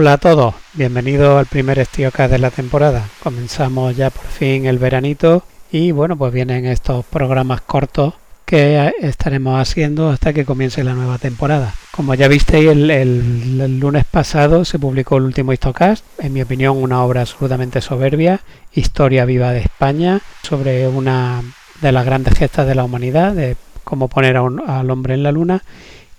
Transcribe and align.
Hola 0.00 0.12
a 0.12 0.18
todos, 0.18 0.54
bienvenidos 0.74 1.40
al 1.40 1.46
primer 1.46 1.80
Estiocast 1.80 2.30
de 2.30 2.38
la 2.38 2.52
temporada. 2.52 3.08
Comenzamos 3.20 3.96
ya 3.96 4.10
por 4.10 4.26
fin 4.26 4.64
el 4.66 4.78
veranito 4.78 5.42
y 5.72 5.90
bueno, 5.90 6.16
pues 6.16 6.32
vienen 6.32 6.66
estos 6.66 7.04
programas 7.04 7.62
cortos 7.62 8.14
que 8.44 8.92
estaremos 9.00 9.60
haciendo 9.60 10.08
hasta 10.08 10.32
que 10.32 10.44
comience 10.44 10.84
la 10.84 10.94
nueva 10.94 11.18
temporada. 11.18 11.74
Como 11.90 12.14
ya 12.14 12.28
visteis, 12.28 12.68
el, 12.68 13.80
lunes 13.80 14.04
pasado 14.04 14.64
se 14.64 14.78
publicó 14.78 15.16
el 15.16 15.24
último 15.24 15.52
Histocast, 15.52 16.04
en 16.20 16.32
mi 16.32 16.42
opinión 16.42 16.76
una 16.76 17.02
obra 17.02 17.22
absolutamente 17.22 17.80
soberbia, 17.80 18.38
historia 18.72 19.24
viva 19.24 19.50
de 19.50 19.62
España, 19.62 20.20
sobre 20.44 20.86
una 20.86 21.42
de 21.80 21.90
las 21.90 22.06
grandes 22.06 22.38
gestas 22.38 22.68
de 22.68 22.76
la 22.76 22.84
humanidad, 22.84 23.34
de 23.34 23.56
cómo 23.82 24.06
poner 24.06 24.36
al 24.36 24.90
hombre 24.92 25.14
en 25.14 25.24
la 25.24 25.32
luna, 25.32 25.64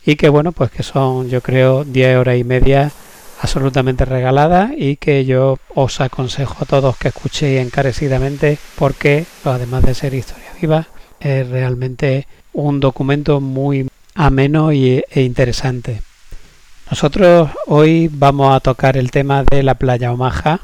y 0.05 0.17
que 0.17 0.27
bueno, 0.27 0.51
pues 0.51 0.69
que 0.69 0.83
son 0.83 1.29
yo 1.29 1.39
creo 1.39 1.85
10 1.85 2.17
horas 2.17 2.35
y 2.35 2.43
media 2.43 2.91
absolutamente 3.39 4.05
regalada 4.05 4.71
y 4.75 4.97
que 4.97 5.25
yo 5.25 5.57
os 5.73 6.01
aconsejo 6.01 6.57
a 6.59 6.65
todos 6.65 6.97
que 6.97 7.07
escuchéis 7.07 7.61
encarecidamente 7.61 8.57
porque 8.75 9.25
además 9.45 9.83
de 9.83 9.95
ser 9.95 10.13
historia 10.13 10.51
viva 10.61 10.87
es 11.19 11.47
realmente 11.49 12.27
un 12.53 12.79
documento 12.79 13.39
muy 13.39 13.89
ameno 14.15 14.71
e 14.71 15.03
interesante. 15.15 16.01
Nosotros 16.89 17.49
hoy 17.67 18.09
vamos 18.11 18.55
a 18.55 18.59
tocar 18.59 18.97
el 18.97 19.11
tema 19.11 19.43
de 19.43 19.63
la 19.63 19.75
playa 19.75 20.11
Omaha. 20.11 20.61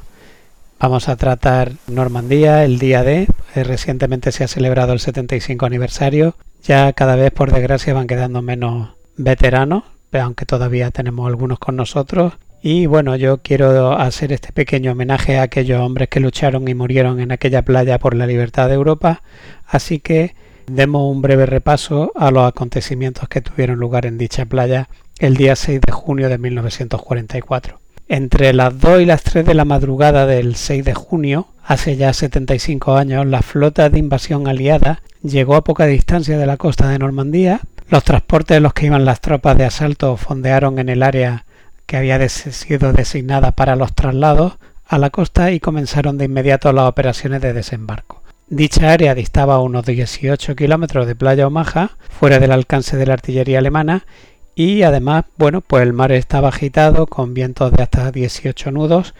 Vamos 0.79 1.07
a 1.07 1.15
tratar 1.15 1.73
Normandía, 1.87 2.65
el 2.65 2.79
día 2.79 3.03
de. 3.03 3.27
Recientemente 3.53 4.31
se 4.31 4.43
ha 4.43 4.47
celebrado 4.47 4.93
el 4.93 4.99
75 4.99 5.65
aniversario. 5.65 6.35
Ya 6.63 6.91
cada 6.93 7.15
vez, 7.15 7.31
por 7.31 7.51
desgracia, 7.51 7.93
van 7.93 8.07
quedando 8.07 8.41
menos 8.41 8.89
veteranos, 9.17 9.83
aunque 10.11 10.45
todavía 10.45 10.91
tenemos 10.91 11.27
algunos 11.27 11.59
con 11.59 11.75
nosotros. 11.75 12.33
Y 12.67 12.87
bueno, 12.87 13.15
yo 13.15 13.43
quiero 13.43 13.91
hacer 13.91 14.33
este 14.33 14.51
pequeño 14.51 14.93
homenaje 14.93 15.37
a 15.37 15.43
aquellos 15.43 15.79
hombres 15.79 16.09
que 16.09 16.19
lucharon 16.19 16.67
y 16.67 16.73
murieron 16.73 17.19
en 17.19 17.31
aquella 17.31 17.61
playa 17.61 17.99
por 17.99 18.15
la 18.15 18.25
libertad 18.25 18.69
de 18.69 18.73
Europa. 18.73 19.21
Así 19.67 19.99
que 19.99 20.33
demos 20.65 21.03
un 21.13 21.21
breve 21.21 21.45
repaso 21.45 22.11
a 22.15 22.31
los 22.31 22.47
acontecimientos 22.47 23.29
que 23.29 23.41
tuvieron 23.41 23.77
lugar 23.77 24.07
en 24.07 24.17
dicha 24.17 24.47
playa 24.47 24.89
el 25.19 25.37
día 25.37 25.55
6 25.55 25.79
de 25.79 25.91
junio 25.91 26.27
de 26.27 26.39
1944. 26.39 27.79
Entre 28.07 28.51
las 28.51 28.79
2 28.79 29.01
y 29.01 29.05
las 29.05 29.21
3 29.21 29.45
de 29.45 29.53
la 29.53 29.65
madrugada 29.65 30.25
del 30.25 30.55
6 30.55 30.85
de 30.85 30.95
junio, 30.95 31.49
hace 31.63 31.97
ya 31.97 32.13
75 32.13 32.95
años, 32.95 33.27
la 33.27 33.43
flota 33.43 33.91
de 33.91 33.99
invasión 33.99 34.47
aliada 34.47 35.03
llegó 35.21 35.53
a 35.53 35.63
poca 35.63 35.85
distancia 35.85 36.39
de 36.39 36.47
la 36.47 36.57
costa 36.57 36.89
de 36.89 36.97
Normandía. 36.97 37.59
Los 37.89 38.03
transportes 38.03 38.55
de 38.55 38.61
los 38.61 38.73
que 38.73 38.87
iban 38.87 39.05
las 39.05 39.21
tropas 39.21 39.55
de 39.55 39.65
asalto 39.65 40.17
fondearon 40.17 40.79
en 40.79 40.89
el 40.89 41.03
área 41.03 41.44
que 41.85 41.97
había 41.97 42.27
sido 42.29 42.93
designada 42.93 43.51
para 43.51 43.75
los 43.75 43.93
traslados 43.93 44.57
a 44.87 44.97
la 44.97 45.09
costa 45.09 45.51
y 45.51 45.59
comenzaron 45.59 46.17
de 46.17 46.25
inmediato 46.25 46.71
las 46.73 46.85
operaciones 46.85 47.41
de 47.41 47.53
desembarco. 47.53 48.21
Dicha 48.47 48.91
área 48.91 49.15
distaba 49.15 49.59
unos 49.59 49.85
18 49.85 50.55
kilómetros 50.55 51.07
de 51.07 51.15
Playa 51.15 51.47
Omaha, 51.47 51.97
fuera 52.09 52.39
del 52.39 52.51
alcance 52.51 52.95
de 52.95 53.07
la 53.07 53.13
artillería 53.13 53.57
alemana, 53.57 54.05
y 54.53 54.83
además, 54.83 55.25
bueno, 55.37 55.61
pues 55.61 55.83
el 55.83 55.93
mar 55.93 56.11
estaba 56.11 56.49
agitado 56.49 57.07
con 57.07 57.33
vientos 57.33 57.71
de 57.71 57.83
hasta 57.83 58.11
18 58.11 58.71
nudos 58.71 59.15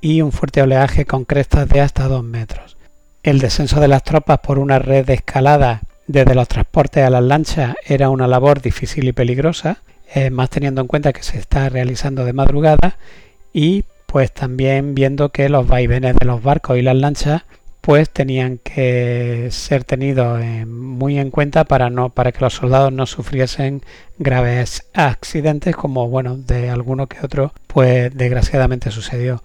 y 0.00 0.22
un 0.22 0.32
fuerte 0.32 0.62
oleaje 0.62 1.04
con 1.04 1.24
crestas 1.24 1.68
de 1.68 1.80
hasta 1.80 2.08
2 2.08 2.24
metros. 2.24 2.76
El 3.22 3.40
descenso 3.40 3.80
de 3.80 3.88
las 3.88 4.02
tropas 4.02 4.38
por 4.38 4.58
una 4.58 4.78
red 4.78 5.04
de 5.04 5.14
escalada 5.14 5.82
desde 6.06 6.34
los 6.34 6.48
transportes 6.48 7.04
a 7.04 7.10
las 7.10 7.22
lanchas 7.22 7.74
era 7.84 8.08
una 8.08 8.26
labor 8.26 8.62
difícil 8.62 9.06
y 9.08 9.12
peligrosa, 9.12 9.82
eh, 10.12 10.30
más 10.30 10.50
teniendo 10.50 10.80
en 10.80 10.86
cuenta 10.86 11.12
que 11.12 11.22
se 11.22 11.38
está 11.38 11.68
realizando 11.68 12.24
de 12.24 12.32
madrugada 12.32 12.98
y 13.52 13.84
pues 14.06 14.32
también 14.32 14.94
viendo 14.94 15.30
que 15.30 15.48
los 15.48 15.68
vaivenes 15.68 16.16
de 16.16 16.26
los 16.26 16.42
barcos 16.42 16.76
y 16.76 16.82
las 16.82 16.96
lanchas 16.96 17.44
pues 17.80 18.10
tenían 18.10 18.58
que 18.58 19.48
ser 19.52 19.84
tenidos 19.84 20.42
eh, 20.42 20.66
muy 20.66 21.18
en 21.18 21.30
cuenta 21.30 21.64
para 21.64 21.90
no 21.90 22.10
para 22.10 22.32
que 22.32 22.40
los 22.40 22.54
soldados 22.54 22.92
no 22.92 23.06
sufriesen 23.06 23.82
graves 24.18 24.84
accidentes 24.94 25.76
como 25.76 26.08
bueno 26.08 26.36
de 26.36 26.70
alguno 26.70 27.06
que 27.06 27.24
otro 27.24 27.52
pues 27.68 28.12
desgraciadamente 28.14 28.90
sucedió. 28.90 29.42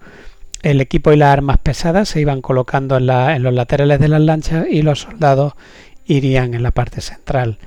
El 0.62 0.80
equipo 0.80 1.12
y 1.12 1.16
las 1.16 1.32
armas 1.32 1.58
pesadas 1.58 2.08
se 2.08 2.20
iban 2.20 2.42
colocando 2.42 2.96
en, 2.96 3.08
en 3.08 3.42
los 3.44 3.54
laterales 3.54 4.00
de 4.00 4.08
las 4.08 4.20
lanchas 4.20 4.66
y 4.68 4.82
los 4.82 5.02
soldados 5.02 5.52
irían 6.06 6.54
en 6.54 6.64
la 6.64 6.72
parte 6.72 7.00
central 7.00 7.58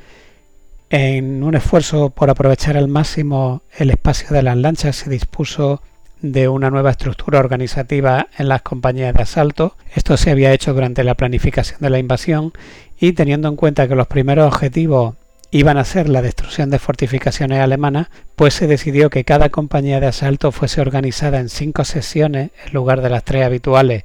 en 0.90 1.44
un 1.44 1.56
esfuerzo 1.56 2.10
por 2.10 2.30
aprovechar 2.30 2.76
al 2.76 2.88
máximo 2.88 3.62
el 3.78 3.92
espacio 3.92 4.30
de 4.32 4.42
las 4.42 4.58
lanchas 4.58 4.96
se 4.96 5.10
dispuso 5.10 5.84
de 6.22 6.50
una 6.50 6.70
nueva 6.70 6.92
estructura 6.92 7.40
organizativa 7.40 8.28
en 8.38 8.50
las 8.50 8.64
compañías 8.64 9.14
de 9.14 9.22
asalto. 9.22 9.76
Esto 9.94 10.18
se 10.18 10.32
había 10.32 10.52
hecho 10.52 10.74
durante 10.74 11.04
la 11.04 11.16
planificación 11.16 11.80
de 11.80 11.92
la 11.92 12.00
invasión 12.00 12.54
y 13.00 13.14
teniendo 13.14 13.48
en 13.48 13.56
cuenta 13.56 13.88
que 13.88 13.96
los 13.96 14.08
primeros 14.08 14.48
objetivos 14.48 15.16
iban 15.52 15.78
a 15.78 15.86
ser 15.86 16.10
la 16.10 16.22
destrucción 16.22 16.70
de 16.72 16.80
fortificaciones 16.80 17.60
alemanas, 17.60 18.08
pues 18.36 18.56
se 18.56 18.68
decidió 18.68 19.10
que 19.10 19.24
cada 19.24 19.50
compañía 19.50 20.00
de 20.00 20.08
asalto 20.08 20.52
fuese 20.52 20.82
organizada 20.82 21.40
en 21.40 21.50
cinco 21.50 21.86
sesiones 21.86 22.52
en 22.66 22.74
lugar 22.74 23.02
de 23.02 23.10
las 23.10 23.24
tres 23.24 23.46
habituales, 23.46 24.04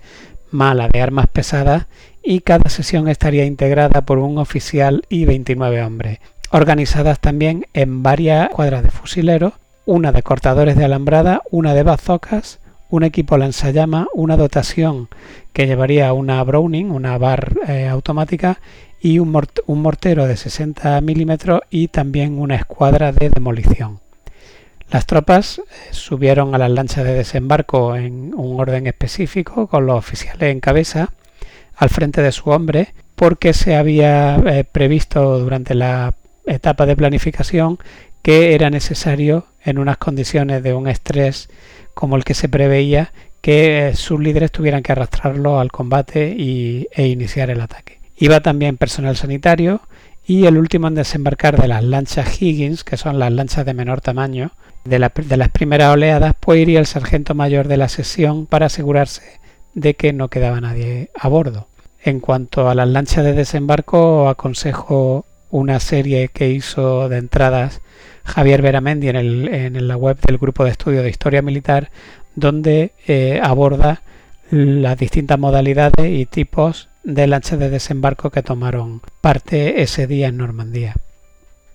más 0.51 0.77
de 0.91 1.03
armas 1.03 1.27
pesadas, 1.27 1.87
y 2.23 2.41
cada 2.41 2.71
sesión 2.71 3.09
estaría 3.09 3.45
integrada 3.45 4.07
por 4.07 4.19
un 4.19 4.39
oficial 4.39 5.05
y 5.09 5.27
29 5.27 5.83
hombres 5.83 6.19
organizadas 6.55 7.19
también 7.19 7.67
en 7.75 8.05
varias 8.05 8.49
cuadras 8.51 8.85
de 8.85 8.91
fusileros, 8.91 9.55
una 9.87 10.13
de 10.13 10.23
cortadores 10.23 10.77
de 10.77 10.85
alambrada, 10.85 11.43
una 11.51 11.75
de 11.75 11.83
bazocas, 11.83 12.61
un 12.91 13.03
equipo 13.03 13.37
lanzallama, 13.37 14.07
una 14.15 14.37
dotación 14.37 15.09
que 15.53 15.67
llevaría 15.67 16.13
una 16.13 16.41
Browning, 16.45 16.93
una 16.93 17.19
bar 17.19 17.55
eh, 17.67 17.89
automática 17.89 18.61
y 19.01 19.19
un, 19.19 19.33
mortero 19.67 20.29
de 20.29 20.37
60 20.37 21.01
milímetros 21.01 21.63
y 21.71 21.89
también 21.89 22.39
una 22.39 22.55
escuadra 22.55 23.11
de 23.11 23.31
demolición. 23.31 23.99
Las 24.93 25.07
tropas 25.07 25.59
eh, 25.59 25.63
subieron 25.91 26.55
a 26.55 26.59
las 26.59 26.71
lanchas 26.71 27.03
de 27.03 27.15
desembarco 27.15 27.97
en 27.97 28.33
un 28.33 28.61
orden 28.61 28.87
específico 28.87 29.67
con 29.67 29.87
los 29.87 29.99
oficiales 29.99 30.53
en 30.53 30.61
cabeza 30.61 31.11
al 31.75 31.89
frente 31.89 32.23
de 32.23 32.31
su 32.31 32.51
hombre 32.51 32.95
porque 33.17 33.55
se 33.55 33.75
había 33.75 34.37
eh, 34.37 34.63
previsto 34.63 35.41
durante 35.41 35.75
la 35.75 36.15
etapa 36.47 36.87
de 36.87 36.97
planificación 36.97 37.79
que 38.23 38.55
era 38.55 38.71
necesario 38.71 39.47
en 39.63 39.79
unas 39.79 39.99
condiciones 39.99 40.63
de 40.63 40.75
un 40.75 40.89
estrés 40.89 41.49
como 41.93 42.17
el 42.17 42.25
que 42.25 42.35
se 42.35 42.49
preveía 42.49 43.13
que 43.41 43.89
eh, 43.89 43.95
sus 43.95 44.19
líderes 44.19 44.53
tuvieran 44.53 44.83
que 44.83 44.93
arrastrarlo 44.93 45.61
al 45.61 45.71
combate 45.71 46.35
y, 46.37 46.89
e 46.93 47.09
iniciar 47.09 47.51
el 47.51 47.61
ataque. 47.61 48.01
Iba 48.17 48.41
también 48.41 48.79
personal 48.79 49.17
sanitario 49.17 49.83
y 50.27 50.47
el 50.47 50.57
último 50.57 50.89
en 50.89 50.95
desembarcar 50.95 51.61
de 51.61 51.69
las 51.69 51.85
lanchas 51.85 52.41
Higgins, 52.41 52.85
que 52.85 52.97
son 52.97 53.19
las 53.19 53.31
lanchas 53.31 53.67
de 53.67 53.75
menor 53.75 54.01
tamaño, 54.01 54.53
de, 54.85 55.11
de 55.27 55.37
las 55.37 55.49
primeras 55.51 55.93
oleadas, 55.93 56.35
pues 56.41 56.61
iría 56.61 56.81
el 56.81 56.87
sargento 56.87 57.35
mayor 57.35 57.69
de 57.69 57.77
la 57.77 57.89
sesión 57.89 58.47
para 58.47 58.67
asegurarse 58.67 59.41
de 59.75 59.93
que 59.93 60.15
no 60.15 60.29
quedaba 60.29 60.63
nadie 60.63 61.11
a 61.15 61.29
bordo. 61.29 61.69
En 62.03 62.21
cuanto 62.21 62.71
a 62.71 62.75
las 62.75 62.89
lanchas 62.89 63.25
de 63.25 63.35
desembarco, 63.35 64.31
aconsejo 64.31 65.27
una 65.55 65.79
serie 65.79 66.31
que 66.31 66.51
hizo 66.51 67.09
de 67.09 67.19
entradas 67.19 67.81
Javier 68.25 68.61
Veramendi 68.61 69.09
en, 69.09 69.15
el, 69.15 69.49
en 69.55 69.87
la 69.87 69.97
web 69.97 70.19
del 70.27 70.39
grupo 70.39 70.65
de 70.65 70.73
estudio 70.73 71.01
de 71.05 71.11
historia 71.11 71.43
militar, 71.43 71.93
donde 72.35 72.91
eh, 73.07 73.41
aborda 73.41 74.03
las 74.51 74.99
distintas 74.99 75.39
modalidades 75.39 76.11
y 76.11 76.27
tipos 76.27 76.89
de 77.05 77.29
lanchas 77.29 77.61
de 77.61 77.71
desembarco 77.71 78.31
que 78.31 78.43
tomaron 78.43 79.01
parte 79.21 79.81
ese 79.83 80.09
día 80.09 80.27
en 80.27 80.39
Normandía. 80.39 80.97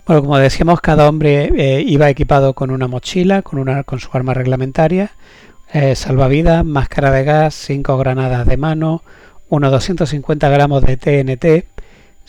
Bueno, 0.06 0.24
como 0.24 0.38
decíamos, 0.40 0.82
cada 0.82 1.08
hombre 1.08 1.50
eh, 1.56 1.82
iba 1.82 2.10
equipado 2.10 2.54
con 2.56 2.72
una 2.72 2.90
mochila, 2.90 3.44
con, 3.44 3.60
una, 3.60 3.86
con 3.86 4.02
su 4.02 4.10
arma 4.12 4.34
reglamentaria, 4.34 5.12
eh, 5.72 5.96
salvavidas, 5.96 6.66
máscara 6.66 7.12
de 7.12 7.24
gas, 7.24 7.56
cinco 7.56 7.98
granadas 7.98 8.46
de 8.46 8.58
mano, 8.58 9.04
unos 9.48 9.72
250 9.72 10.50
gramos 10.50 10.84
de 10.84 10.98
TNT, 10.98 11.79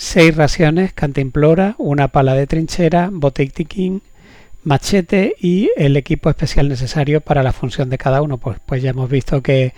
seis 0.00 0.34
raciones, 0.34 0.94
cantimplora, 0.94 1.74
una 1.76 2.08
pala 2.08 2.32
de 2.32 2.46
trinchera, 2.46 3.10
botiquín, 3.12 4.00
machete 4.64 5.34
y 5.38 5.68
el 5.76 5.94
equipo 5.94 6.30
especial 6.30 6.70
necesario 6.70 7.20
para 7.20 7.42
la 7.42 7.52
función 7.52 7.90
de 7.90 7.98
cada 7.98 8.22
uno. 8.22 8.38
Pues, 8.38 8.56
pues 8.64 8.82
ya 8.82 8.90
hemos 8.90 9.10
visto 9.10 9.42
que 9.42 9.74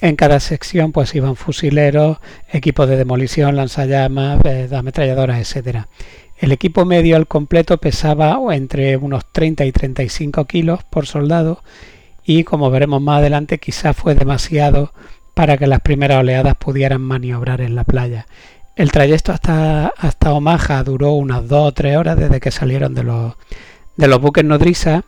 en 0.00 0.14
cada 0.14 0.38
sección 0.38 0.92
pues 0.92 1.12
iban 1.16 1.34
fusileros, 1.34 2.18
equipos 2.52 2.88
de 2.88 2.96
demolición, 2.96 3.56
lanzallamas, 3.56 4.44
eh, 4.44 4.68
ametralladoras, 4.72 5.40
etcétera. 5.40 5.88
El 6.38 6.52
equipo 6.52 6.84
medio 6.84 7.16
al 7.16 7.26
completo 7.26 7.78
pesaba 7.78 8.38
entre 8.54 8.96
unos 8.96 9.24
30 9.32 9.64
y 9.64 9.72
35 9.72 10.44
kilos 10.44 10.84
por 10.84 11.06
soldado 11.06 11.64
y 12.24 12.44
como 12.44 12.70
veremos 12.70 13.02
más 13.02 13.18
adelante 13.18 13.58
quizás 13.58 13.96
fue 13.96 14.14
demasiado 14.14 14.92
para 15.34 15.58
que 15.58 15.66
las 15.66 15.80
primeras 15.80 16.20
oleadas 16.20 16.54
pudieran 16.54 17.00
maniobrar 17.00 17.60
en 17.60 17.74
la 17.74 17.82
playa. 17.82 18.26
El 18.76 18.90
trayecto 18.90 19.30
hasta, 19.30 19.88
hasta 19.96 20.32
Omaha 20.32 20.82
duró 20.82 21.12
unas 21.12 21.46
dos 21.46 21.68
o 21.68 21.72
tres 21.72 21.96
horas 21.96 22.16
desde 22.16 22.40
que 22.40 22.50
salieron 22.50 22.92
de 22.94 23.04
los, 23.04 23.34
de 23.96 24.08
los 24.08 24.20
buques 24.20 24.44
nodriza 24.44 25.04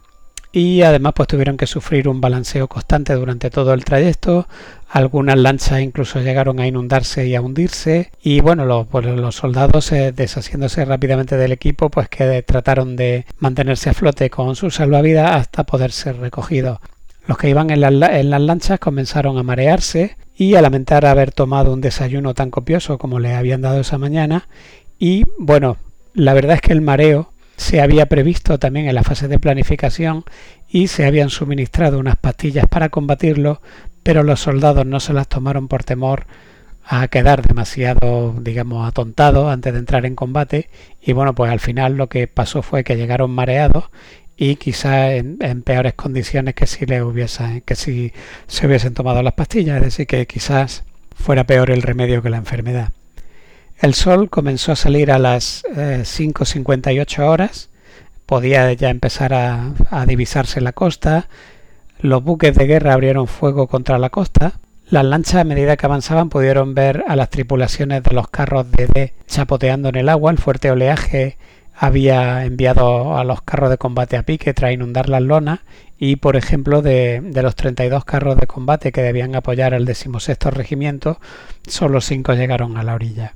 y 0.52 0.82
además 0.82 1.14
pues 1.16 1.26
tuvieron 1.26 1.56
que 1.56 1.66
sufrir 1.66 2.08
un 2.08 2.20
balanceo 2.20 2.68
constante 2.68 3.12
durante 3.14 3.50
todo 3.50 3.74
el 3.74 3.84
trayecto. 3.84 4.46
Algunas 4.88 5.36
lanchas 5.36 5.80
incluso 5.80 6.20
llegaron 6.20 6.60
a 6.60 6.66
inundarse 6.68 7.26
y 7.26 7.34
a 7.34 7.40
hundirse 7.40 8.12
y 8.22 8.40
bueno, 8.40 8.66
los, 8.66 8.86
pues, 8.86 9.04
los 9.04 9.34
soldados 9.34 9.90
eh, 9.90 10.12
deshaciéndose 10.12 10.84
rápidamente 10.84 11.36
del 11.36 11.50
equipo 11.50 11.90
pues 11.90 12.08
que 12.08 12.42
trataron 12.42 12.94
de 12.94 13.26
mantenerse 13.40 13.90
a 13.90 13.94
flote 13.94 14.30
con 14.30 14.54
su 14.54 14.70
salvavidas 14.70 15.34
hasta 15.34 15.64
poder 15.64 15.90
ser 15.90 16.18
recogidos. 16.18 16.78
Los 17.26 17.36
que 17.36 17.50
iban 17.50 17.70
en, 17.70 17.82
en 17.82 18.30
las 18.30 18.40
lanchas 18.40 18.78
comenzaron 18.78 19.36
a 19.38 19.42
marearse 19.42 20.16
y 20.36 20.54
a 20.54 20.62
lamentar 20.62 21.06
haber 21.06 21.32
tomado 21.32 21.72
un 21.72 21.80
desayuno 21.80 22.34
tan 22.34 22.50
copioso 22.50 22.98
como 22.98 23.18
le 23.18 23.34
habían 23.34 23.62
dado 23.62 23.80
esa 23.80 23.98
mañana. 23.98 24.48
Y 24.98 25.24
bueno, 25.38 25.78
la 26.14 26.34
verdad 26.34 26.56
es 26.56 26.60
que 26.60 26.72
el 26.72 26.82
mareo 26.82 27.32
se 27.56 27.80
había 27.80 28.06
previsto 28.06 28.58
también 28.58 28.86
en 28.86 28.94
la 28.94 29.02
fase 29.02 29.28
de 29.28 29.38
planificación 29.38 30.24
y 30.68 30.88
se 30.88 31.06
habían 31.06 31.30
suministrado 31.30 31.98
unas 31.98 32.16
pastillas 32.16 32.66
para 32.68 32.90
combatirlo, 32.90 33.62
pero 34.02 34.22
los 34.22 34.40
soldados 34.40 34.84
no 34.84 35.00
se 35.00 35.14
las 35.14 35.28
tomaron 35.28 35.68
por 35.68 35.84
temor 35.84 36.26
a 36.84 37.08
quedar 37.08 37.42
demasiado, 37.42 38.34
digamos, 38.40 38.86
atontados 38.86 39.50
antes 39.50 39.72
de 39.72 39.78
entrar 39.80 40.06
en 40.06 40.14
combate. 40.14 40.68
Y 41.00 41.12
bueno, 41.12 41.34
pues 41.34 41.50
al 41.50 41.60
final 41.60 41.96
lo 41.96 42.08
que 42.08 42.28
pasó 42.28 42.62
fue 42.62 42.84
que 42.84 42.96
llegaron 42.96 43.30
mareados 43.30 43.90
y 44.36 44.56
quizás 44.56 45.12
en, 45.12 45.62
peores 45.62 45.94
condiciones 45.94 46.54
que 46.54 46.66
si 46.66 46.84
le 46.86 47.02
hubiesen, 47.02 47.62
que 47.62 47.74
si 47.74 48.12
se 48.46 48.66
hubiesen 48.66 48.94
tomado 48.94 49.22
las 49.22 49.32
pastillas, 49.32 49.78
es 49.78 49.82
decir, 49.84 50.06
que 50.06 50.26
quizás 50.26 50.84
fuera 51.14 51.44
peor 51.44 51.70
el 51.70 51.82
remedio 51.82 52.22
que 52.22 52.30
la 52.30 52.36
enfermedad. 52.36 52.90
El 53.78 53.94
sol 53.94 54.30
comenzó 54.30 54.72
a 54.72 54.76
salir 54.76 55.10
a 55.10 55.18
las 55.18 55.64
5.58 55.64 57.18
eh, 57.18 57.22
horas, 57.22 57.70
podía 58.26 58.72
ya 58.72 58.90
empezar 58.90 59.32
a, 59.32 59.72
a 59.90 60.06
divisarse 60.06 60.60
la 60.60 60.72
costa, 60.72 61.28
los 61.98 62.22
buques 62.22 62.54
de 62.54 62.66
guerra 62.66 62.92
abrieron 62.92 63.26
fuego 63.26 63.68
contra 63.68 63.98
la 63.98 64.10
costa, 64.10 64.60
las 64.88 65.04
lanchas 65.04 65.40
a 65.40 65.44
medida 65.44 65.76
que 65.76 65.86
avanzaban 65.86 66.28
pudieron 66.28 66.74
ver 66.74 67.04
a 67.08 67.16
las 67.16 67.30
tripulaciones 67.30 68.02
de 68.02 68.14
los 68.14 68.28
carros 68.28 68.70
de 68.70 68.86
D 68.86 69.14
chapoteando 69.26 69.88
en 69.88 69.96
el 69.96 70.08
agua, 70.08 70.30
el 70.30 70.38
fuerte 70.38 70.70
oleaje 70.70 71.38
había 71.78 72.44
enviado 72.44 73.18
a 73.18 73.24
los 73.24 73.42
carros 73.42 73.68
de 73.68 73.76
combate 73.76 74.16
a 74.16 74.22
pique 74.22 74.54
tras 74.54 74.72
inundar 74.72 75.10
las 75.10 75.20
lonas 75.20 75.60
y, 75.98 76.16
por 76.16 76.36
ejemplo, 76.36 76.80
de, 76.80 77.20
de, 77.22 77.42
los 77.42 77.54
32 77.54 78.04
carros 78.04 78.36
de 78.38 78.46
combate 78.46 78.92
que 78.92 79.02
debían 79.02 79.34
apoyar 79.34 79.74
al 79.74 79.84
16 79.84 80.38
regimiento, 80.52 81.20
solo 81.66 82.00
5 82.00 82.32
llegaron 82.34 82.78
a 82.78 82.82
la 82.82 82.94
orilla. 82.94 83.34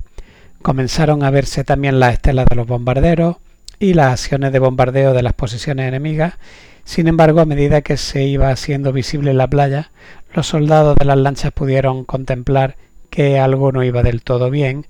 Comenzaron 0.63 1.23
a 1.23 1.29
verse 1.29 1.63
también 1.63 1.99
las 1.99 2.13
estelas 2.13 2.47
de 2.47 2.55
los 2.55 2.67
bombarderos 2.67 3.37
y 3.79 3.93
las 3.93 4.13
acciones 4.13 4.51
de 4.51 4.59
bombardeo 4.59 5.13
de 5.13 5.23
las 5.23 5.33
posiciones 5.33 5.87
enemigas. 5.87 6.35
Sin 6.83 7.07
embargo, 7.07 7.41
a 7.41 7.45
medida 7.45 7.81
que 7.81 7.97
se 7.97 8.23
iba 8.23 8.49
haciendo 8.49 8.91
visible 8.91 9.33
la 9.33 9.47
playa, 9.47 9.91
los 10.33 10.47
soldados 10.47 10.95
de 10.97 11.05
las 11.05 11.17
lanchas 11.17 11.51
pudieron 11.51 12.05
contemplar 12.05 12.75
que 13.11 13.39
algo 13.39 13.71
no 13.71 13.83
iba 13.83 14.01
del 14.01 14.23
todo 14.23 14.49
bien, 14.49 14.87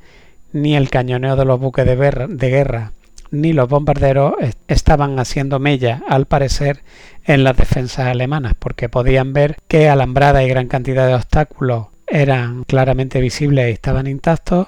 ni 0.54 0.76
el 0.76 0.90
cañoneo 0.90 1.36
de 1.36 1.46
los 1.46 1.60
buques 1.60 1.86
de, 1.86 1.96
de 2.30 2.50
guerra 2.50 2.92
ni 3.32 3.54
los 3.54 3.68
bombarderos 3.70 4.34
estaban 4.68 5.18
haciendo 5.20 5.60
mella, 5.60 6.04
al 6.08 6.26
parecer, 6.26 6.84
en 7.24 7.44
las 7.44 7.58
defensas 7.58 8.08
alemanas, 8.08 8.54
porque 8.60 8.90
podían 8.90 9.34
ver 9.34 9.58
que 9.68 9.90
alambrada 9.90 10.44
y 10.44 10.50
gran 10.50 10.68
cantidad 10.68 11.08
de 11.08 11.16
obstáculos 11.16 11.88
eran 12.08 12.66
claramente 12.66 13.22
visibles 13.22 13.70
y 13.70 13.72
estaban 13.72 14.06
intactos 14.06 14.68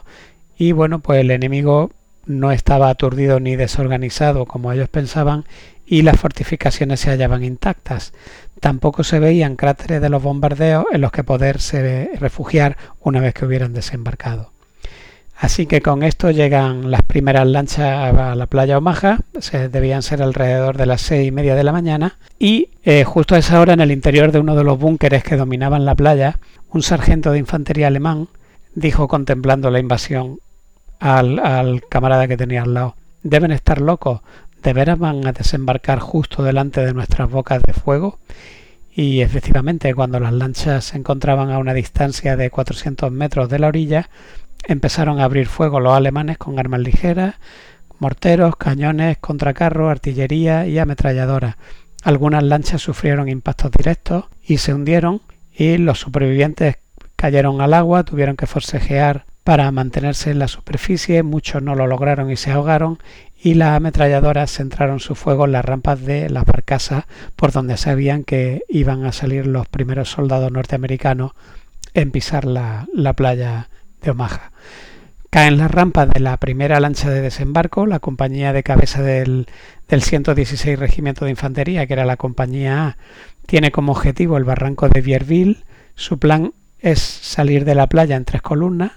y 0.58 0.72
bueno, 0.72 1.00
pues 1.00 1.20
el 1.20 1.32
enemigo 1.32 1.92
no 2.26 2.52
estaba 2.52 2.90
aturdido 2.90 3.42
ni 3.42 3.58
desorganizado 3.58 4.46
como 4.46 4.72
ellos 4.72 4.88
pensaban 4.88 5.44
y 5.86 6.04
las 6.04 6.18
fortificaciones 6.18 7.02
se 7.02 7.10
hallaban 7.10 7.44
intactas. 7.44 8.14
Tampoco 8.62 9.04
se 9.04 9.20
veían 9.20 9.58
cráteres 9.58 10.02
de 10.02 10.10
los 10.10 10.24
bombardeos 10.24 10.86
en 10.94 11.02
los 11.02 11.12
que 11.12 11.26
poderse 11.26 12.12
refugiar 12.18 12.78
una 13.02 13.20
vez 13.20 13.34
que 13.34 13.46
hubieran 13.46 13.74
desembarcado. 13.74 14.53
Así 15.44 15.66
que 15.66 15.82
con 15.82 16.04
esto 16.04 16.32
llegan 16.32 16.90
las 16.90 17.02
primeras 17.02 17.46
lanchas 17.46 18.16
a 18.16 18.34
la 18.34 18.48
playa 18.48 18.78
Omaha, 18.78 19.20
se 19.40 19.68
debían 19.68 20.02
ser 20.02 20.22
alrededor 20.22 20.78
de 20.78 20.86
las 20.86 21.02
seis 21.02 21.28
y 21.28 21.32
media 21.32 21.54
de 21.54 21.66
la 21.66 21.74
mañana, 21.74 22.18
y 22.40 22.70
eh, 22.86 23.04
justo 23.04 23.36
a 23.36 23.40
esa 23.40 23.60
hora 23.60 23.74
en 23.74 23.82
el 23.82 23.92
interior 23.92 24.32
de 24.32 24.40
uno 24.40 24.56
de 24.56 24.64
los 24.64 24.80
búnkeres 24.80 25.22
que 25.22 25.36
dominaban 25.36 25.84
la 25.84 25.96
playa, 25.96 26.40
un 26.70 26.82
sargento 26.82 27.34
de 27.34 27.40
infantería 27.40 27.88
alemán 27.88 28.30
dijo 28.74 29.10
contemplando 29.10 29.70
la 29.70 29.80
invasión 29.80 30.40
al, 31.02 31.40
al 31.40 31.82
camarada 31.90 32.30
que 32.30 32.38
tenía 32.38 32.62
al 32.62 32.74
lado. 32.74 32.96
Deben 33.22 33.52
estar 33.52 33.82
locos. 33.82 34.22
¿De 34.62 34.72
veras 34.72 34.98
van 34.98 35.28
a 35.28 35.34
desembarcar 35.34 36.00
justo 36.00 36.42
delante 36.44 36.86
de 36.86 36.94
nuestras 36.94 37.30
bocas 37.30 37.62
de 37.64 37.74
fuego? 37.74 38.18
Y 38.96 39.22
efectivamente, 39.22 39.94
cuando 39.96 40.20
las 40.20 40.34
lanchas 40.34 40.86
se 40.86 40.98
encontraban 40.98 41.50
a 41.50 41.58
una 41.58 41.74
distancia 41.74 42.38
de 42.38 42.52
400 42.52 43.12
metros 43.12 43.50
de 43.50 43.58
la 43.58 43.68
orilla, 43.68 44.10
empezaron 44.68 45.20
a 45.20 45.26
abrir 45.26 45.48
fuego 45.48 45.80
los 45.80 45.94
alemanes 45.94 46.38
con 46.38 46.60
armas 46.60 46.82
ligeras, 46.82 47.36
morteros, 48.00 48.56
cañones, 48.56 49.18
contracarros, 49.18 49.90
artillería 49.90 50.68
y 50.68 50.80
ametralladoras. 50.80 51.56
Algunas 52.04 52.44
lanchas 52.44 52.82
sufrieron 52.82 53.30
impactos 53.30 53.72
directos 53.72 54.26
y 54.46 54.58
se 54.58 54.74
hundieron 54.74 55.22
y 55.56 55.78
los 55.78 56.00
supervivientes 56.00 56.78
cayeron 57.16 57.62
al 57.62 57.74
agua, 57.74 58.04
tuvieron 58.04 58.36
que 58.36 58.48
forcejear 58.48 59.26
para 59.44 59.72
mantenerse 59.72 60.32
en 60.32 60.40
la 60.40 60.48
superficie, 60.48 61.24
muchos 61.24 61.62
no 61.62 61.76
lo 61.76 61.88
lograron 61.88 62.32
y 62.32 62.38
se 62.38 62.52
ahogaron 62.52 63.00
y 63.42 63.56
las 63.56 63.76
ametralladoras 63.76 64.52
centraron 64.52 65.02
su 65.02 65.16
fuego 65.16 65.46
en 65.46 65.52
las 65.52 65.66
rampas 65.66 66.02
de 66.02 66.30
las 66.30 66.46
barcazas 66.46 67.06
por 67.36 67.52
donde 67.52 67.76
sabían 67.76 68.24
que 68.24 68.64
iban 68.70 69.06
a 69.06 69.12
salir 69.12 69.48
los 69.48 69.68
primeros 69.68 70.10
soldados 70.10 70.52
norteamericanos 70.52 71.32
en 71.94 72.12
pisar 72.12 72.46
la, 72.46 72.88
la 72.94 73.14
playa 73.14 73.70
de 74.04 74.12
Omaha. 74.12 74.52
Caen 75.30 75.58
las 75.58 75.72
rampas 75.72 76.10
de 76.10 76.20
la 76.20 76.38
primera 76.38 76.80
lancha 76.80 77.10
de 77.10 77.22
desembarco, 77.22 77.88
la 77.88 78.00
compañía 78.00 78.54
de 78.54 78.62
cabeza 78.62 79.02
del, 79.02 79.48
del 79.88 80.04
116 80.04 80.78
Regimiento 80.78 81.26
de 81.26 81.32
Infantería, 81.32 81.88
que 81.88 81.94
era 81.94 82.06
la 82.06 82.18
compañía 82.18 82.86
A, 82.86 82.98
tiene 83.48 83.72
como 83.72 83.94
objetivo 83.94 84.38
el 84.38 84.44
barranco 84.44 84.90
de 84.90 85.02
Vierville. 85.02 85.64
Su 85.96 86.20
plan 86.20 86.54
es 86.80 87.00
salir 87.00 87.66
de 87.66 87.74
la 87.74 87.88
playa 87.88 88.16
en 88.16 88.26
tres 88.26 88.44
columnas, 88.44 88.92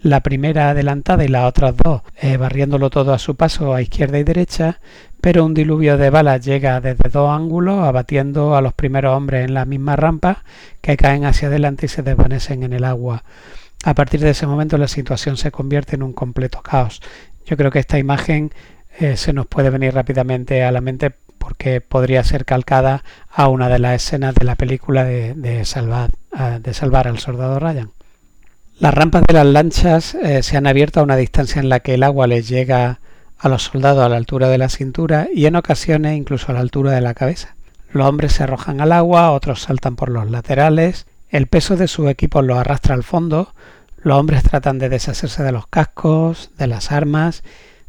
la 0.00 0.20
primera 0.20 0.70
adelantada 0.70 1.24
y 1.24 1.28
las 1.28 1.44
otras 1.44 1.74
dos 1.76 2.02
eh, 2.20 2.36
barriéndolo 2.36 2.90
todo 2.90 3.12
a 3.14 3.18
su 3.18 3.36
paso 3.36 3.74
a 3.74 3.82
izquierda 3.82 4.18
y 4.18 4.24
derecha, 4.24 4.80
pero 5.20 5.44
un 5.44 5.54
diluvio 5.54 5.96
de 5.96 6.10
balas 6.10 6.44
llega 6.44 6.80
desde 6.80 7.08
dos 7.08 7.30
ángulos, 7.30 7.84
abatiendo 7.84 8.54
a 8.54 8.60
los 8.60 8.74
primeros 8.74 9.16
hombres 9.16 9.46
en 9.46 9.54
la 9.54 9.64
misma 9.64 9.96
rampa, 9.96 10.44
que 10.82 10.96
caen 10.96 11.24
hacia 11.24 11.48
adelante 11.48 11.86
y 11.86 11.88
se 11.88 12.02
desvanecen 12.02 12.62
en 12.62 12.74
el 12.74 12.84
agua. 12.84 13.24
A 13.84 13.94
partir 13.94 14.20
de 14.20 14.30
ese 14.30 14.46
momento 14.46 14.78
la 14.78 14.88
situación 14.88 15.36
se 15.36 15.50
convierte 15.50 15.94
en 15.94 16.02
un 16.02 16.14
completo 16.14 16.62
caos. 16.62 17.02
Yo 17.44 17.58
creo 17.58 17.70
que 17.70 17.80
esta 17.80 17.98
imagen 17.98 18.50
eh, 18.98 19.18
se 19.18 19.34
nos 19.34 19.46
puede 19.46 19.68
venir 19.68 19.92
rápidamente 19.92 20.64
a 20.64 20.72
la 20.72 20.80
mente 20.80 21.14
porque 21.36 21.82
podría 21.82 22.24
ser 22.24 22.46
calcada 22.46 23.04
a 23.30 23.48
una 23.48 23.68
de 23.68 23.78
las 23.78 23.96
escenas 23.96 24.34
de 24.34 24.46
la 24.46 24.54
película 24.54 25.04
de, 25.04 25.64
salvar, 25.66 26.12
de 26.62 26.72
salvar 26.72 27.06
al 27.06 27.18
soldado 27.18 27.60
Ryan. 27.60 27.90
Las 28.78 28.94
rampas 28.94 29.24
de 29.28 29.34
las 29.34 29.46
lanchas 29.46 30.14
eh, 30.14 30.42
se 30.42 30.56
han 30.56 30.66
abierto 30.66 31.00
a 31.00 31.02
una 31.02 31.16
distancia 31.16 31.60
en 31.60 31.68
la 31.68 31.80
que 31.80 31.94
el 31.94 32.02
agua 32.02 32.26
les 32.26 32.48
llega 32.48 33.00
a 33.36 33.48
los 33.50 33.64
soldados 33.64 34.02
a 34.02 34.08
la 34.08 34.16
altura 34.16 34.48
de 34.48 34.56
la 34.56 34.70
cintura 34.70 35.28
y 35.34 35.44
en 35.44 35.56
ocasiones 35.56 36.16
incluso 36.16 36.50
a 36.50 36.54
la 36.54 36.60
altura 36.60 36.92
de 36.92 37.02
la 37.02 37.12
cabeza. 37.12 37.56
Los 37.90 38.06
hombres 38.08 38.32
se 38.32 38.44
arrojan 38.44 38.80
al 38.80 38.92
agua, 38.92 39.30
otros 39.32 39.60
saltan 39.60 39.96
por 39.96 40.08
los 40.08 40.30
laterales, 40.30 41.06
el 41.34 41.48
peso 41.48 41.76
de 41.76 41.88
su 41.88 42.08
equipo 42.08 42.42
los 42.42 42.56
arrastra 42.56 42.94
al 42.94 43.02
fondo, 43.02 43.54
los 43.96 44.16
hombres 44.16 44.44
tratan 44.44 44.78
de 44.78 44.88
deshacerse 44.88 45.42
de 45.42 45.50
los 45.50 45.66
cascos, 45.66 46.52
de 46.56 46.68
las 46.68 46.92
armas, 46.92 47.42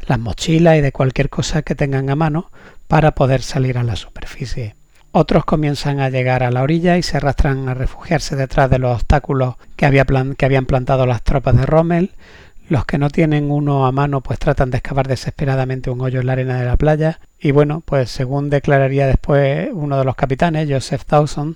las 0.07 0.17
mochilas 0.17 0.77
y 0.77 0.81
de 0.81 0.91
cualquier 0.91 1.29
cosa 1.29 1.61
que 1.61 1.75
tengan 1.75 2.09
a 2.09 2.15
mano 2.15 2.49
para 2.87 3.13
poder 3.13 3.43
salir 3.43 3.77
a 3.77 3.83
la 3.83 3.97
superficie. 3.97 4.75
Otros 5.11 5.45
comienzan 5.45 5.99
a 5.99 6.09
llegar 6.09 6.41
a 6.41 6.49
la 6.49 6.63
orilla 6.63 6.97
y 6.97 7.03
se 7.03 7.17
arrastran 7.17 7.69
a 7.69 7.75
refugiarse 7.75 8.35
detrás 8.35 8.67
de 8.71 8.79
los 8.79 8.95
obstáculos 8.95 9.57
que, 9.75 9.85
habían 9.85 10.65
plantado 10.65 11.05
las 11.05 11.21
tropas 11.21 11.55
de 11.55 11.67
Rommel. 11.67 12.15
Los 12.67 12.85
que 12.85 12.97
no 12.97 13.11
tienen 13.11 13.51
uno 13.51 13.85
a 13.85 13.91
mano 13.91 14.21
pues 14.21 14.39
tratan 14.39 14.71
de 14.71 14.77
excavar 14.77 15.07
desesperadamente 15.07 15.91
un 15.91 16.01
hoyo 16.01 16.19
en 16.19 16.25
la 16.25 16.33
arena 16.33 16.59
de 16.59 16.65
la 16.65 16.77
playa 16.77 17.19
y 17.45 17.51
bueno, 17.51 17.83
pues 17.85 18.09
según 18.09 18.49
declararía 18.49 19.05
después 19.05 19.69
uno 19.71 19.99
de 19.99 20.03
los 20.03 20.15
capitanes, 20.15 20.67
Joseph 20.67 21.03
Dawson, 21.07 21.55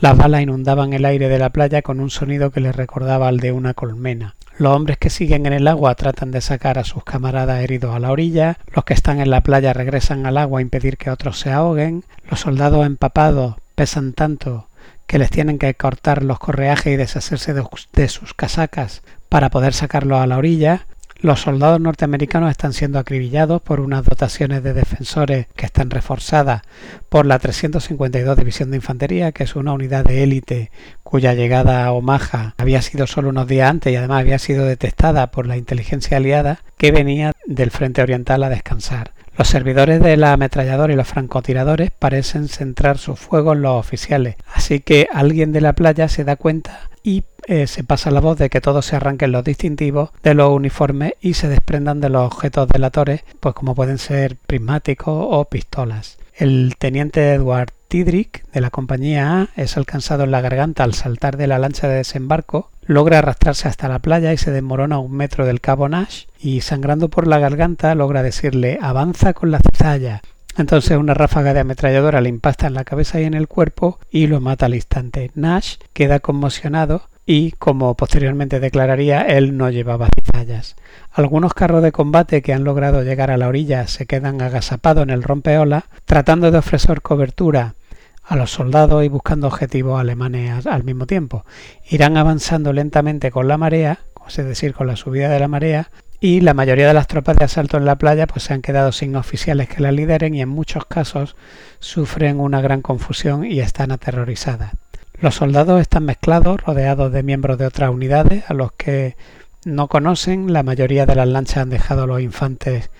las 0.00 0.16
balas 0.16 0.42
inundaban 0.42 0.92
el 0.92 1.04
aire 1.04 1.28
de 1.28 1.38
la 1.38 1.50
playa 1.50 1.82
con 1.82 2.00
un 2.00 2.10
sonido 2.10 2.50
que 2.50 2.60
les 2.60 2.76
recordaba 2.76 3.28
al 3.28 3.38
de 3.38 3.52
una 3.52 3.74
colmena. 3.74 4.36
Los 4.58 4.74
hombres 4.74 4.96
que 4.98 5.10
siguen 5.10 5.46
en 5.46 5.52
el 5.52 5.68
agua 5.68 5.94
tratan 5.94 6.30
de 6.30 6.40
sacar 6.40 6.78
a 6.78 6.84
sus 6.84 7.04
camaradas 7.04 7.62
heridos 7.62 7.94
a 7.94 7.98
la 7.98 8.10
orilla, 8.10 8.58
los 8.74 8.84
que 8.84 8.94
están 8.94 9.20
en 9.20 9.30
la 9.30 9.42
playa 9.42 9.72
regresan 9.72 10.26
al 10.26 10.38
agua 10.38 10.60
a 10.60 10.62
impedir 10.62 10.96
que 10.96 11.10
otros 11.10 11.38
se 11.38 11.50
ahoguen, 11.50 12.04
los 12.30 12.40
soldados 12.40 12.86
empapados 12.86 13.56
pesan 13.74 14.12
tanto 14.12 14.68
que 15.06 15.18
les 15.18 15.30
tienen 15.30 15.58
que 15.58 15.74
cortar 15.74 16.22
los 16.22 16.38
correajes 16.38 16.92
y 16.92 16.96
deshacerse 16.96 17.54
de, 17.54 18.08
sus 18.08 18.34
casacas 18.34 19.02
para 19.28 19.50
poder 19.50 19.72
sacarlos 19.72 20.20
a 20.20 20.26
la 20.26 20.38
orilla, 20.38 20.86
Los 21.26 21.40
soldados 21.40 21.80
norteamericanos 21.80 22.52
están 22.52 22.72
siendo 22.72 23.00
acribillados 23.00 23.60
por 23.60 23.80
unas 23.80 24.04
dotaciones 24.04 24.62
de 24.62 24.72
defensores 24.72 25.48
que 25.56 25.66
están 25.66 25.90
reforzadas 25.90 26.62
por 27.08 27.26
la 27.26 27.40
352 27.40 28.36
División 28.36 28.70
de 28.70 28.76
Infantería, 28.76 29.32
que 29.32 29.42
es 29.42 29.56
una 29.56 29.72
unidad 29.72 30.04
de 30.04 30.22
élite 30.22 30.70
cuya 31.02 31.34
llegada 31.34 31.84
a 31.84 31.90
Omaha 31.90 32.54
había 32.58 32.80
sido 32.80 33.08
solo 33.08 33.30
unos 33.30 33.48
días 33.48 33.68
antes 33.68 33.92
y 33.92 33.96
además 33.96 34.20
había 34.20 34.38
sido 34.38 34.66
detectada 34.66 35.32
por 35.32 35.48
la 35.48 35.56
inteligencia 35.56 36.18
aliada 36.18 36.60
que 36.78 36.92
venía 36.92 37.32
del 37.44 37.72
frente 37.72 38.02
oriental 38.02 38.44
a 38.44 38.48
descansar. 38.48 39.12
Los 39.36 39.48
servidores 39.48 40.00
de 40.00 40.16
la 40.16 40.32
ametralladora 40.32 40.92
y 40.92 40.96
los 40.96 41.08
francotiradores 41.08 41.90
parecen 41.90 42.46
centrar 42.46 42.98
su 42.98 43.16
fuego 43.16 43.52
en 43.52 43.62
los 43.62 43.74
oficiales, 43.74 44.36
así 44.54 44.78
que 44.78 45.08
alguien 45.12 45.50
de 45.50 45.60
la 45.60 45.72
playa 45.72 46.08
se 46.08 46.22
da 46.22 46.36
cuenta 46.36 46.88
y 47.02 47.24
eh, 47.46 47.66
se 47.68 47.84
pasa 47.84 48.10
la 48.10 48.20
voz 48.20 48.38
de 48.38 48.50
que 48.50 48.60
todos 48.60 48.86
se 48.86 48.96
arranquen 48.96 49.32
los 49.32 49.44
distintivos 49.44 50.10
de 50.22 50.34
los 50.34 50.50
uniformes 50.50 51.12
y 51.20 51.34
se 51.34 51.48
desprendan 51.48 52.00
de 52.00 52.08
los 52.08 52.26
objetos 52.26 52.68
delatores, 52.68 53.22
pues 53.40 53.54
como 53.54 53.74
pueden 53.74 53.98
ser 53.98 54.36
prismáticos 54.36 55.26
o 55.30 55.44
pistolas. 55.44 56.18
El 56.34 56.74
teniente 56.78 57.32
Edward 57.32 57.70
Tidrick 57.88 58.44
de 58.50 58.60
la 58.60 58.70
compañía 58.70 59.40
A 59.40 59.48
es 59.56 59.76
alcanzado 59.76 60.24
en 60.24 60.32
la 60.32 60.40
garganta 60.40 60.84
al 60.84 60.94
saltar 60.94 61.36
de 61.36 61.46
la 61.46 61.58
lancha 61.58 61.88
de 61.88 61.96
desembarco, 61.96 62.70
logra 62.82 63.18
arrastrarse 63.18 63.68
hasta 63.68 63.88
la 63.88 64.00
playa 64.00 64.32
y 64.32 64.36
se 64.36 64.50
desmorona 64.50 64.96
a 64.96 64.98
un 65.00 65.12
metro 65.12 65.46
del 65.46 65.60
cabo 65.60 65.88
Nash 65.88 66.24
y 66.38 66.62
sangrando 66.62 67.08
por 67.08 67.26
la 67.26 67.38
garganta 67.38 67.94
logra 67.94 68.22
decirle 68.22 68.78
avanza 68.82 69.32
con 69.34 69.50
la 69.50 69.60
cizalla. 69.60 70.20
Entonces 70.58 70.96
una 70.96 71.14
ráfaga 71.14 71.54
de 71.54 71.60
ametralladora 71.60 72.20
le 72.20 72.28
impacta 72.28 72.66
en 72.66 72.74
la 72.74 72.84
cabeza 72.84 73.20
y 73.20 73.24
en 73.24 73.34
el 73.34 73.46
cuerpo 73.46 74.00
y 74.10 74.26
lo 74.26 74.40
mata 74.40 74.66
al 74.66 74.74
instante. 74.74 75.30
Nash 75.34 75.76
queda 75.92 76.20
conmocionado 76.20 77.08
y, 77.26 77.50
como 77.52 77.96
posteriormente 77.96 78.60
declararía, 78.60 79.22
él 79.22 79.56
no 79.56 79.68
llevaba 79.68 80.08
cizallas. 80.14 80.76
Algunos 81.12 81.54
carros 81.54 81.82
de 81.82 81.90
combate 81.90 82.40
que 82.40 82.52
han 82.52 82.62
logrado 82.62 83.02
llegar 83.02 83.32
a 83.32 83.36
la 83.36 83.48
orilla 83.48 83.88
se 83.88 84.06
quedan 84.06 84.40
agazapados 84.40 85.02
en 85.02 85.10
el 85.10 85.24
rompeola, 85.24 85.86
tratando 86.04 86.52
de 86.52 86.58
ofrecer 86.58 87.02
cobertura 87.02 87.74
a 88.22 88.36
los 88.36 88.52
soldados 88.52 89.04
y 89.04 89.08
buscando 89.08 89.48
objetivos 89.48 90.00
alemanes 90.00 90.66
al 90.66 90.84
mismo 90.84 91.06
tiempo. 91.06 91.44
Irán 91.90 92.16
avanzando 92.16 92.72
lentamente 92.72 93.30
con 93.32 93.48
la 93.48 93.58
marea, 93.58 94.00
es 94.28 94.36
decir, 94.36 94.72
con 94.72 94.86
la 94.86 94.96
subida 94.96 95.28
de 95.28 95.40
la 95.40 95.48
marea, 95.48 95.90
y 96.20 96.40
la 96.40 96.54
mayoría 96.54 96.88
de 96.88 96.94
las 96.94 97.08
tropas 97.08 97.36
de 97.36 97.44
asalto 97.44 97.76
en 97.76 97.84
la 97.84 97.98
playa 97.98 98.26
pues 98.26 98.44
se 98.44 98.54
han 98.54 98.62
quedado 98.62 98.90
sin 98.92 99.16
oficiales 99.16 99.68
que 99.68 99.82
la 99.82 99.92
lideren 99.92 100.34
y 100.34 100.40
en 100.40 100.48
muchos 100.48 100.86
casos 100.86 101.36
sufren 101.78 102.40
una 102.40 102.60
gran 102.60 102.82
confusión 102.82 103.44
y 103.44 103.60
están 103.60 103.92
aterrorizadas. 103.92 104.72
Los 105.18 105.36
soldados 105.36 105.80
están 105.80 106.04
mezclados, 106.04 106.60
rodeados 106.60 107.10
de 107.10 107.22
miembros 107.22 107.56
de 107.56 107.66
otras 107.66 107.90
unidades 107.90 108.44
a 108.48 108.54
los 108.54 108.72
que 108.72 109.16
no 109.64 109.88
conocen. 109.88 110.52
La 110.52 110.62
mayoría 110.62 111.06
de 111.06 111.14
las 111.14 111.26
lanchas 111.26 111.58
han 111.58 111.70
dejado 111.70 112.02
a 112.02 112.06
los 112.06 112.20
infantes 112.20 112.90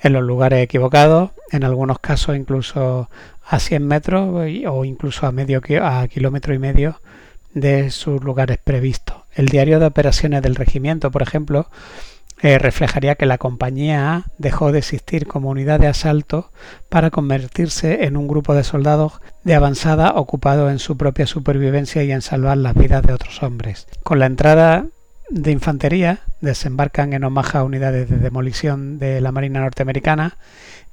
en 0.00 0.14
los 0.14 0.22
lugares 0.22 0.62
equivocados, 0.62 1.32
en 1.50 1.64
algunos 1.64 1.98
casos 1.98 2.34
incluso 2.34 3.10
a 3.44 3.58
100 3.58 3.86
metros 3.86 4.28
o 4.66 4.84
incluso 4.84 5.26
a 5.26 5.32
medio 5.32 5.60
a 5.82 6.08
kilómetro 6.08 6.54
y 6.54 6.58
medio 6.58 7.00
de 7.52 7.90
sus 7.90 8.24
lugares 8.24 8.58
previstos. 8.62 9.16
El 9.34 9.48
diario 9.48 9.78
de 9.78 9.86
operaciones 9.86 10.42
del 10.42 10.54
regimiento, 10.54 11.10
por 11.10 11.22
ejemplo, 11.22 11.68
eh, 12.42 12.58
reflejaría 12.58 13.14
que 13.14 13.24
la 13.24 13.38
compañía 13.38 14.14
A 14.14 14.24
dejó 14.36 14.70
de 14.70 14.78
existir 14.78 15.26
como 15.26 15.48
unidad 15.50 15.80
de 15.80 15.86
asalto 15.86 16.50
para 16.88 17.10
convertirse 17.10 18.04
en 18.04 18.16
un 18.16 18.28
grupo 18.28 18.54
de 18.54 18.62
soldados 18.62 19.20
de 19.44 19.54
avanzada 19.54 20.12
ocupado 20.14 20.70
en 20.70 20.78
su 20.78 20.96
propia 20.98 21.26
supervivencia 21.26 22.02
y 22.04 22.12
en 22.12 22.20
salvar 22.20 22.58
las 22.58 22.74
vidas 22.74 23.02
de 23.02 23.14
otros 23.14 23.42
hombres. 23.42 23.86
Con 24.02 24.18
la 24.18 24.26
entrada 24.26 24.86
de 25.30 25.50
infantería 25.50 26.20
desembarcan 26.40 27.14
en 27.14 27.24
Omaha 27.24 27.64
unidades 27.64 28.08
de 28.10 28.18
demolición 28.18 28.98
de 28.98 29.20
la 29.20 29.32
Marina 29.32 29.60
norteamericana 29.60 30.36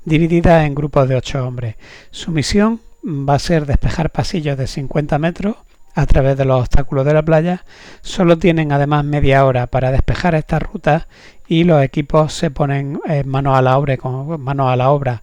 divididas 0.05 0.65
en 0.65 0.75
grupos 0.75 1.07
de 1.09 1.15
ocho 1.15 1.45
hombres. 1.45 1.75
Su 2.11 2.31
misión 2.31 2.81
va 3.03 3.35
a 3.35 3.39
ser 3.39 3.65
despejar 3.65 4.11
pasillos 4.11 4.57
de 4.57 4.67
50 4.67 5.19
metros 5.19 5.57
a 5.93 6.05
través 6.05 6.37
de 6.37 6.45
los 6.45 6.61
obstáculos 6.61 7.05
de 7.05 7.13
la 7.13 7.23
playa. 7.23 7.65
Solo 8.01 8.37
tienen 8.37 8.71
además 8.71 9.05
media 9.05 9.45
hora 9.45 9.67
para 9.67 9.91
despejar 9.91 10.35
esta 10.35 10.59
ruta 10.59 11.07
y 11.47 11.63
los 11.63 11.83
equipos 11.83 12.33
se 12.33 12.51
ponen 12.51 12.99
eh, 13.07 13.23
manos 13.23 13.57
a 13.57 13.61
la 13.61 13.77
obra 13.77 13.97
con 13.97 14.41
manos 14.41 14.71
a 14.71 14.75
la 14.75 14.89
obra 14.89 15.21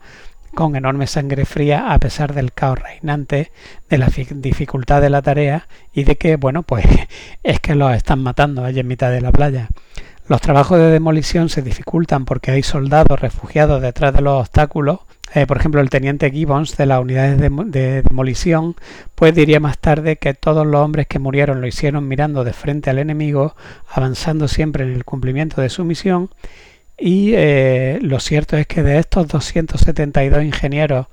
con 0.54 0.76
enorme 0.76 1.06
sangre 1.06 1.44
fría 1.44 1.92
a 1.92 1.98
pesar 1.98 2.34
del 2.34 2.52
caos 2.52 2.78
reinante, 2.78 3.52
de 3.88 3.98
la 3.98 4.08
dificultad 4.08 5.00
de 5.00 5.10
la 5.10 5.22
tarea 5.22 5.68
y 5.92 6.04
de 6.04 6.16
que, 6.16 6.36
bueno, 6.36 6.62
pues 6.62 6.84
es 7.42 7.60
que 7.60 7.74
los 7.74 7.94
están 7.94 8.22
matando 8.22 8.64
allí 8.64 8.80
en 8.80 8.88
mitad 8.88 9.10
de 9.10 9.20
la 9.20 9.32
playa. 9.32 9.68
Los 10.26 10.40
trabajos 10.40 10.78
de 10.78 10.90
demolición 10.90 11.48
se 11.48 11.62
dificultan 11.62 12.24
porque 12.24 12.52
hay 12.52 12.62
soldados 12.62 13.18
refugiados 13.20 13.82
detrás 13.82 14.14
de 14.14 14.22
los 14.22 14.40
obstáculos 14.40 15.00
eh, 15.34 15.46
por 15.46 15.58
ejemplo, 15.58 15.80
el 15.80 15.90
teniente 15.90 16.30
Gibbons 16.30 16.76
de 16.76 16.86
las 16.86 17.00
unidades 17.00 17.38
de, 17.38 18.02
demolición, 18.02 18.74
pues 19.14 19.34
diría 19.34 19.60
más 19.60 19.78
tarde 19.78 20.16
que 20.16 20.34
todos 20.34 20.66
los 20.66 20.80
hombres 20.80 21.06
que 21.06 21.18
murieron 21.18 21.60
lo 21.60 21.66
hicieron 21.66 22.08
mirando 22.08 22.42
de 22.42 22.52
frente 22.52 22.90
al 22.90 22.98
enemigo, 22.98 23.54
avanzando 23.88 24.48
siempre 24.48 24.84
en 24.84 24.92
el 24.92 25.04
cumplimiento 25.04 25.60
de 25.60 25.68
su 25.68 25.84
misión. 25.84 26.30
Y 26.98 27.32
eh, 27.34 27.98
lo 28.02 28.20
cierto 28.20 28.56
es 28.56 28.66
que 28.66 28.82
de 28.82 28.98
estos 28.98 29.28
272 29.28 30.42
ingenieros 30.42 31.06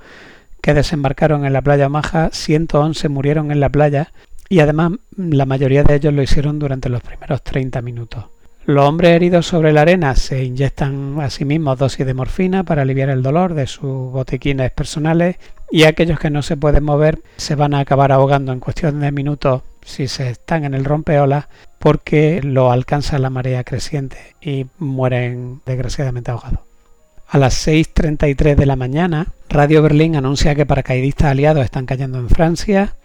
que 0.62 0.74
desembarcaron 0.74 1.45
en 1.45 1.53
la 1.53 1.62
playa 1.62 1.88
Maja, 1.88 2.29
111 2.33 3.09
murieron 3.09 3.51
en 3.51 3.59
la 3.59 3.69
playa 3.69 4.12
y 4.50 4.59
además 4.59 4.93
la 5.15 5.45
mayoría 5.45 5.83
de 5.83 5.95
ellos 5.95 6.13
lo 6.13 6.24
hicieron 6.24 6.59
durante 6.59 6.89
los 6.89 7.01
primeros 7.01 7.43
30 7.43 7.81
minutos. 7.81 8.25
Los 8.67 8.86
hombres 8.86 9.12
heridos 9.12 9.47
sobre 9.47 9.71
la 9.71 9.83
arena 9.83 10.13
se 10.17 10.43
inyectan 10.43 11.21
a 11.21 11.29
sí 11.29 11.45
mismos 11.45 11.79
dosis 11.79 12.05
de 12.05 12.13
morfina 12.13 12.65
para 12.65 12.81
aliviar 12.81 13.07
el 13.07 13.24
dolor 13.24 13.53
de 13.53 13.65
sus 13.65 14.12
botiquines 14.12 14.71
personales 14.71 15.38
y 15.71 15.86
aquellos 15.86 16.19
que 16.19 16.29
no 16.29 16.41
se 16.41 16.57
pueden 16.57 16.83
mover 16.83 17.21
se 17.38 17.55
van 17.55 17.74
a 17.74 17.79
acabar 17.79 18.12
ahogando 18.12 18.51
en 18.51 18.59
cuestión 18.59 19.00
de 19.00 19.13
minutos 19.13 19.62
si 19.86 20.09
se 20.09 20.31
están 20.31 20.65
en 20.65 20.74
el 20.74 20.83
rompeolas 20.83 21.45
porque 21.79 22.41
lo 22.43 22.69
alcanza 22.69 23.19
la 23.19 23.29
marea 23.29 23.63
creciente 23.63 24.36
y 24.41 24.65
mueren 24.79 25.62
desgraciadamente 25.65 26.31
ahogados. 26.31 26.59
A 27.29 27.38
las 27.38 27.65
6.33 27.65 28.55
de 28.55 28.65
la 28.65 28.75
mañana, 28.75 29.27
Radio 29.47 29.81
Berlín 29.81 30.17
anuncia 30.17 30.55
que 30.55 30.65
paracaidistas 30.65 31.31
aliados 31.31 31.63
están 31.63 31.86
cayendo 31.86 32.19
en 32.19 32.27
Francia, 32.27 32.95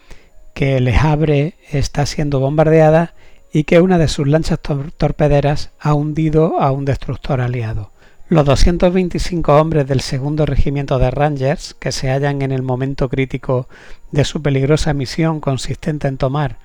que 0.54 0.80
Les 0.80 0.98
Havre 1.04 1.54
está 1.70 2.04
siendo 2.04 2.40
bombardeada 2.40 3.14
y 3.52 3.64
que 3.64 3.80
una 3.80 3.98
de 3.98 4.08
sus 4.08 4.26
lanchas 4.26 4.58
torpederas 4.60 5.70
ha 5.78 5.94
hundido 5.94 6.60
a 6.60 6.72
un 6.72 6.84
destructor 6.84 7.40
aliado. 7.40 7.90
Los 8.28 8.46
225 8.46 9.60
hombres 9.60 9.86
del 9.86 10.00
segundo 10.00 10.46
regimiento 10.46 10.98
de 10.98 11.10
Rangers, 11.10 11.74
que 11.74 11.92
se 11.92 12.08
hallan 12.08 12.40
en 12.40 12.50
el 12.50 12.62
momento 12.62 13.10
crítico 13.10 13.68
de 14.10 14.24
su 14.24 14.40
peligrosa 14.40 14.94
misión 14.94 15.40
consistente 15.40 16.08
en 16.08 16.16
tomar 16.16 16.58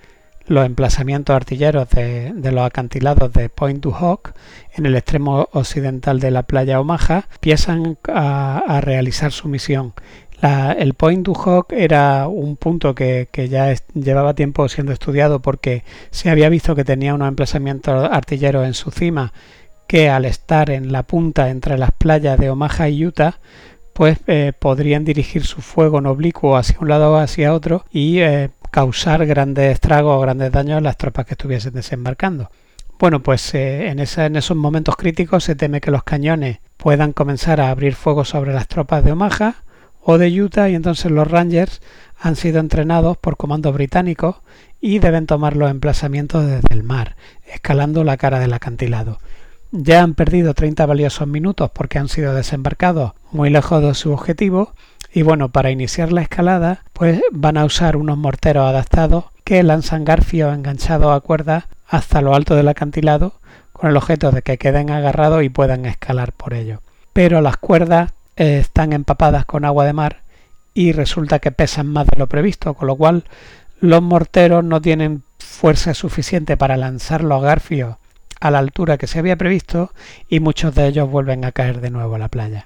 los 0.45 0.65
emplazamientos 0.65 1.35
artilleros 1.35 1.89
de, 1.89 2.31
los 2.33 2.65
acantilados 2.65 3.33
de 3.33 3.49
Point 3.49 3.83
du 3.83 3.89
Hoc 3.89 4.31
en 4.75 4.85
el 4.85 4.95
extremo 4.95 5.49
occidental 5.51 6.21
de 6.21 6.31
la 6.31 6.43
playa 6.43 6.79
Omaha, 6.79 7.27
empiezan 7.33 7.97
a 8.07 8.79
realizar 8.81 9.33
su 9.33 9.49
misión 9.49 9.93
el 10.41 10.93
Point 10.93 11.25
du 11.25 11.33
Hoc 11.33 11.73
era 11.73 12.27
un 12.27 12.57
punto 12.57 12.93
que, 12.93 13.27
ya 13.49 13.73
llevaba 13.93 14.35
tiempo 14.35 14.67
siendo 14.69 14.91
estudiado 14.91 15.41
porque 15.41 15.83
se 16.11 16.29
había 16.29 16.49
visto 16.49 16.75
que 16.75 16.83
tenía 16.83 17.13
unos 17.13 17.29
emplazamientos 17.29 18.09
artilleros 18.11 18.65
en 18.65 18.73
su 18.73 18.91
cima 18.91 19.33
que 19.87 20.09
al 20.09 20.25
estar 20.25 20.69
en 20.69 20.91
la 20.91 21.03
punta 21.03 21.49
entre 21.49 21.77
las 21.77 21.91
playas 21.91 22.37
de 22.37 22.49
Omaha 22.49 22.89
y 22.89 23.05
Utah 23.05 23.39
pues 23.93 24.19
eh, 24.27 24.53
podrían 24.57 25.05
dirigir 25.05 25.43
su 25.43 25.61
fuego 25.61 25.97
en 25.97 26.05
oblicuo 26.05 26.55
hacia 26.55 26.77
un 26.79 26.89
lado 26.89 27.13
o 27.13 27.17
hacia 27.17 27.53
otro 27.53 27.85
y 27.89 28.19
eh, 28.19 28.51
causar 28.69 29.25
grandes 29.25 29.73
estragos 29.73 30.17
o 30.17 30.21
grandes 30.21 30.51
daños 30.51 30.77
a 30.77 30.81
las 30.81 30.97
tropas 30.97 31.25
que 31.25 31.33
estuviesen 31.33 31.73
desembarcando. 31.73 32.51
Bueno, 32.99 33.23
pues 33.23 33.55
eh, 33.55 33.89
en 33.89 33.99
esos 33.99 34.55
momentos 34.55 34.95
críticos 34.97 35.45
se 35.45 35.55
teme 35.55 35.81
que 35.81 35.89
los 35.89 36.03
cañones 36.03 36.59
puedan 36.77 37.11
comenzar 37.11 37.59
a 37.59 37.71
abrir 37.71 37.95
fuego 37.95 38.23
sobre 38.23 38.53
las 38.53 38.67
tropas 38.67 39.03
de 39.03 39.13
Omaha 39.13 39.63
o 40.09 40.17
de 40.17 40.41
Utah 40.41 40.69
y 40.69 40.75
entonces 40.75 41.11
los 41.11 41.29
Rangers 41.29 41.81
han 42.17 42.37
sido 42.37 42.61
entrenados 42.61 43.17
por 43.17 43.35
comandos 43.35 43.73
británicos 43.73 44.37
y 44.79 44.99
deben 44.99 45.27
tomar 45.27 45.57
los 45.57 45.69
emplazamientos 45.69 46.45
desde 46.45 46.73
el 46.73 46.83
mar, 46.83 47.17
escalando 47.45 48.05
la 48.05 48.15
cara 48.15 48.39
del 48.39 48.53
acantilado. 48.53 49.19
Ya 49.71 50.01
han 50.01 50.13
perdido 50.13 50.53
30 50.53 50.85
valiosos 50.85 51.27
minutos 51.27 51.71
porque 51.73 51.99
han 51.99 52.07
sido 52.07 52.33
desembarcados 52.33 53.15
muy 53.33 53.49
lejos 53.49 53.83
de 53.83 53.93
su 53.95 54.13
objetivo 54.13 54.71
y 55.13 55.23
bueno, 55.23 55.49
para 55.49 55.71
iniciar 55.71 56.13
la 56.13 56.21
escalada 56.21 56.85
pues 56.93 57.19
van 57.33 57.57
a 57.57 57.65
usar 57.65 57.97
unos 57.97 58.17
morteros 58.17 58.65
adaptados 58.65 59.25
que 59.43 59.61
lanzan 59.61 60.05
garfios 60.05 60.55
enganchados 60.55 61.13
a 61.13 61.19
cuerdas 61.19 61.65
hasta 61.85 62.21
lo 62.21 62.33
alto 62.33 62.55
del 62.55 62.69
acantilado 62.69 63.33
con 63.73 63.89
el 63.89 63.97
objeto 63.97 64.31
de 64.31 64.41
que 64.41 64.57
queden 64.57 64.89
agarrados 64.89 65.43
y 65.43 65.49
puedan 65.49 65.85
escalar 65.85 66.31
por 66.31 66.53
ello. 66.53 66.79
Pero 67.11 67.41
las 67.41 67.57
cuerdas 67.57 68.13
están 68.37 68.93
empapadas 68.93 69.45
con 69.45 69.65
agua 69.65 69.85
de 69.85 69.93
mar 69.93 70.23
y 70.73 70.91
resulta 70.91 71.39
que 71.39 71.51
pesan 71.51 71.87
más 71.87 72.07
de 72.07 72.17
lo 72.17 72.27
previsto, 72.27 72.73
con 72.73 72.87
lo 72.87 72.95
cual 72.95 73.25
los 73.79 74.01
morteros 74.01 74.63
no 74.63 74.81
tienen 74.81 75.23
fuerza 75.39 75.93
suficiente 75.93 76.57
para 76.57 76.77
lanzar 76.77 77.23
los 77.23 77.41
garfios 77.41 77.97
a 78.39 78.51
la 78.51 78.59
altura 78.59 78.97
que 78.97 79.07
se 79.07 79.19
había 79.19 79.35
previsto 79.35 79.91
y 80.29 80.39
muchos 80.39 80.75
de 80.75 80.87
ellos 80.87 81.09
vuelven 81.09 81.45
a 81.45 81.51
caer 81.51 81.81
de 81.81 81.89
nuevo 81.89 82.15
a 82.15 82.19
la 82.19 82.27
playa. 82.27 82.65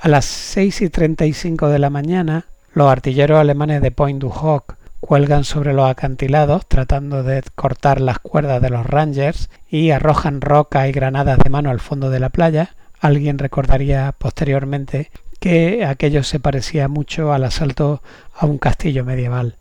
A 0.00 0.08
las 0.08 0.24
6 0.24 0.82
y 0.82 0.90
35 0.90 1.68
de 1.68 1.78
la 1.78 1.90
mañana, 1.90 2.46
los 2.72 2.90
artilleros 2.90 3.40
alemanes 3.40 3.82
de 3.82 3.90
Point 3.90 4.20
du 4.20 4.28
Hoc 4.28 4.76
cuelgan 5.00 5.44
sobre 5.44 5.74
los 5.74 5.88
acantilados 5.88 6.66
tratando 6.66 7.22
de 7.22 7.42
cortar 7.54 8.00
las 8.00 8.18
cuerdas 8.18 8.60
de 8.60 8.70
los 8.70 8.86
Rangers 8.86 9.48
y 9.68 9.90
arrojan 9.90 10.40
roca 10.40 10.88
y 10.88 10.92
granadas 10.92 11.38
de 11.38 11.50
mano 11.50 11.70
al 11.70 11.80
fondo 11.80 12.10
de 12.10 12.20
la 12.20 12.30
playa. 12.30 12.74
Alguien 13.00 13.38
recordaría 13.38 14.14
posteriormente 14.16 15.10
que 15.40 15.84
aquello 15.84 16.24
se 16.24 16.40
parecía 16.40 16.88
mucho 16.88 17.32
al 17.32 17.44
asalto 17.44 18.02
a 18.34 18.46
un 18.46 18.58
castillo 18.58 19.04
medieval. 19.04 19.56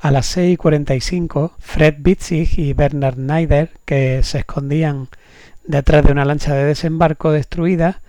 A 0.00 0.10
las 0.10 0.36
6.45, 0.36 1.52
Fred 1.58 1.96
Bitzig 1.98 2.58
y 2.58 2.72
Bernard 2.72 3.18
Neider, 3.18 3.70
que 3.84 4.22
se 4.22 4.38
escondían 4.38 5.08
detrás 5.64 6.04
de 6.04 6.12
una 6.12 6.24
lancha 6.24 6.54
de 6.54 6.64
desembarco 6.64 7.32
destruida, 7.32 8.00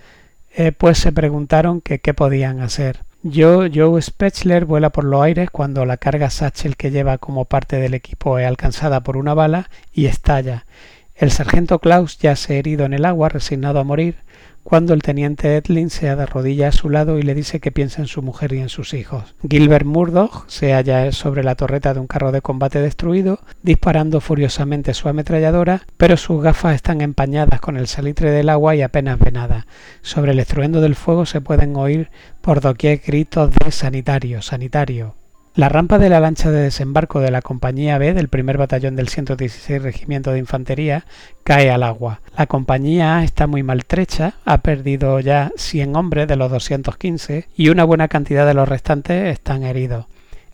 eh, 0.53 0.71
pues 0.71 0.99
se 0.99 1.11
preguntaron 1.11 1.81
qué 1.81 2.13
podían 2.13 2.61
hacer. 2.61 3.01
Joe, 3.23 3.69
Joe 3.71 4.01
Spechler 4.01 4.65
vuela 4.65 4.89
por 4.89 5.03
los 5.03 5.21
aires 5.21 5.51
cuando 5.51 5.85
la 5.85 5.97
carga 5.97 6.31
Satchel 6.31 6.75
que 6.75 6.89
lleva 6.89 7.19
como 7.19 7.45
parte 7.45 7.75
del 7.75 7.93
equipo 7.93 8.39
es 8.39 8.47
alcanzada 8.47 9.03
por 9.03 9.15
una 9.15 9.35
bala 9.35 9.69
y 9.93 10.07
estalla. 10.07 10.65
El 11.13 11.29
sargento 11.29 11.77
Klaus 11.77 12.17
yace 12.17 12.57
herido 12.57 12.83
en 12.83 12.93
el 12.93 13.05
agua, 13.05 13.29
resignado 13.29 13.79
a 13.79 13.83
morir, 13.83 14.15
cuando 14.63 14.93
el 14.93 15.01
teniente 15.01 15.57
Edlin 15.57 15.89
se 15.89 16.15
de 16.15 16.25
rodillas 16.25 16.75
a 16.75 16.77
su 16.77 16.89
lado 16.89 17.17
y 17.17 17.23
le 17.23 17.35
dice 17.35 17.59
que 17.59 17.71
piensa 17.71 18.01
en 18.01 18.07
su 18.07 18.21
mujer 18.21 18.53
y 18.53 18.59
en 18.59 18.69
sus 18.69 18.93
hijos. 18.93 19.35
Gilbert 19.49 19.85
Murdoch 19.85 20.47
se 20.47 20.73
halla 20.73 21.11
sobre 21.11 21.43
la 21.43 21.55
torreta 21.55 21.93
de 21.93 21.99
un 21.99 22.07
carro 22.07 22.31
de 22.31 22.41
combate 22.41 22.81
destruido, 22.81 23.39
disparando 23.63 24.21
furiosamente 24.21 24.93
su 24.93 25.09
ametralladora, 25.09 25.83
pero 25.97 26.17
sus 26.17 26.41
gafas 26.41 26.75
están 26.75 27.01
empañadas 27.01 27.61
con 27.61 27.77
el 27.77 27.87
salitre 27.87 28.31
del 28.31 28.49
agua 28.49 28.75
y 28.75 28.81
apenas 28.81 29.19
ve 29.19 29.31
nada. 29.31 29.67
Sobre 30.01 30.31
el 30.31 30.39
estruendo 30.39 30.81
del 30.81 30.95
fuego 30.95 31.25
se 31.25 31.41
pueden 31.41 31.75
oír 31.75 32.09
por 32.41 32.61
doquier 32.61 33.01
gritos 33.05 33.51
de 33.51 33.71
sanitario, 33.71 34.41
sanitario. 34.41 35.20
La 35.53 35.67
rampa 35.67 36.00
de 36.00 36.08
la 36.08 36.22
lancha 36.22 36.50
de 36.50 36.62
desembarco 36.62 37.20
de 37.20 37.29
la 37.29 37.41
Compañía 37.41 37.98
B 37.98 38.13
del 38.13 38.29
primer 38.29 38.58
batallón 38.58 38.96
del 38.96 39.10
116 39.10 39.81
Regimiento 39.81 40.31
de 40.31 40.39
Infantería 40.39 41.03
cae 41.43 41.70
al 41.70 41.84
agua. 41.84 42.22
La 42.38 42.48
Compañía 42.48 43.17
A 43.17 43.25
está 43.25 43.48
muy 43.48 43.62
maltrecha, 43.62 44.36
ha 44.46 44.60
perdido 44.60 45.20
ya 45.20 45.51
100 45.58 45.93
hombres 45.98 46.29
de 46.29 46.38
los 46.38 46.50
215 46.51 47.50
y 47.58 47.67
una 47.67 47.84
buena 47.84 48.08
cantidad 48.08 48.48
de 48.48 48.53
los 48.53 48.70
restantes 48.70 49.27
están 49.27 49.63
heridos. 49.63 50.05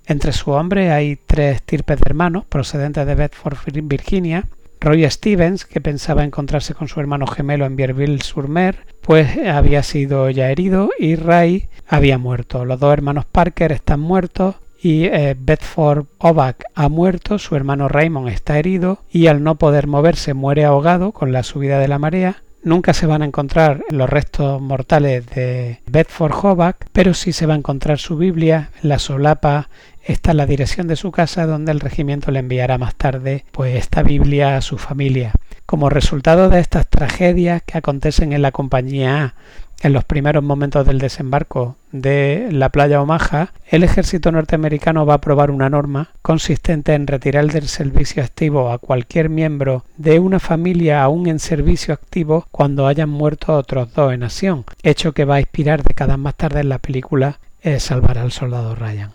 Entre 0.08 0.32
sus 0.32 0.48
hombres 0.48 0.90
hay 0.90 1.16
tres 1.28 1.58
estirpes 1.58 1.98
de 2.00 2.04
hermanos 2.08 2.46
procedentes 2.46 3.06
de 3.06 3.14
Bedford, 3.14 3.58
Virginia, 3.84 4.46
Roy 4.82 5.08
Stevens, 5.12 5.66
que 5.66 5.80
pensaba 5.80 6.24
encontrarse 6.24 6.74
con 6.74 6.88
su 6.88 7.00
hermano 7.00 7.28
gemelo 7.28 7.66
en 7.68 7.76
Bierville-sur-Mer, 7.76 8.88
pues 9.02 9.38
había 9.48 9.84
sido 9.84 10.32
ya 10.32 10.50
herido 10.50 10.90
y 10.98 11.18
Ray 11.18 11.70
había 11.88 12.18
muerto. 12.18 12.66
Los 12.66 12.80
dos 12.80 12.94
hermanos 12.94 13.26
Parker 13.26 13.72
están 13.72 14.00
muertos 14.00 14.56
y 14.82 15.06
eh, 15.06 15.36
Bedford 15.38 16.06
Ovac 16.20 16.64
ha 16.76 16.90
muerto, 16.90 17.40
su 17.40 17.56
hermano 17.56 17.88
Raymond 17.88 18.30
está 18.30 18.60
herido 18.60 19.00
y 19.10 19.28
al 19.28 19.44
no 19.44 19.56
poder 19.56 19.88
moverse 19.88 20.34
muere 20.34 20.66
ahogado 20.66 21.12
con 21.12 21.32
la 21.32 21.44
subida 21.44 21.80
de 21.80 21.88
la 21.88 22.00
marea. 22.00 22.44
Nunca 22.64 22.94
se 22.94 23.06
van 23.06 23.22
a 23.22 23.26
encontrar 23.26 23.84
los 23.90 24.10
restos 24.10 24.62
mortales 24.62 25.26
de 25.28 25.82
Bedford 25.86 26.34
Hovac, 26.44 26.88
pero 26.92 27.14
sí 27.14 27.32
se 27.32 27.46
va 27.46 27.54
a 27.54 27.58
encontrar 27.58 27.98
su 27.98 28.18
Biblia, 28.18 28.72
la 28.82 29.00
solapa 29.00 29.70
está 30.04 30.34
la 30.34 30.46
dirección 30.46 30.88
de 30.88 30.96
su 30.96 31.12
casa 31.12 31.46
donde 31.46 31.72
el 31.72 31.80
regimiento 31.80 32.32
le 32.32 32.40
enviará 32.40 32.78
más 32.78 32.96
tarde 32.96 33.46
pues 33.52 33.76
esta 33.76 34.04
Biblia 34.04 34.58
a 34.58 34.62
su 34.62 34.78
familia. 34.78 35.34
Como 35.68 35.90
resultado 35.90 36.48
de 36.48 36.62
estas 36.62 36.88
tragedias 36.88 37.62
que 37.62 37.78
acontecen 37.78 38.32
en 38.32 38.42
la 38.42 38.54
compañía 38.54 39.22
A, 39.22 39.34
en 39.82 39.92
los 39.92 40.06
primeros 40.06 40.42
momentos 40.42 40.88
del 40.88 40.98
desembarco 40.98 41.76
de 41.92 42.48
la 42.52 42.70
playa 42.70 43.02
Omaha, 43.02 43.52
el 43.68 43.84
ejército 43.84 44.32
norteamericano 44.32 45.06
va 45.06 45.16
a 45.16 45.18
aprobar 45.18 45.52
una 45.52 45.70
norma 45.70 46.12
consistente 46.22 46.94
en 46.94 47.06
retirar 47.06 47.52
del 47.52 47.68
servicio 47.68 48.24
activo 48.24 48.72
a 48.72 48.78
cualquier 48.78 49.28
miembro 49.28 49.84
de 49.98 50.20
una 50.20 50.40
familia 50.40 51.04
aún 51.04 51.28
en 51.28 51.38
servicio 51.38 51.94
activo 51.94 52.48
cuando 52.50 52.88
hayan 52.88 53.10
muerto 53.10 53.54
otros 53.54 53.94
dos 53.94 54.14
en 54.14 54.24
acción, 54.24 54.64
hecho 54.84 55.12
que 55.12 55.26
va 55.26 55.36
a 55.36 55.42
inspirar 55.42 55.84
décadas 55.84 56.18
más 56.18 56.36
tarde 56.36 56.62
en 56.62 56.70
la 56.70 56.80
película 56.80 57.42
eh, 57.62 57.82
Salvar 57.82 58.20
al 58.20 58.32
soldado 58.32 58.74
Ryan. 58.74 59.12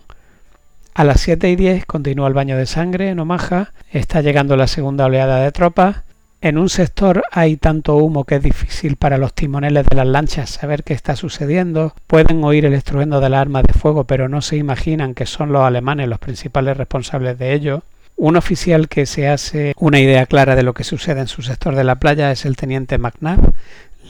A 0.93 1.03
las 1.03 1.19
7 1.21 1.49
y 1.49 1.55
10 1.55 1.87
continúa 1.87 2.27
el 2.27 2.35
baño 2.35 2.57
de 2.57 2.67
sangre 2.67 3.09
en 3.09 3.19
Omaha, 3.19 3.73
está 3.89 4.21
llegando 4.21 4.55
la 4.55 4.67
segunda 4.67 5.05
oleada 5.05 5.39
de 5.39 5.51
tropas, 5.51 6.03
en 6.43 6.57
un 6.57 6.67
sector 6.67 7.23
hay 7.31 7.55
tanto 7.55 7.95
humo 7.95 8.25
que 8.25 8.35
es 8.35 8.43
difícil 8.43 8.97
para 8.97 9.17
los 9.17 9.33
timoneles 9.33 9.85
de 9.89 9.95
las 9.95 10.05
lanchas 10.05 10.49
saber 10.49 10.83
qué 10.83 10.93
está 10.93 11.15
sucediendo. 11.15 11.95
Pueden 12.05 12.43
oír 12.43 12.65
el 12.65 12.73
estruendo 12.73 13.21
de 13.21 13.29
las 13.29 13.39
armas 13.39 13.63
de 13.63 13.71
fuego, 13.71 14.03
pero 14.03 14.27
no 14.27 14.41
se 14.41 14.57
imaginan 14.57 15.13
que 15.13 15.25
son 15.25 15.53
los 15.53 15.63
alemanes 15.63 16.09
los 16.09 16.19
principales 16.19 16.75
responsables 16.75 17.39
de 17.39 17.53
ello. 17.53 17.83
Un 18.17 18.35
oficial 18.35 18.89
que 18.89 19.05
se 19.05 19.29
hace 19.29 19.73
una 19.77 20.01
idea 20.01 20.25
clara 20.25 20.57
de 20.57 20.63
lo 20.63 20.73
que 20.73 20.83
sucede 20.83 21.21
en 21.21 21.27
su 21.27 21.43
sector 21.43 21.75
de 21.75 21.85
la 21.85 21.95
playa 21.95 22.29
es 22.29 22.43
el 22.43 22.57
teniente 22.57 22.97
McNabb. 22.97 23.53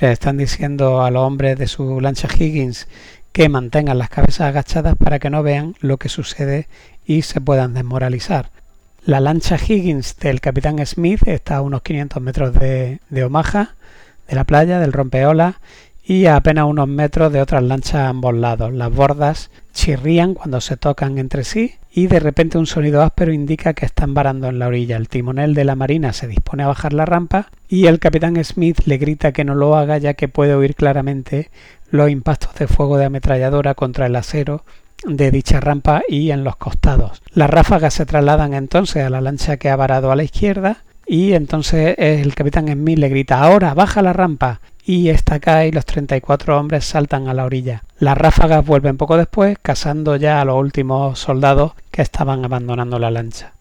Le 0.02 0.12
están 0.12 0.38
diciendo 0.38 1.04
a 1.04 1.12
los 1.12 1.22
hombres 1.22 1.60
de 1.60 1.67
su 1.67 2.02
lancha 2.02 2.28
Higgins 2.36 2.88
que 3.32 3.48
mantengan 3.48 4.00
las 4.00 4.10
cabezas 4.10 4.48
agachadas 4.48 4.96
para 4.98 5.19
que 5.19 5.30
no 5.30 5.43
vean 5.43 5.76
lo 5.82 5.98
que 5.98 6.10
sucede 6.10 6.67
y 7.06 7.22
se 7.22 7.41
puedan 7.41 7.76
desmoralizar. 7.76 8.50
La 9.06 9.20
lancha 9.20 9.58
Higgins 9.58 10.18
del 10.18 10.39
capitán 10.39 10.84
Smith 10.86 11.28
está 11.28 11.58
a 11.58 11.62
unos 11.62 11.82
500 11.82 12.24
metros 12.24 12.54
de, 12.54 13.00
Omaha, 13.26 13.76
de 14.30 14.36
la 14.36 14.46
playa, 14.46 14.80
del 14.80 14.94
rompeola, 14.94 15.60
y 16.06 16.26
a 16.28 16.38
apenas 16.38 16.68
unos 16.68 16.88
metros 16.88 17.34
de 17.34 17.42
otras 17.42 17.63
lanchas 17.63 17.96
a 17.96 18.08
ambos 18.08 18.34
lados. 18.34 18.72
Las 18.72 18.94
bordas 18.94 19.52
chirrían 19.74 20.36
cuando 20.36 20.62
se 20.62 20.78
tocan 20.78 21.18
entre 21.18 21.44
sí 21.44 21.76
y 21.92 22.08
de 22.08 22.22
repente 22.22 22.58
un 22.58 22.66
sonido 22.66 23.02
áspero 23.02 23.34
indica 23.34 23.74
que 23.74 23.86
están 23.86 24.13
varando 24.13 24.48
en 24.48 24.58
la 24.58 24.68
orilla. 24.68 24.96
El 24.96 25.10
timonel 25.10 25.54
de 25.54 25.66
la 25.66 25.76
marina 25.76 26.13
se 26.13 26.28
dispone 26.28 26.63
a 26.63 26.68
bajar 26.68 26.94
la 26.94 27.06
rampa 27.06 27.50
y 27.68 27.88
el 27.88 28.00
capitán 28.00 28.42
Smith 28.42 28.84
le 28.86 28.98
grita 28.98 29.34
que 29.34 29.44
no 29.44 29.54
lo 29.54 29.76
haga 29.76 29.98
ya 29.98 30.13
que 30.13 30.30
puede 30.30 30.56
oír 30.56 30.76
claramente 30.76 31.52
los 31.89 32.10
impactos 32.10 32.56
de 32.56 32.68
fuego 32.68 32.98
de 32.98 33.06
ametralladora 33.06 33.76
contra 33.76 34.06
el 34.06 34.16
acero 34.16 34.63
de 35.06 35.32
dicha 35.32 35.60
rampa 35.60 36.04
y 36.08 36.32
en 36.32 36.44
los 36.44 36.56
costados. 36.56 37.22
Las 37.34 37.50
ráfagas 37.50 37.94
se 37.94 38.06
trasladan 38.06 38.54
entonces 38.54 39.06
a 39.06 39.10
la 39.10 39.22
lancha 39.22 39.58
que 39.58 39.70
ha 39.70 39.76
varado 39.76 40.12
a 40.12 40.16
la 40.16 40.24
izquierda 40.24 40.84
y 41.06 41.34
entonces 41.34 41.96
el 41.98 42.34
capitán 42.36 42.68
Smith 42.68 43.00
le 43.00 43.10
grita 43.10 43.42
ahora 43.42 43.74
baja 43.74 44.02
la 44.02 44.13
rampa 44.13 44.62
y 44.86 45.10
esta 45.10 45.39
cae 45.39 45.70
y 45.70 45.72
los 45.72 45.86
34 45.86 46.60
hombres 46.60 46.86
saltan 46.86 47.28
a 47.28 47.34
la 47.34 47.46
orilla. 47.46 47.84
Las 48.00 48.18
ráfagas 48.18 48.66
vuelven 48.66 48.98
poco 48.98 49.18
después, 49.18 49.58
cazando 49.62 50.18
ya 50.18 50.42
a 50.42 50.46
los 50.46 50.58
últimos 50.58 51.20
soldados 51.20 51.74
que 51.89 52.02
estaban 52.02 52.44
abandonando 52.44 53.00
la 53.00 53.12
lancha. 53.12 53.54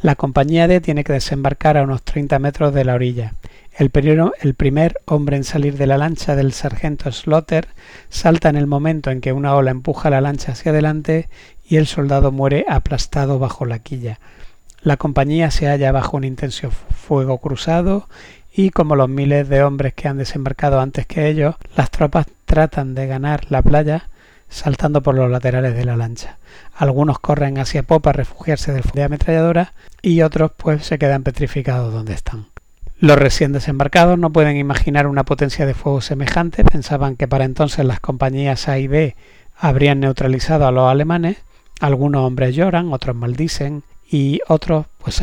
La 0.00 0.14
compañía 0.14 0.66
D 0.66 0.80
tiene 0.80 1.04
que 1.04 1.12
desembarcar 1.12 1.76
a 1.76 1.82
unos 1.82 2.02
30 2.02 2.38
metros 2.38 2.72
de 2.72 2.84
la 2.86 2.94
orilla. 2.94 3.34
El, 3.76 3.90
primer 3.90 5.00
hombre 5.06 5.36
en 5.36 5.44
salir 5.44 5.78
de 5.78 5.86
la 5.86 5.96
lancha 5.96 6.36
del 6.36 6.52
sargento 6.52 7.10
Slaughter 7.10 7.68
salta 8.08 8.48
en 8.48 8.56
el 8.56 8.66
momento 8.66 9.10
en 9.10 9.20
que 9.20 9.32
una 9.32 9.54
ola 9.54 9.70
empuja 9.70 10.10
la 10.10 10.20
lancha 10.20 10.52
hacia 10.52 10.72
adelante 10.72 11.28
y 11.66 11.76
el 11.76 11.86
soldado 11.86 12.30
muere 12.32 12.66
aplastado 12.68 13.38
bajo 13.38 13.64
la 13.64 13.78
quilla. 13.78 14.18
La 14.82 14.96
compañía 14.96 15.50
se 15.50 15.66
halla 15.66 15.92
bajo 15.92 16.16
un 16.16 16.24
intenso 16.24 16.70
fuego 16.70 17.38
cruzado 17.38 18.08
y 18.52 18.70
como 18.70 18.96
los 18.96 19.08
miles 19.08 19.48
de 19.48 19.62
hombres 19.62 19.94
que 19.94 20.08
han 20.08 20.18
desembarcado 20.18 20.80
antes 20.80 21.06
que 21.06 21.28
ellos, 21.28 21.54
las 21.76 21.90
tropas 21.90 22.26
tratan 22.44 22.94
de 22.94 23.06
ganar 23.06 23.46
la 23.50 23.62
playa 23.62 24.08
saltando 24.50 25.02
por 25.02 25.14
los 25.14 25.30
laterales 25.30 25.74
de 25.74 25.84
la 25.84 25.96
lancha. 25.96 26.38
Algunos 26.74 27.18
corren 27.18 27.58
hacia 27.58 27.84
popa 27.84 28.10
a 28.10 28.14
refugiarse 28.14 28.72
del 28.72 28.82
de 28.92 29.04
ametralladora 29.04 29.72
y 30.02 30.22
otros 30.22 30.50
pues 30.56 30.84
se 30.84 30.98
quedan 30.98 31.22
petrificados 31.22 31.94
donde 31.94 32.14
están. 32.14 32.49
Los 33.02 33.18
recién 33.18 33.52
desembarcados 33.52 34.18
no 34.18 34.30
pueden 34.30 34.58
imaginar 34.58 35.06
una 35.06 35.24
potencia 35.24 35.64
de 35.64 35.72
fuego 35.72 36.02
semejante, 36.02 36.64
pensaban 36.64 37.16
que 37.16 37.26
para 37.26 37.46
entonces 37.46 37.86
las 37.86 37.98
compañías 37.98 38.68
A 38.68 38.78
y 38.78 38.88
B 38.88 39.16
habrían 39.56 40.00
neutralizado 40.00 40.66
a 40.66 40.70
los 40.70 40.86
alemanes, 40.90 41.38
algunos 41.80 42.26
hombres 42.26 42.54
lloran, 42.54 42.92
otros 42.92 43.16
maldicen 43.16 43.84
y 44.06 44.40
otros 44.48 44.84
pues 44.98 45.22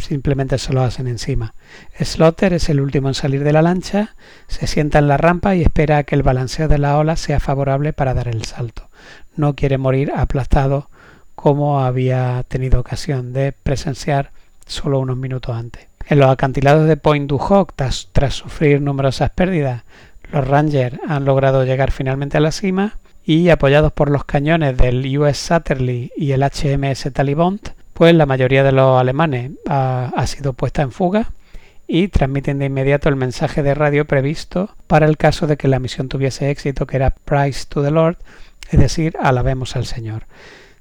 simplemente 0.00 0.56
se 0.56 0.72
lo 0.72 0.80
hacen 0.80 1.06
encima. 1.06 1.52
Slaughter 2.00 2.54
es 2.54 2.70
el 2.70 2.80
último 2.80 3.08
en 3.08 3.14
salir 3.14 3.44
de 3.44 3.52
la 3.52 3.60
lancha, 3.60 4.14
se 4.46 4.66
sienta 4.66 4.98
en 4.98 5.08
la 5.08 5.18
rampa 5.18 5.54
y 5.54 5.60
espera 5.60 5.98
a 5.98 6.04
que 6.04 6.14
el 6.14 6.22
balanceo 6.22 6.66
de 6.66 6.78
la 6.78 6.96
ola 6.96 7.16
sea 7.16 7.40
favorable 7.40 7.92
para 7.92 8.14
dar 8.14 8.28
el 8.28 8.46
salto. 8.46 8.88
No 9.36 9.54
quiere 9.54 9.76
morir 9.76 10.12
aplastado 10.16 10.88
como 11.34 11.80
había 11.80 12.42
tenido 12.48 12.80
ocasión 12.80 13.34
de 13.34 13.52
presenciar 13.52 14.30
solo 14.64 14.98
unos 14.98 15.18
minutos 15.18 15.54
antes. 15.54 15.91
En 16.08 16.18
los 16.18 16.30
acantilados 16.30 16.88
de 16.88 16.96
Point 16.96 17.28
du 17.28 17.36
Hoc, 17.36 17.72
tras, 17.76 18.34
sufrir 18.34 18.80
numerosas 18.80 19.30
pérdidas, 19.30 19.84
los 20.32 20.46
Rangers 20.46 20.98
han 21.06 21.24
logrado 21.24 21.64
llegar 21.64 21.90
finalmente 21.90 22.38
a 22.38 22.40
la 22.40 22.52
cima 22.52 22.98
y 23.24 23.50
apoyados 23.50 23.92
por 23.92 24.10
los 24.10 24.24
cañones 24.24 24.76
del 24.76 25.18
US 25.18 25.38
Satterley 25.38 26.10
y 26.16 26.32
el 26.32 26.42
HMS 26.42 27.12
Talibont, 27.12 27.70
pues 27.92 28.14
la 28.14 28.26
mayoría 28.26 28.64
de 28.64 28.72
los 28.72 29.00
alemanes 29.00 29.52
ha, 29.68 30.26
sido 30.26 30.54
puesta 30.54 30.82
en 30.82 30.90
fuga 30.90 31.30
y 31.86 32.08
transmiten 32.08 32.58
de 32.58 32.66
inmediato 32.66 33.08
el 33.08 33.16
mensaje 33.16 33.62
de 33.62 33.74
radio 33.74 34.06
previsto 34.06 34.70
para 34.86 35.06
el 35.06 35.16
caso 35.16 35.46
de 35.46 35.56
que 35.56 35.68
la 35.68 35.78
misión 35.78 36.08
tuviese 36.08 36.50
éxito, 36.50 36.86
que 36.86 36.96
era 36.96 37.10
Price 37.10 37.66
to 37.68 37.82
the 37.82 37.90
Lord, 37.90 38.16
es 38.70 38.80
decir, 38.80 39.14
alabemos 39.20 39.76
al 39.76 39.86
Señor. 39.86 40.24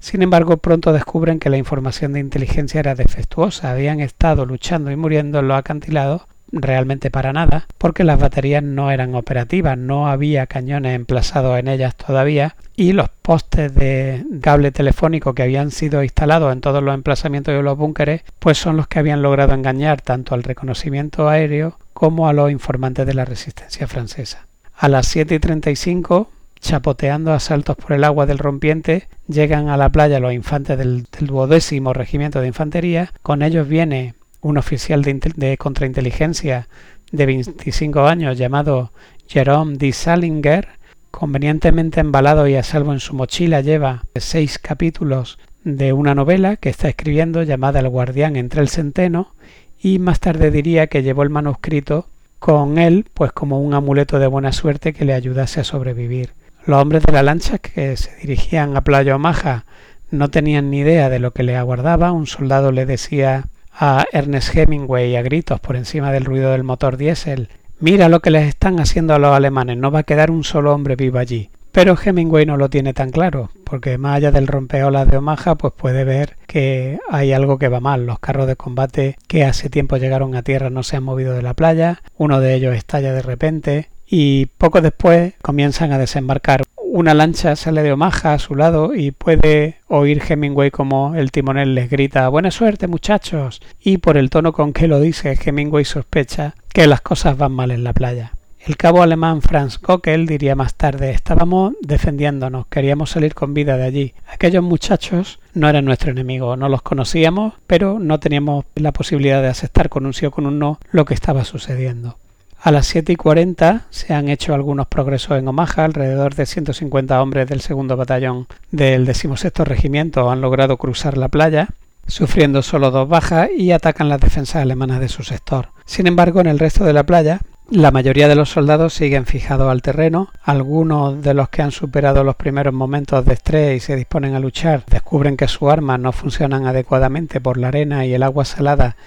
Sin 0.01 0.23
embargo, 0.23 0.57
pronto 0.57 0.93
descubren 0.93 1.39
que 1.39 1.51
la 1.51 1.57
información 1.57 2.13
de 2.13 2.19
inteligencia 2.19 2.79
era 2.79 2.95
defectuosa. 2.95 3.69
Habían 3.69 3.99
estado 3.99 4.47
luchando 4.47 4.89
y 4.89 4.95
muriendo 4.95 5.39
en 5.39 5.47
los 5.47 5.57
acantilados 5.57 6.23
realmente 6.51 7.11
para 7.11 7.33
nada, 7.33 7.67
porque 7.77 8.03
las 8.03 8.19
baterías 8.19 8.63
no 8.63 8.89
eran 8.89 9.13
operativas, 9.13 9.77
no 9.77 10.07
había 10.07 10.47
cañones 10.47 10.95
emplazados 10.95 11.57
en 11.59 11.67
ellas 11.67 11.95
todavía 11.95 12.55
y 12.75 12.93
los 12.93 13.09
postes 13.21 13.73
de 13.75 14.25
cable 14.41 14.71
telefónico 14.71 15.35
que 15.35 15.43
habían 15.43 15.69
sido 15.69 16.03
instalados 16.03 16.51
en 16.51 16.61
todos 16.61 16.81
los 16.83 16.95
emplazamientos 16.95 17.53
de 17.53 17.61
los 17.61 17.77
búnkeres, 17.77 18.23
pues 18.39 18.57
son 18.57 18.77
los 18.77 18.87
que 18.87 18.99
habían 18.99 19.21
logrado 19.21 19.53
engañar 19.53 20.01
tanto 20.01 20.33
al 20.33 20.43
reconocimiento 20.43 21.29
aéreo 21.29 21.77
como 21.93 22.27
a 22.27 22.33
los 22.33 22.51
informantes 22.51 23.05
de 23.05 23.13
la 23.13 23.23
resistencia 23.23 23.87
francesa. 23.87 24.47
A 24.75 24.89
las 24.89 25.07
7 25.07 25.35
y 25.35 25.39
35 25.39 26.27
chapoteando 26.61 27.33
a 27.33 27.39
saltos 27.39 27.75
por 27.75 27.91
el 27.93 28.03
agua 28.03 28.25
del 28.25 28.37
rompiente, 28.37 29.07
llegan 29.27 29.67
a 29.67 29.77
la 29.77 29.89
playa 29.89 30.19
los 30.19 30.31
infantes 30.31 30.77
del, 30.77 31.07
duodécimo 31.19 31.93
regimiento 31.93 32.39
de 32.39 32.47
infantería. 32.47 33.11
Con 33.23 33.41
ellos 33.41 33.67
viene 33.67 34.13
un 34.41 34.57
oficial 34.57 35.01
de, 35.01 35.57
contrainteligencia 35.57 36.69
de 37.11 37.25
25 37.25 38.01
años 38.05 38.37
llamado 38.37 38.91
Jerome 39.27 39.77
D. 39.77 39.91
Salinger, 39.91 40.67
convenientemente 41.09 41.99
embalado 41.99 42.47
y 42.47 42.55
a 42.55 42.63
salvo 42.63 42.93
en 42.93 42.99
su 42.99 43.15
mochila, 43.15 43.61
lleva 43.61 44.05
seis 44.15 44.59
capítulos 44.59 45.39
de 45.63 45.93
una 45.93 46.15
novela 46.15 46.55
que 46.55 46.69
está 46.69 46.87
escribiendo 46.87 47.43
llamada 47.43 47.79
El 47.79 47.89
guardián 47.89 48.35
entre 48.35 48.61
el 48.61 48.69
centeno 48.69 49.33
y 49.79 49.99
más 49.99 50.19
tarde 50.19 50.51
diría 50.51 50.87
que 50.87 51.03
llevó 51.03 51.23
el 51.23 51.29
manuscrito 51.29 52.07
con 52.39 52.77
él 52.77 53.05
pues 53.13 53.31
como 53.31 53.59
un 53.59 53.73
amuleto 53.73 54.17
de 54.19 54.27
buena 54.27 54.51
suerte 54.51 54.93
que 54.93 55.05
le 55.05 55.13
ayudase 55.13 55.59
a 55.59 55.63
sobrevivir. 55.63 56.31
Los 56.65 56.79
hombres 56.79 57.03
de 57.03 57.11
la 57.11 57.23
lancha 57.23 57.57
que 57.57 57.97
se 57.97 58.15
dirigían 58.17 58.77
a 58.77 58.81
Playa 58.81 59.15
Omaha 59.15 59.65
no 60.11 60.29
tenían 60.29 60.69
ni 60.69 60.79
idea 60.79 61.09
de 61.09 61.17
lo 61.17 61.31
que 61.31 61.41
le 61.41 61.55
aguardaba. 61.55 62.11
Un 62.11 62.27
soldado 62.27 62.71
le 62.71 62.85
decía 62.85 63.45
a 63.73 64.05
Ernest 64.11 64.55
Hemingway 64.55 65.15
a 65.15 65.23
gritos 65.23 65.59
por 65.59 65.75
encima 65.75 66.11
del 66.11 66.25
ruido 66.25 66.51
del 66.51 66.63
motor 66.63 66.97
diésel. 66.97 67.49
Mira 67.79 68.09
lo 68.09 68.19
que 68.19 68.29
les 68.29 68.47
están 68.47 68.79
haciendo 68.79 69.15
a 69.15 69.19
los 69.19 69.35
alemanes, 69.35 69.77
no 69.77 69.89
va 69.89 69.99
a 69.99 70.03
quedar 70.03 70.29
un 70.29 70.43
solo 70.43 70.71
hombre 70.71 70.95
vivo 70.95 71.17
allí. 71.17 71.49
Pero 71.71 71.97
Hemingway 71.97 72.45
no 72.45 72.57
lo 72.57 72.69
tiene 72.69 72.93
tan 72.93 73.09
claro, 73.09 73.49
porque 73.63 73.97
más 73.97 74.17
allá 74.17 74.31
del 74.31 74.45
rompeolas 74.45 75.09
de 75.09 75.17
Omaha, 75.17 75.55
pues 75.55 75.73
puede 75.73 76.03
ver 76.03 76.35
que 76.45 76.99
hay 77.09 77.33
algo 77.33 77.57
que 77.57 77.69
va 77.69 77.79
mal. 77.79 78.05
Los 78.05 78.19
carros 78.19 78.45
de 78.45 78.57
combate 78.57 79.17
que 79.27 79.45
hace 79.45 79.69
tiempo 79.69 79.97
llegaron 79.97 80.35
a 80.35 80.43
tierra 80.43 80.69
no 80.69 80.83
se 80.83 80.97
han 80.97 81.03
movido 81.03 81.33
de 81.33 81.41
la 81.41 81.55
playa, 81.55 82.03
uno 82.17 82.39
de 82.39 82.53
ellos 82.53 82.75
estalla 82.75 83.13
de 83.13 83.21
repente 83.23 83.89
y 84.13 84.47
poco 84.57 84.81
después 84.81 85.33
comienzan 85.41 85.93
a 85.93 85.97
desembarcar 85.97 86.63
una 86.75 87.13
lancha 87.13 87.55
sale 87.55 87.81
de 87.81 87.93
Omaha 87.93 88.33
a 88.33 88.39
su 88.39 88.55
lado 88.55 88.93
y 88.93 89.11
puede 89.11 89.77
oír 89.87 90.21
Hemingway 90.27 90.69
como 90.69 91.15
el 91.15 91.31
timonel 91.31 91.73
les 91.73 91.89
grita 91.89 92.27
Buena 92.27 92.51
suerte 92.51 92.87
muchachos 92.87 93.61
y 93.79 93.99
por 93.99 94.17
el 94.17 94.29
tono 94.29 94.51
con 94.51 94.73
que 94.73 94.89
lo 94.89 94.99
dice 94.99 95.39
Hemingway 95.41 95.85
sospecha 95.85 96.55
que 96.73 96.87
las 96.87 96.99
cosas 96.99 97.37
van 97.37 97.53
mal 97.53 97.71
en 97.71 97.85
la 97.85 97.93
playa. 97.93 98.33
El 98.59 98.75
cabo 98.75 99.01
alemán 99.01 99.41
Franz 99.41 99.79
Gockel 99.79 100.27
diría 100.27 100.55
más 100.55 100.75
tarde 100.75 101.11
estábamos 101.11 101.73
defendiéndonos, 101.81 102.67
queríamos 102.67 103.11
salir 103.11 103.33
con 103.33 103.53
vida 103.53 103.77
de 103.77 103.85
allí. 103.85 104.13
Aquellos 104.27 104.61
muchachos 104.61 105.39
no 105.53 105.69
eran 105.69 105.85
nuestro 105.85 106.11
enemigo, 106.11 106.57
no 106.57 106.67
los 106.67 106.81
conocíamos, 106.81 107.53
pero 107.65 107.97
no 107.97 108.19
teníamos 108.19 108.65
la 108.75 108.91
posibilidad 108.91 109.41
de 109.41 109.47
aceptar 109.47 109.87
con 109.87 110.05
un 110.05 110.13
sí 110.13 110.25
o 110.25 110.31
con 110.31 110.45
un 110.45 110.59
no 110.59 110.79
lo 110.91 111.05
que 111.05 111.13
estaba 111.13 111.45
sucediendo. 111.45 112.17
A 112.63 112.69
las 112.69 112.85
7 112.85 113.13
y 113.13 113.15
40 113.15 113.87
se 113.89 114.13
han 114.13 114.29
hecho 114.29 114.53
algunos 114.53 114.85
progresos 114.85 115.39
en 115.39 115.47
Omaha. 115.47 115.83
Alrededor 115.83 116.35
de 116.35 116.45
150 116.45 117.19
hombres 117.19 117.47
del 117.47 117.59
segundo 117.59 117.97
batallón 117.97 118.45
del 118.69 119.03
16 119.05 119.51
Regimiento 119.65 120.29
han 120.29 120.41
logrado 120.41 120.77
cruzar 120.77 121.17
la 121.17 121.27
playa, 121.27 121.69
sufriendo 122.05 122.61
solo 122.61 122.91
dos 122.91 123.09
bajas 123.09 123.49
y 123.57 123.71
atacan 123.71 124.09
las 124.09 124.21
defensas 124.21 124.61
alemanas 124.61 124.99
de 124.99 125.09
su 125.09 125.23
sector. 125.23 125.69
Sin 125.85 126.05
embargo, 126.05 126.39
en 126.39 126.45
el 126.45 126.59
resto 126.59 126.83
de 126.83 126.93
la 126.93 127.03
playa, 127.03 127.39
la 127.71 127.89
mayoría 127.89 128.27
de 128.27 128.35
los 128.35 128.49
soldados 128.49 128.93
siguen 128.93 129.25
fijados 129.25 129.71
al 129.71 129.81
terreno. 129.81 130.29
Algunos 130.43 131.19
de 131.23 131.33
los 131.33 131.49
que 131.49 131.63
han 131.63 131.71
superado 131.71 132.23
los 132.23 132.35
primeros 132.35 132.75
momentos 132.75 133.25
de 133.25 133.33
estrés 133.33 133.77
y 133.77 133.79
se 133.79 133.95
disponen 133.95 134.35
a 134.35 134.39
luchar 134.39 134.83
descubren 134.85 135.35
que 135.35 135.47
sus 135.47 135.67
armas 135.67 135.99
no 135.99 136.11
funcionan 136.11 136.67
adecuadamente 136.67 137.41
por 137.41 137.57
la 137.57 137.69
arena 137.69 138.05
y 138.05 138.13
el 138.13 138.21
agua 138.21 138.45
salada 138.45 138.97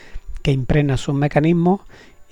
que 0.43 0.51
impregna 0.51 0.97
sus 0.97 1.15
mecanismos 1.15 1.83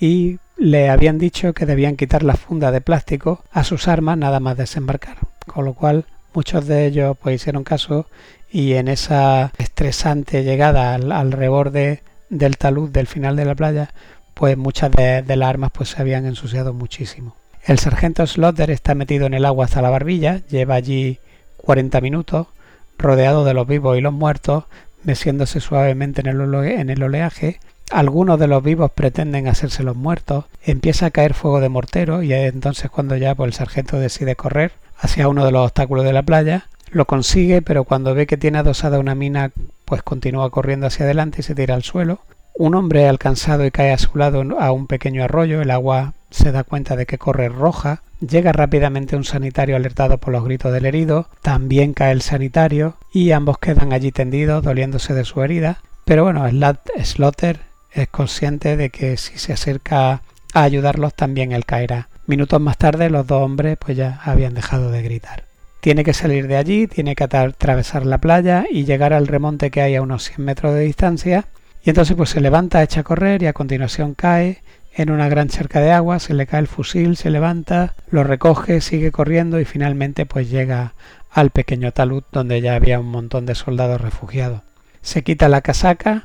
y 0.00 0.40
le 0.56 0.88
habían 0.88 1.18
dicho 1.18 1.54
que 1.54 1.66
debían 1.66 1.96
quitar 1.96 2.22
la 2.22 2.36
funda 2.36 2.70
de 2.70 2.80
plástico 2.80 3.44
a 3.50 3.64
sus 3.64 3.88
armas 3.88 4.18
nada 4.18 4.40
más 4.40 4.56
desembarcar. 4.56 5.16
Con 5.46 5.64
lo 5.64 5.74
cual 5.74 6.04
muchos 6.34 6.66
de 6.66 6.86
ellos 6.86 7.16
pues 7.20 7.36
hicieron 7.36 7.64
caso 7.64 8.06
y 8.50 8.74
en 8.74 8.88
esa 8.88 9.52
estresante 9.58 10.44
llegada 10.44 10.94
al, 10.94 11.32
reborde 11.32 12.02
del 12.28 12.58
talud 12.58 12.90
del 12.90 13.06
final 13.06 13.36
de 13.36 13.44
la 13.44 13.54
playa 13.54 13.90
pues 14.34 14.56
muchas 14.56 14.90
de, 14.92 15.24
las 15.36 15.48
armas 15.48 15.70
pues 15.72 15.90
se 15.90 16.00
habían 16.00 16.26
ensuciado 16.26 16.72
muchísimo. 16.72 17.36
El 17.64 17.78
sargento 17.78 18.26
Slaughter 18.26 18.70
está 18.70 18.94
metido 18.94 19.26
en 19.26 19.34
el 19.34 19.44
agua 19.44 19.66
hasta 19.66 19.82
la 19.82 19.90
barbilla, 19.90 20.40
lleva 20.48 20.74
allí 20.74 21.18
40 21.58 22.00
minutos, 22.00 22.48
rodeado 22.98 23.44
de 23.44 23.54
los 23.54 23.66
vivos 23.66 23.96
y 23.96 24.00
los 24.00 24.12
muertos, 24.12 24.64
meciéndose 25.04 25.60
suavemente 25.60 26.22
en 26.22 26.28
el, 26.28 26.54
en 26.54 26.90
el 26.90 27.02
oleaje 27.02 27.60
algunos 27.90 28.38
de 28.38 28.46
los 28.46 28.62
vivos 28.62 28.90
pretenden 28.90 29.48
hacerse 29.48 29.82
los 29.82 29.96
muertos, 29.96 30.46
empieza 30.64 31.06
a 31.06 31.10
caer 31.10 31.34
fuego 31.34 31.60
de 31.60 31.68
mortero 31.68 32.22
y 32.22 32.32
es 32.32 32.52
entonces 32.52 32.90
cuando 32.90 33.16
ya 33.16 33.34
pues, 33.34 33.48
el 33.48 33.54
sargento 33.54 33.98
decide 33.98 34.36
correr 34.36 34.72
hacia 34.98 35.28
uno 35.28 35.44
de 35.44 35.52
los 35.52 35.64
obstáculos 35.64 36.04
de 36.04 36.12
la 36.12 36.22
playa, 36.22 36.66
lo 36.90 37.06
consigue, 37.06 37.62
pero 37.62 37.84
cuando 37.84 38.14
ve 38.14 38.26
que 38.26 38.36
tiene 38.36 38.58
adosada 38.58 38.98
una 38.98 39.14
mina, 39.14 39.50
pues 39.84 40.02
continúa 40.02 40.50
corriendo 40.50 40.86
hacia 40.86 41.04
adelante 41.04 41.40
y 41.40 41.42
se 41.42 41.54
tira 41.54 41.74
al 41.74 41.82
suelo. 41.82 42.20
Un 42.54 42.74
hombre 42.74 43.08
alcanzado 43.08 43.64
y 43.64 43.70
cae 43.70 43.92
a 43.92 43.98
su 43.98 44.16
lado 44.16 44.44
a 44.58 44.72
un 44.72 44.86
pequeño 44.86 45.24
arroyo, 45.24 45.62
el 45.62 45.70
agua 45.70 46.12
se 46.30 46.52
da 46.52 46.64
cuenta 46.64 46.96
de 46.96 47.06
que 47.06 47.18
corre 47.18 47.48
roja, 47.48 48.02
llega 48.20 48.52
rápidamente 48.52 49.16
un 49.16 49.24
sanitario 49.24 49.74
alertado 49.74 50.18
por 50.18 50.32
los 50.32 50.44
gritos 50.44 50.72
del 50.72 50.86
herido, 50.86 51.28
también 51.40 51.94
cae 51.94 52.12
el 52.12 52.22
sanitario 52.22 52.96
y 53.12 53.32
ambos 53.32 53.58
quedan 53.58 53.92
allí 53.92 54.12
tendidos 54.12 54.62
doliéndose 54.62 55.14
de 55.14 55.24
su 55.24 55.42
herida, 55.42 55.78
pero 56.04 56.24
bueno, 56.24 56.44
Slaughter 57.02 57.71
es 57.94 58.08
consciente 58.08 58.76
de 58.76 58.90
que 58.90 59.16
si 59.16 59.38
se 59.38 59.52
acerca 59.52 60.22
a 60.54 60.62
ayudarlos 60.62 61.14
también 61.14 61.52
él 61.52 61.64
caerá. 61.64 62.08
Minutos 62.26 62.60
más 62.60 62.78
tarde 62.78 63.10
los 63.10 63.26
dos 63.26 63.42
hombres 63.42 63.76
pues 63.78 63.96
ya 63.96 64.20
habían 64.24 64.54
dejado 64.54 64.90
de 64.90 65.02
gritar. 65.02 65.44
Tiene 65.80 66.04
que 66.04 66.14
salir 66.14 66.46
de 66.46 66.56
allí, 66.56 66.86
tiene 66.86 67.16
que 67.16 67.24
atravesar 67.24 68.06
la 68.06 68.18
playa 68.18 68.64
y 68.70 68.84
llegar 68.84 69.12
al 69.12 69.26
remonte 69.26 69.70
que 69.70 69.82
hay 69.82 69.96
a 69.96 70.02
unos 70.02 70.22
100 70.24 70.44
metros 70.44 70.74
de 70.74 70.80
distancia. 70.80 71.46
Y 71.82 71.90
entonces 71.90 72.16
pues 72.16 72.30
se 72.30 72.40
levanta, 72.40 72.82
echa 72.82 73.00
a 73.00 73.04
correr 73.04 73.42
y 73.42 73.46
a 73.46 73.52
continuación 73.52 74.14
cae 74.14 74.62
en 74.94 75.10
una 75.10 75.28
gran 75.28 75.48
cerca 75.48 75.80
de 75.80 75.90
agua, 75.90 76.20
se 76.20 76.34
le 76.34 76.46
cae 76.46 76.60
el 76.60 76.68
fusil, 76.68 77.16
se 77.16 77.30
levanta, 77.30 77.94
lo 78.10 78.22
recoge, 78.22 78.80
sigue 78.80 79.10
corriendo 79.10 79.58
y 79.58 79.64
finalmente 79.64 80.26
pues 80.26 80.50
llega 80.50 80.94
al 81.30 81.50
pequeño 81.50 81.92
talud 81.92 82.22
donde 82.30 82.60
ya 82.60 82.74
había 82.76 83.00
un 83.00 83.08
montón 83.08 83.46
de 83.46 83.54
soldados 83.54 84.00
refugiados. 84.00 84.60
Se 85.00 85.24
quita 85.24 85.48
la 85.48 85.62
casaca, 85.62 86.22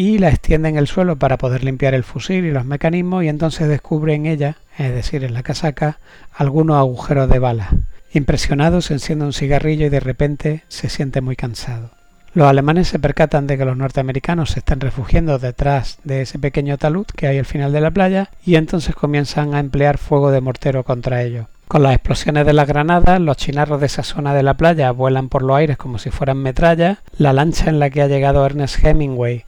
y 0.00 0.16
la 0.16 0.30
extiende 0.30 0.70
en 0.70 0.78
el 0.78 0.86
suelo 0.86 1.16
para 1.16 1.36
poder 1.36 1.62
limpiar 1.62 1.92
el 1.92 2.04
fusil 2.04 2.46
y 2.46 2.50
los 2.50 2.64
mecanismos 2.64 3.22
y 3.22 3.28
entonces 3.28 3.68
descubre 3.68 4.14
en 4.14 4.24
ella, 4.24 4.56
es 4.78 4.94
decir, 4.94 5.24
en 5.24 5.34
la 5.34 5.42
casaca, 5.42 5.98
algunos 6.32 6.78
agujeros 6.78 7.28
de 7.28 7.38
bala. 7.38 7.68
Impresionado 8.14 8.80
se 8.80 8.94
enciende 8.94 9.26
un 9.26 9.34
cigarrillo 9.34 9.84
y 9.84 9.90
de 9.90 10.00
repente 10.00 10.64
se 10.68 10.88
siente 10.88 11.20
muy 11.20 11.36
cansado. 11.36 11.90
Los 12.32 12.48
alemanes 12.48 12.88
se 12.88 12.98
percatan 12.98 13.46
de 13.46 13.58
que 13.58 13.66
los 13.66 13.76
norteamericanos 13.76 14.52
se 14.52 14.60
están 14.60 14.80
refugiando 14.80 15.38
detrás 15.38 15.98
de 16.02 16.22
ese 16.22 16.38
pequeño 16.38 16.78
talud 16.78 17.04
que 17.04 17.26
hay 17.26 17.36
al 17.36 17.44
final 17.44 17.70
de 17.70 17.82
la 17.82 17.90
playa 17.90 18.30
y 18.42 18.54
entonces 18.54 18.94
comienzan 18.94 19.54
a 19.54 19.60
emplear 19.60 19.98
fuego 19.98 20.30
de 20.30 20.40
mortero 20.40 20.82
contra 20.82 21.22
ellos. 21.22 21.44
Con 21.68 21.82
las 21.82 21.92
explosiones 21.92 22.46
de 22.46 22.54
las 22.54 22.66
granadas, 22.66 23.20
los 23.20 23.36
chinarros 23.36 23.80
de 23.80 23.86
esa 23.86 24.02
zona 24.02 24.32
de 24.32 24.44
la 24.44 24.54
playa 24.54 24.92
vuelan 24.92 25.28
por 25.28 25.42
los 25.42 25.58
aires 25.58 25.76
como 25.76 25.98
si 25.98 26.10
fueran 26.10 26.38
metralla. 26.38 27.00
La 27.18 27.34
lancha 27.34 27.68
en 27.68 27.78
la 27.78 27.90
que 27.90 28.00
ha 28.00 28.08
llegado 28.08 28.46
Ernest 28.46 28.82
Hemingway 28.82 29.44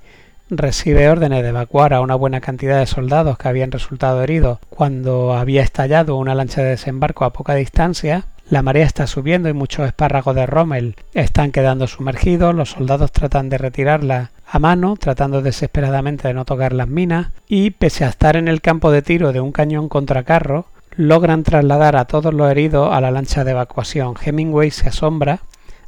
recibe 0.57 1.09
órdenes 1.09 1.43
de 1.43 1.49
evacuar 1.49 1.95
a 1.95 2.01
una 2.01 2.15
buena 2.15 2.41
cantidad 2.41 2.79
de 2.79 2.87
soldados 2.87 3.39
que 3.39 3.49
habían 3.49 3.73
resultado 3.73 4.23
heridos 4.23 4.59
cuando 4.69 5.33
había 5.35 5.63
estallado 5.63 6.17
una 6.17 6.35
lancha 6.35 6.63
de 6.63 6.71
desembarco 6.71 7.25
a 7.25 7.33
poca 7.33 7.55
distancia. 7.55 8.27
La 8.51 8.63
marea 8.63 8.85
está 8.85 9.07
subiendo 9.07 9.49
y 9.49 9.55
muchos 9.55 9.87
espárragos 9.87 10.35
de 10.35 10.45
Rommel 10.45 10.97
están 11.15 11.53
quedando 11.53 11.87
sumergidos. 11.87 12.55
Los 12.55 12.71
soldados 12.71 13.11
tratan 13.11 13.49
de 13.49 13.57
retirarla 13.57 14.31
a 14.47 14.59
mano, 14.59 14.97
tratando 14.99 15.41
desesperadamente 15.41 16.29
de 16.29 16.35
no 16.35 16.45
tocar 16.45 16.75
las 16.75 16.89
minas, 16.89 17.29
y 17.49 17.71
pese 17.71 18.05
a 18.05 18.11
estar 18.11 18.37
en 18.37 18.49
el 18.49 18.61
campo 18.61 18.91
de 18.91 19.01
tiro 19.01 19.33
de 19.33 19.41
un 19.41 19.53
cañón 19.53 19.89
contra 19.89 20.25
carro, 20.25 20.67
logran 20.97 21.45
trasladar 21.45 21.97
a 21.97 22.05
todos 22.05 22.35
los 22.35 22.51
heridos 22.51 22.93
a 22.93 23.01
la 23.01 23.11
lancha 23.11 23.45
de 23.45 23.53
evacuación. 23.53 24.15
Hemingway 24.23 24.71
se 24.71 24.89
asombra 24.89 25.41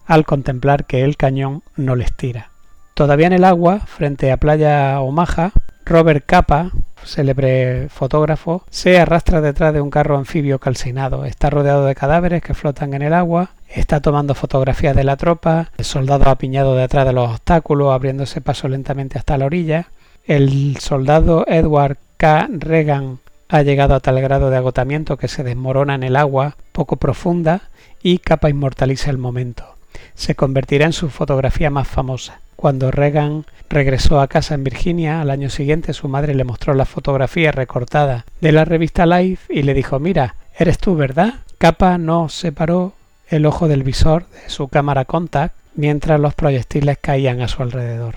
al 0.07 0.25
contemplar 0.25 0.87
que 0.87 1.03
el 1.03 1.19
cañón 1.19 1.63
no 1.77 1.97
les 1.97 2.17
tira. 2.17 2.54
Todavía 2.95 3.27
en 3.27 3.33
el 3.33 3.43
agua, 3.43 3.81
frente 3.81 4.31
a 4.31 4.37
Playa 4.37 5.01
Omaha, 5.01 5.51
Robert 5.85 6.25
Capa, 6.25 6.71
célebre 7.05 7.89
fotógrafo, 7.89 8.63
se 8.71 9.01
arrastra 9.01 9.41
detrás 9.41 9.75
de 9.75 9.81
un 9.81 9.91
carro 9.91 10.17
anfibio 10.17 10.61
calcinado. 10.61 11.25
Está 11.25 11.51
rodeado 11.51 11.87
de 11.87 11.97
cadáveres 11.97 12.41
que 12.41 12.55
flotan 12.55 12.95
en 12.95 13.03
el 13.03 13.13
agua. 13.13 13.51
Está 13.69 14.01
tomando 14.01 14.37
fotografías 14.37 14.95
de 14.95 15.03
la 15.03 15.17
tropa. 15.17 15.73
El 15.77 15.85
soldado 15.85 16.31
apiñado 16.31 16.77
detrás 16.77 17.05
de 17.05 17.13
los 17.13 17.31
obstáculos, 17.31 17.93
abriéndose 17.93 18.41
paso 18.41 18.69
lentamente 18.69 19.19
hasta 19.19 19.37
la 19.39 19.47
orilla. 19.47 19.89
El 20.25 20.77
soldado 20.79 21.45
Edward 21.49 21.99
K. 22.17 22.49
Reagan 22.49 23.19
ha 23.49 23.63
llegado 23.63 23.97
a 23.97 24.01
tal 24.01 24.21
grado 24.21 24.51
de 24.51 24.57
agotamiento 24.57 25.17
que 25.17 25.27
se 25.27 25.43
desmorona 25.43 25.97
en 25.97 26.05
el 26.05 26.15
agua 26.15 26.57
poco 26.71 26.95
profunda 26.97 27.63
y 28.05 28.19
Capa 28.19 28.51
inmortaliza 28.51 29.11
el 29.11 29.19
momento. 29.19 29.74
Se 30.15 30.35
convertirá 30.35 30.87
en 30.87 30.93
su 30.93 31.11
fotografía 31.11 31.71
más 31.71 31.89
famosa. 31.89 32.41
Cuando 32.57 32.91
Reagan 32.91 33.45
regresó 33.69 34.21
a 34.21 34.29
casa 34.29 34.55
en 34.55 34.65
Virginia, 34.65 35.21
al 35.21 35.31
año 35.31 35.51
siguiente 35.51 35.93
su 35.93 36.09
madre 36.09 36.35
le 36.35 36.45
mostró 36.45 36.75
la 36.75 36.85
fotografía 36.85 37.53
recortada 37.53 38.25
de 38.41 38.53
la 38.53 38.65
revista 38.65 39.07
Life 39.07 39.53
y 39.53 39.63
le 39.63 39.75
dijo, 39.75 39.99
mira, 39.99 40.37
eres 40.57 40.79
tú, 40.79 40.95
¿verdad? 40.97 41.35
Capa 41.59 41.99
no 41.99 42.29
separó 42.29 42.95
el 43.29 43.47
ojo 43.47 43.69
del 43.69 43.83
visor 43.83 44.27
de 44.31 44.49
su 44.49 44.69
cámara 44.69 45.05
contact 45.05 45.55
mientras 45.75 46.21
los 46.21 46.35
proyectiles 46.35 46.99
caían 47.01 47.41
a 47.41 47.49
su 47.49 47.63
alrededor. 47.63 48.17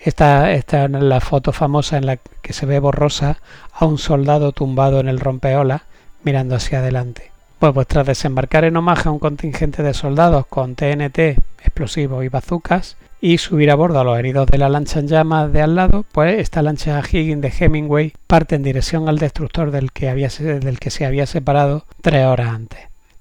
Esta, 0.00 0.52
esta 0.52 0.84
es 0.84 0.90
la 0.90 1.20
foto 1.20 1.52
famosa 1.52 1.96
en 1.96 2.06
la 2.06 2.16
que 2.16 2.52
se 2.52 2.66
ve 2.66 2.78
borrosa 2.78 3.38
a 3.72 3.86
un 3.86 3.98
soldado 3.98 4.52
tumbado 4.52 5.00
en 5.00 5.08
el 5.08 5.18
rompeola 5.18 5.84
mirando 6.22 6.54
hacia 6.54 6.78
adelante. 6.78 7.32
Pues, 7.58 7.72
pues 7.72 7.88
tras 7.88 8.06
desembarcar 8.06 8.64
en 8.64 8.76
Omaha 8.76 9.10
un 9.10 9.18
contingente 9.18 9.82
de 9.82 9.92
soldados 9.92 10.46
con 10.46 10.76
TNT, 10.76 11.18
explosivos 11.64 12.24
y 12.24 12.28
bazucas, 12.28 12.96
y 13.20 13.38
subir 13.38 13.72
a 13.72 13.74
bordo 13.74 13.98
a 13.98 14.04
los 14.04 14.16
heridos 14.16 14.46
de 14.46 14.58
la 14.58 14.68
lancha 14.68 15.00
en 15.00 15.08
llamas 15.08 15.52
de 15.52 15.62
al 15.62 15.74
lado, 15.74 16.04
pues 16.12 16.38
esta 16.38 16.62
lancha 16.62 17.00
Higgins 17.00 17.42
de 17.42 17.52
Hemingway 17.58 18.12
parte 18.28 18.54
en 18.54 18.62
dirección 18.62 19.08
al 19.08 19.18
destructor 19.18 19.72
del 19.72 19.90
que, 19.90 20.08
había, 20.08 20.28
del 20.28 20.78
que 20.78 20.90
se 20.90 21.04
había 21.04 21.26
separado 21.26 21.84
tres 22.00 22.26
horas 22.26 22.50
antes. 22.50 22.78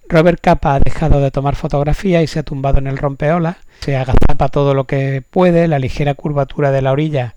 Robert 0.08 0.39
Capa 0.39 0.76
ha 0.76 0.80
dejado 0.80 1.19
de 1.19 1.32
tomar 1.32 1.56
fotografías 1.56 2.23
y 2.23 2.28
se 2.28 2.39
ha 2.39 2.43
tumbado 2.43 2.78
en 2.78 2.86
el 2.86 2.97
rompeolas, 2.97 3.58
se 3.80 3.97
agazapa 3.97 4.50
todo 4.50 4.76
lo 4.76 4.86
que 4.86 5.23
puede, 5.28 5.67
la 5.67 5.80
ligera 5.80 6.13
curvatura 6.13 6.71
de 6.71 6.84
la 6.84 6.91
orilla 6.91 7.36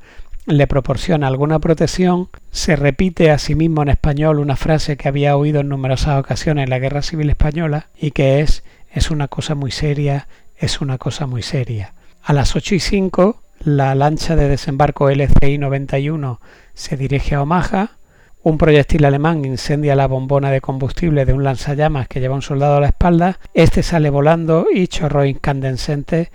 le 0.50 0.66
proporciona 0.66 1.28
alguna 1.28 1.58
protección, 1.58 2.28
se 2.50 2.76
repite 2.76 3.30
a 3.30 3.38
sí 3.38 3.54
mismo 3.54 3.82
en 3.82 3.88
español 3.88 4.38
una 4.38 4.56
frase 4.56 4.96
que 4.96 5.08
había 5.08 5.36
oído 5.36 5.60
en 5.60 5.68
numerosas 5.68 6.18
ocasiones 6.18 6.64
en 6.64 6.70
la 6.70 6.78
Guerra 6.78 7.02
Civil 7.02 7.30
Española 7.30 7.86
y 7.98 8.10
que 8.10 8.40
es 8.40 8.64
es 8.92 9.10
una 9.10 9.28
cosa 9.28 9.54
muy 9.54 9.70
seria, 9.70 10.26
es 10.56 10.80
una 10.80 10.98
cosa 10.98 11.26
muy 11.26 11.42
seria. 11.42 11.94
A 12.22 12.32
las 12.32 12.56
8 12.56 12.74
y 12.74 12.80
5, 12.80 13.42
la 13.60 13.94
lancha 13.94 14.36
de 14.36 14.48
desembarco 14.48 15.08
LCI 15.10 15.58
91 15.58 16.40
se 16.74 16.96
dirige 16.96 17.34
a 17.34 17.42
Omaha. 17.42 17.92
Un 18.42 18.56
proyectil 18.56 19.04
alemán 19.04 19.44
incendia 19.44 19.94
la 19.94 20.06
bombona 20.06 20.50
de 20.50 20.62
combustible 20.62 21.26
de 21.26 21.34
un 21.34 21.44
lanzallamas 21.44 22.08
que 22.08 22.20
lleva 22.20 22.34
un 22.34 22.42
soldado 22.42 22.76
a 22.76 22.80
la 22.80 22.86
espalda. 22.88 23.38
Este 23.52 23.82
sale 23.82 24.08
volando 24.08 24.66
y 24.72 24.88
chorros 24.88 25.26
incandescentes 25.26 26.30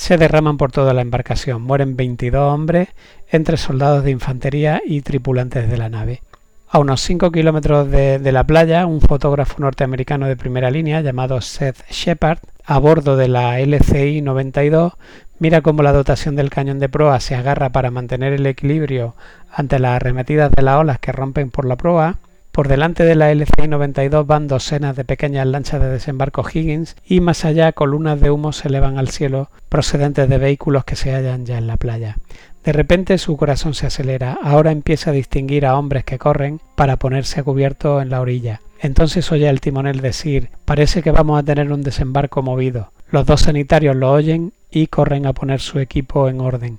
se 0.00 0.16
derraman 0.16 0.56
por 0.56 0.72
toda 0.72 0.94
la 0.94 1.02
embarcación. 1.02 1.60
Mueren 1.60 1.94
22 1.94 2.40
hombres 2.40 2.88
entre 3.28 3.58
soldados 3.58 4.02
de 4.02 4.10
infantería 4.10 4.80
y 4.82 5.02
tripulantes 5.02 5.70
de 5.70 5.76
la 5.76 5.90
nave. 5.90 6.22
A 6.70 6.78
unos 6.78 7.02
5 7.02 7.30
kilómetros 7.30 7.90
de, 7.90 8.18
de, 8.18 8.32
la 8.32 8.44
playa, 8.44 8.86
un 8.86 9.02
fotógrafo 9.02 9.56
norteamericano 9.58 10.26
de 10.26 10.36
primera 10.36 10.70
línea 10.70 11.02
llamado 11.02 11.42
Seth 11.42 11.84
Shepard, 11.90 12.38
a 12.64 12.78
bordo 12.78 13.18
de 13.18 13.28
la 13.28 13.60
LCI 13.60 14.22
92, 14.22 14.94
Mira 15.38 15.60
cómo 15.60 15.82
la 15.82 15.92
dotación 15.92 16.34
del 16.34 16.48
cañón 16.48 16.78
de 16.78 16.88
proa 16.88 17.20
se 17.20 17.34
agarra 17.34 17.68
para 17.68 17.90
mantener 17.90 18.32
el 18.32 18.46
equilibrio 18.46 19.14
ante 19.52 19.78
las 19.78 19.96
arremetidas 19.96 20.50
de 20.50 20.62
las 20.62 20.78
olas 20.78 20.98
que 20.98 21.12
rompen 21.12 21.50
por 21.50 21.66
la 21.66 21.76
proa. 21.76 22.18
Por 22.60 22.68
delante 22.68 23.04
de 23.04 23.14
la 23.14 23.32
LCI 23.32 23.68
92 23.68 24.26
van 24.26 24.46
docenas 24.46 24.94
de 24.94 25.06
pequeñas 25.06 25.46
lanchas 25.46 25.80
de 25.80 25.88
desembarco 25.88 26.44
Higgins 26.46 26.94
y 27.06 27.22
más 27.22 27.46
allá 27.46 27.72
columnas 27.72 28.20
de 28.20 28.30
humo 28.30 28.52
se 28.52 28.68
elevan 28.68 28.98
al 28.98 29.08
cielo 29.08 29.48
procedentes 29.70 30.28
de 30.28 30.36
vehículos 30.36 30.84
que 30.84 30.94
se 30.94 31.10
hallan 31.10 31.46
ya 31.46 31.56
en 31.56 31.66
la 31.66 31.78
playa. 31.78 32.18
De 32.62 32.74
repente 32.74 33.16
su 33.16 33.38
corazón 33.38 33.72
se 33.72 33.86
acelera. 33.86 34.36
Ahora 34.42 34.72
empieza 34.72 35.08
a 35.08 35.14
distinguir 35.14 35.64
a 35.64 35.78
hombres 35.78 36.04
que 36.04 36.18
corren 36.18 36.60
para 36.74 36.98
ponerse 36.98 37.40
a 37.40 37.44
cubierto 37.44 38.02
en 38.02 38.10
la 38.10 38.20
orilla. 38.20 38.60
Entonces 38.78 39.32
oye 39.32 39.48
al 39.48 39.62
timonel 39.62 40.02
decir 40.02 40.50
parece 40.66 41.00
que 41.02 41.12
vamos 41.12 41.38
a 41.38 41.42
tener 41.42 41.72
un 41.72 41.80
desembarco 41.80 42.42
movido. 42.42 42.92
Los 43.10 43.24
dos 43.24 43.40
sanitarios 43.40 43.96
lo 43.96 44.12
oyen 44.12 44.52
y 44.70 44.88
corren 44.88 45.24
a 45.24 45.32
poner 45.32 45.60
su 45.60 45.78
equipo 45.78 46.28
en 46.28 46.42
orden. 46.42 46.78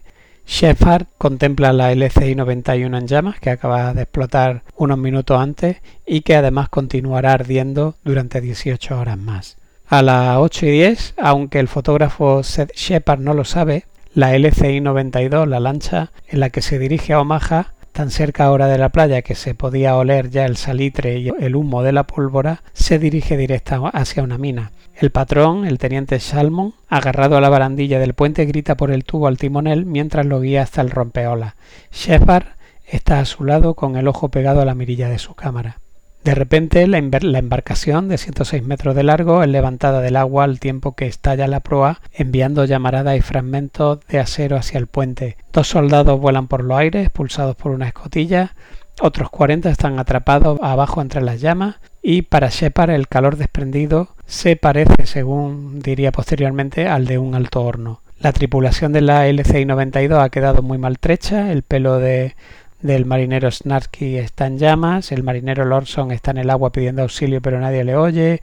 Shepard 0.52 1.06
contempla 1.18 1.72
la 1.72 1.94
LCI 1.94 2.36
91 2.36 2.98
en 2.98 3.08
llamas 3.08 3.40
que 3.40 3.52
acaba 3.52 3.94
de 3.94 4.02
explotar 4.02 4.64
unos 4.76 4.98
minutos 4.98 5.40
antes 5.40 5.78
y 6.06 6.22
que 6.22 6.36
además 6.36 6.68
continuará 6.68 7.32
ardiendo 7.32 7.96
durante 8.04 8.42
18 8.42 9.00
horas 9.00 9.18
más. 9.18 9.58
A 9.88 10.02
las 10.02 10.38
8 10.40 10.66
y 10.66 10.72
10, 10.72 11.14
aunque 11.18 11.60
el 11.60 11.70
fotógrafo 11.70 12.44
Seth 12.44 12.76
Shepard 12.76 13.22
no 13.22 13.34
lo 13.34 13.46
sabe, 13.46 13.86
la 14.14 14.36
LCI 14.36 14.82
92, 14.82 15.48
la 15.48 15.62
lancha 15.62 16.12
en 16.28 16.42
la 16.42 16.50
que 16.50 16.62
se 16.62 16.80
dirige 16.80 17.14
a 17.14 17.22
Omaha, 17.22 17.74
tan 17.92 18.12
cerca 18.12 18.46
ahora 18.46 18.68
de 18.68 18.78
la 18.78 18.90
playa 18.90 19.22
que 19.22 19.36
se 19.36 19.54
podía 19.54 19.96
oler 19.96 20.30
ya 20.30 20.46
el 20.46 20.58
salitre 20.58 21.18
y 21.20 21.30
el 21.40 21.56
humo 21.56 21.84
de 21.84 21.92
la 21.92 22.08
pólvora, 22.08 22.64
se 22.74 23.00
dirige 23.00 23.38
directa 23.38 23.82
hacia 23.94 24.24
una 24.24 24.38
mina. 24.38 24.72
El 24.96 25.12
patrón, 25.12 25.66
el 25.66 25.78
teniente 25.78 26.20
Salmon, 26.20 26.74
agarrado 26.88 27.38
a 27.38 27.42
la 27.42 27.50
barandilla 27.50 28.00
del 28.00 28.14
puente, 28.14 28.46
grita 28.46 28.76
por 28.76 28.92
el 28.92 29.04
tubo 29.04 29.28
al 29.28 29.38
timonel 29.38 29.86
mientras 29.86 30.26
lo 30.26 30.42
guía 30.42 30.64
hasta 30.64 30.82
el 30.82 30.92
rompeola. 30.92 31.56
Shepard 31.92 32.46
está 32.86 33.20
a 33.20 33.26
su 33.26 33.44
lado 33.44 33.74
con 33.74 33.96
el 33.96 34.08
ojo 34.08 34.30
pegado 34.30 34.62
a 34.62 34.66
la 34.66 34.76
mirilla 34.76 35.10
de 35.10 35.20
su 35.20 35.34
cámara. 35.34 35.80
De 36.24 36.36
repente, 36.36 36.86
la, 36.86 37.00
embarcación 37.00 38.08
de 38.08 38.20
106 38.20 38.64
metros 38.64 38.96
de 38.96 39.02
largo 39.02 39.42
es 39.42 39.50
levantada 39.50 40.02
del 40.02 40.18
agua 40.18 40.44
al 40.44 40.60
tiempo 40.60 40.94
que 40.96 41.08
estalla 41.08 41.48
la 41.48 41.62
proa, 41.62 42.00
enviando 42.14 42.64
llamaradas 42.66 43.18
y 43.18 43.22
fragmentos 43.22 44.00
de 44.08 44.20
acero 44.20 44.56
hacia 44.56 44.78
el 44.78 44.86
puente. 44.86 45.38
Dos 45.52 45.68
soldados 45.68 46.20
vuelan 46.20 46.48
por 46.48 46.64
los 46.64 46.78
aires, 46.78 47.06
expulsados 47.08 47.56
por 47.56 47.72
una 47.72 47.88
escotilla. 47.88 48.54
Otros 49.02 49.32
40 49.32 49.72
están 49.72 49.98
atrapados 49.98 50.60
abajo 50.62 51.02
entre 51.02 51.22
las 51.22 51.42
llamas 51.42 51.78
y 52.04 52.22
para 52.22 52.50
Shepard 52.50 52.92
el 52.92 53.08
calor 53.08 53.36
desprendido 53.38 54.10
se 54.28 54.56
parece, 54.56 55.08
según 55.08 55.80
diría 55.80 56.12
posteriormente, 56.12 56.88
al 56.88 57.08
de 57.08 57.18
un 57.18 57.34
alto 57.34 57.64
horno. 57.64 58.02
La 58.20 58.32
tripulación 58.32 58.94
de 58.94 59.02
la 59.02 59.28
LCI 59.28 59.66
92 59.66 60.22
ha 60.22 60.30
quedado 60.30 60.62
muy 60.62 60.78
maltrecha, 60.78 61.52
el 61.52 61.64
pelo 61.64 61.98
de, 61.98 62.36
del 62.82 63.06
marinero 63.06 63.52
Snarsky 63.52 64.18
está 64.18 64.48
en 64.48 64.58
llamas, 64.58 65.12
el 65.12 65.24
marinero 65.24 65.66
Lorson 65.66 66.12
está 66.12 66.32
en 66.32 66.38
el 66.38 66.50
agua 66.50 66.72
pidiendo 66.72 67.02
auxilio 67.02 67.42
pero 67.42 67.60
nadie 67.60 67.84
le 67.84 67.96
oye, 67.96 68.42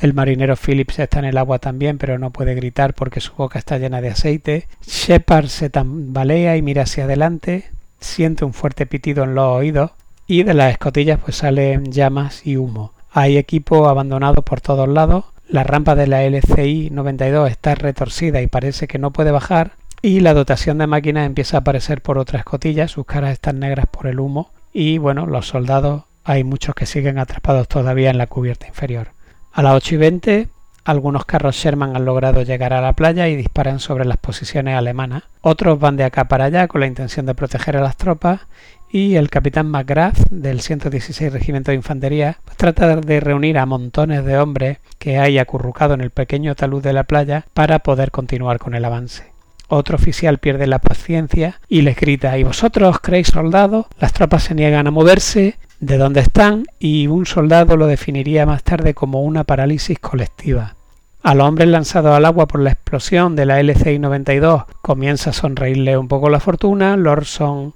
el 0.00 0.14
marinero 0.14 0.56
Phillips 0.56 0.98
está 0.98 1.18
en 1.18 1.26
el 1.26 1.38
agua 1.38 1.58
también 1.58 1.98
pero 1.98 2.18
no 2.18 2.30
puede 2.30 2.54
gritar 2.54 2.94
porque 2.94 3.20
su 3.20 3.34
boca 3.34 3.58
está 3.58 3.78
llena 3.78 4.00
de 4.00 4.10
aceite, 4.10 4.68
Shepard 4.86 5.46
se 5.46 5.70
tambalea 5.70 6.56
y 6.56 6.62
mira 6.62 6.82
hacia 6.82 7.04
adelante, 7.04 7.70
siente 8.00 8.44
un 8.44 8.52
fuerte 8.52 8.86
pitido 8.86 9.24
en 9.24 9.34
los 9.34 9.46
oídos 9.46 9.92
y 10.26 10.42
de 10.42 10.54
las 10.54 10.72
escotillas 10.72 11.20
pues 11.22 11.36
salen 11.36 11.92
llamas 11.92 12.46
y 12.46 12.56
humo. 12.56 12.92
Hay 13.10 13.36
equipo 13.36 13.88
abandonado 13.88 14.42
por 14.42 14.60
todos 14.60 14.88
lados. 14.88 15.26
La 15.48 15.62
rampa 15.62 15.94
de 15.94 16.06
la 16.06 16.24
LCI 16.24 16.90
92 16.90 17.50
está 17.50 17.74
retorcida 17.74 18.42
y 18.42 18.46
parece 18.46 18.88
que 18.88 18.98
no 18.98 19.12
puede 19.12 19.30
bajar. 19.30 19.72
Y 20.06 20.20
la 20.20 20.34
dotación 20.34 20.76
de 20.76 20.86
máquinas 20.86 21.24
empieza 21.24 21.56
a 21.56 21.60
aparecer 21.60 22.02
por 22.02 22.18
otras 22.18 22.40
escotillas. 22.40 22.90
Sus 22.90 23.06
caras 23.06 23.32
están 23.32 23.58
negras 23.58 23.86
por 23.86 24.06
el 24.06 24.20
humo. 24.20 24.50
Y 24.70 24.98
bueno, 24.98 25.24
los 25.24 25.48
soldados 25.48 26.04
hay 26.24 26.44
muchos 26.44 26.74
que 26.74 26.84
siguen 26.84 27.18
atrapados 27.18 27.68
todavía 27.68 28.10
en 28.10 28.18
la 28.18 28.26
cubierta 28.26 28.66
inferior. 28.66 29.12
A 29.50 29.62
las 29.62 29.72
8 29.72 29.94
y 29.94 29.96
20 29.96 30.48
algunos 30.84 31.24
carros 31.24 31.56
Sherman 31.56 31.96
han 31.96 32.04
logrado 32.04 32.42
llegar 32.42 32.74
a 32.74 32.82
la 32.82 32.92
playa 32.92 33.28
y 33.28 33.36
disparan 33.36 33.80
sobre 33.80 34.04
las 34.04 34.18
posiciones 34.18 34.76
alemanas. 34.76 35.22
Otros 35.40 35.80
van 35.80 35.96
de 35.96 36.04
acá 36.04 36.28
para 36.28 36.44
allá 36.44 36.68
con 36.68 36.82
la 36.82 36.86
intención 36.86 37.24
de 37.24 37.34
proteger 37.34 37.78
a 37.78 37.80
las 37.80 37.96
tropas 37.96 38.42
y 38.90 39.14
el 39.14 39.30
capitán 39.30 39.70
McGrath 39.70 40.28
del 40.28 40.60
116 40.60 41.32
Regimiento 41.32 41.70
de 41.70 41.76
Infantería 41.76 42.40
trata 42.58 42.96
de 42.96 43.20
reunir 43.20 43.56
a 43.56 43.64
montones 43.64 44.22
de 44.26 44.36
hombres 44.36 44.80
que 44.98 45.16
hay 45.16 45.38
acurrucado 45.38 45.94
en 45.94 46.02
el 46.02 46.10
pequeño 46.10 46.54
talud 46.54 46.82
de 46.82 46.92
la 46.92 47.04
playa 47.04 47.46
para 47.54 47.78
poder 47.78 48.10
continuar 48.10 48.58
con 48.58 48.74
el 48.74 48.84
avance. 48.84 49.33
Otro 49.68 49.96
oficial 49.96 50.38
pierde 50.38 50.66
la 50.66 50.78
paciencia 50.78 51.60
y 51.68 51.82
les 51.82 51.96
grita 51.96 52.36
¿Y 52.38 52.44
vosotros 52.44 52.98
creéis 53.00 53.28
soldados? 53.28 53.86
Las 53.98 54.12
tropas 54.12 54.44
se 54.44 54.54
niegan 54.54 54.86
a 54.86 54.90
moverse 54.90 55.58
de 55.80 55.98
donde 55.98 56.20
están 56.20 56.64
y 56.78 57.06
un 57.06 57.26
soldado 57.26 57.76
lo 57.76 57.86
definiría 57.86 58.46
más 58.46 58.62
tarde 58.62 58.94
como 58.94 59.22
una 59.22 59.44
parálisis 59.44 59.98
colectiva. 59.98 60.76
A 61.22 61.34
los 61.34 61.48
hombres 61.48 61.68
lanzados 61.68 62.14
al 62.14 62.26
agua 62.26 62.46
por 62.46 62.60
la 62.60 62.70
explosión 62.70 63.34
de 63.34 63.46
la 63.46 63.58
LCI 63.58 63.98
92 63.98 64.64
comienza 64.82 65.30
a 65.30 65.32
sonreírle 65.32 65.96
un 65.96 66.08
poco 66.08 66.28
la 66.28 66.40
fortuna. 66.40 66.96
Lorson 66.98 67.72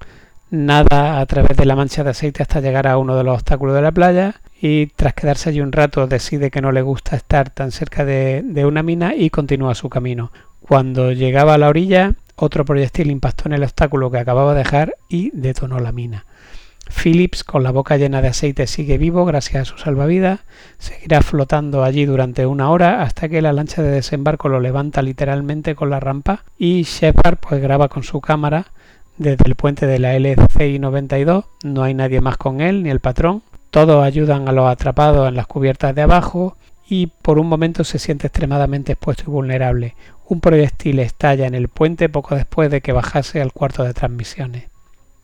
nada 0.51 1.21
a 1.21 1.27
través 1.27 1.57
de 1.57 1.65
la 1.65 1.77
mancha 1.77 2.05
de 2.05 2.11
aceite 2.11 2.43
hasta 2.43 2.61
llegar 2.61 2.87
a 2.87 2.99
uno 2.99 3.17
de 3.17 3.25
los 3.25 3.35
obstáculos 3.35 3.75
de 3.75 3.83
la 3.83 3.93
playa 3.93 4.41
y 4.61 4.87
tras 4.89 5.15
quedarse 5.15 5.51
allí 5.51 5.61
un 5.61 5.73
rato 5.73 6.07
decide 6.07 6.51
que 6.51 6.61
no 6.61 6.73
le 6.73 6.83
gusta 6.83 7.17
estar 7.17 7.51
tan 7.51 7.71
cerca 7.71 8.05
de, 8.05 8.43
de 8.45 8.67
una 8.67 8.83
mina 8.83 9.15
y 9.15 9.31
continúa 9.31 9.75
su 9.75 9.89
camino. 9.89 10.31
Cuando 10.69 11.13
llegaba 11.13 11.55
a 11.55 11.59
la 11.59 11.71
orilla 11.71 12.15
otro 12.37 12.67
proyectil 12.67 13.11
impactó 13.11 13.49
en 13.49 13.55
el 13.55 13.63
obstáculo 13.63 14.11
que 14.11 14.19
acababa 14.19 14.53
de 14.53 14.59
dejar 14.59 14.97
y 15.09 15.31
detonó 15.33 15.81
la 15.81 15.93
mina. 15.93 16.27
Phillips, 16.91 17.43
con 17.43 17.63
la 17.63 17.71
boca 17.71 17.97
llena 17.97 18.21
de 18.21 18.29
aceite, 18.29 18.67
sigue 18.67 18.99
vivo 18.99 19.25
gracias 19.25 19.63
a 19.63 19.65
su 19.65 19.79
salvavidas. 19.79 20.41
Seguirá 20.77 21.23
flotando 21.23 21.85
allí 21.85 22.05
durante 22.05 22.45
una 22.45 22.71
hora 22.71 23.03
hasta 23.03 23.31
que 23.31 23.41
la 23.41 23.55
lancha 23.55 23.83
de 23.83 23.91
desembarco 23.91 24.51
lo 24.51 24.61
levanta 24.61 25.01
literalmente 25.01 25.75
con 25.75 25.89
la 25.89 26.01
rampa 26.01 26.45
y 26.59 26.83
Shepard 26.83 27.39
pues 27.39 27.63
graba 27.63 27.89
con 27.89 28.03
su 28.03 28.21
cámara 28.21 28.67
desde 29.17 29.45
el 29.47 29.55
puente 29.55 29.87
de 29.87 29.99
la 29.99 30.17
LCI 30.17 30.79
92. 30.79 31.47
No 31.65 31.83
hay 31.83 31.95
nadie 31.95 32.21
más 32.21 32.37
con 32.37 32.61
él 32.61 32.83
ni 32.83 32.91
el 32.91 33.01
patrón. 33.01 33.43
Todos 33.71 34.05
ayudan 34.05 34.49
a 34.49 34.53
los 34.53 34.69
atrapados 34.69 35.29
en 35.29 35.35
las 35.35 35.47
cubiertas 35.47 35.95
de 35.95 36.03
abajo 36.03 36.59
y 36.89 37.09
por 37.09 37.39
un 37.39 37.49
momento 37.49 37.85
se 37.85 37.99
siente 37.99 38.29
extremadamente 38.29 38.93
expuesto 38.93 39.25
y 39.27 39.31
vulnerable. 39.31 39.95
Un 40.31 40.43
proyectil 40.43 40.99
estalla 40.99 41.47
en 41.47 41.55
el 41.55 41.69
puente 41.69 42.11
poco 42.11 42.35
después 42.35 42.71
de 42.71 42.83
que 42.83 42.93
bajase 42.93 43.41
al 43.41 43.55
cuarto 43.55 43.83
de 43.83 43.95
transmisiones. 43.95 44.65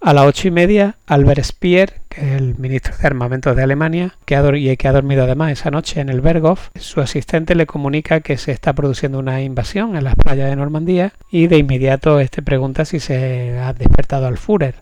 A 0.00 0.14
las 0.14 0.24
ocho 0.24 0.48
y 0.48 0.50
media, 0.50 0.96
Albert 1.06 1.44
Speer, 1.44 2.00
que 2.08 2.22
es 2.22 2.40
el 2.40 2.58
ministro 2.58 2.96
de 2.96 3.06
Armamentos 3.06 3.54
de 3.54 3.62
Alemania, 3.62 4.16
que 4.24 4.36
ha, 4.36 4.56
y 4.56 4.74
que 4.78 4.88
ha 4.88 4.92
dormido 4.92 5.24
además 5.24 5.52
esa 5.52 5.70
noche 5.70 6.00
en 6.00 6.08
el 6.08 6.22
Berghof, 6.22 6.70
su 6.74 7.02
asistente 7.02 7.54
le 7.54 7.66
comunica 7.66 8.20
que 8.20 8.38
se 8.38 8.52
está 8.52 8.72
produciendo 8.72 9.18
una 9.18 9.42
invasión 9.42 9.94
en 9.94 10.04
las 10.04 10.14
playas 10.14 10.48
de 10.48 10.56
Normandía 10.56 11.12
y 11.30 11.48
de 11.48 11.58
inmediato 11.58 12.18
este 12.20 12.40
pregunta 12.42 12.86
si 12.86 12.98
se 12.98 13.58
ha 13.58 13.74
despertado 13.74 14.26
al 14.26 14.38
Führer. 14.38 14.76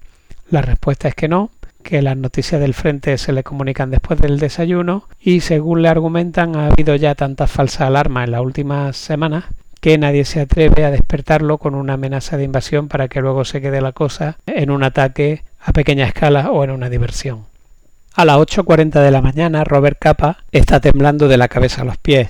La 0.50 0.62
respuesta 0.62 1.08
es 1.08 1.16
que 1.16 1.28
no, 1.28 1.50
que 1.82 2.00
las 2.00 2.16
noticias 2.16 2.60
del 2.60 2.74
frente 2.74 3.18
se 3.18 3.32
le 3.32 3.42
comunican 3.42 3.90
después 3.90 4.20
del 4.20 4.38
desayuno 4.38 5.08
y 5.20 5.40
según 5.40 5.82
le 5.82 5.88
argumentan 5.88 6.54
ha 6.54 6.66
habido 6.66 6.94
ya 6.94 7.16
tantas 7.16 7.50
falsas 7.50 7.82
alarmas 7.82 8.26
en 8.26 8.32
las 8.32 8.40
últimas 8.40 8.96
semanas 8.96 9.46
que 9.82 9.98
nadie 9.98 10.24
se 10.24 10.40
atreve 10.40 10.84
a 10.84 10.92
despertarlo 10.92 11.58
con 11.58 11.74
una 11.74 11.94
amenaza 11.94 12.36
de 12.36 12.44
invasión 12.44 12.86
para 12.86 13.08
que 13.08 13.20
luego 13.20 13.44
se 13.44 13.60
quede 13.60 13.80
la 13.80 13.90
cosa 13.90 14.38
en 14.46 14.70
un 14.70 14.84
ataque 14.84 15.42
a 15.58 15.72
pequeña 15.72 16.06
escala 16.06 16.52
o 16.52 16.62
en 16.62 16.70
una 16.70 16.88
diversión. 16.88 17.46
A 18.14 18.24
las 18.24 18.36
8.40 18.36 19.02
de 19.02 19.10
la 19.10 19.20
mañana, 19.20 19.64
Robert 19.64 19.98
Capa 19.98 20.44
está 20.52 20.78
temblando 20.78 21.26
de 21.26 21.36
la 21.36 21.48
cabeza 21.48 21.82
a 21.82 21.84
los 21.84 21.96
pies. 21.96 22.28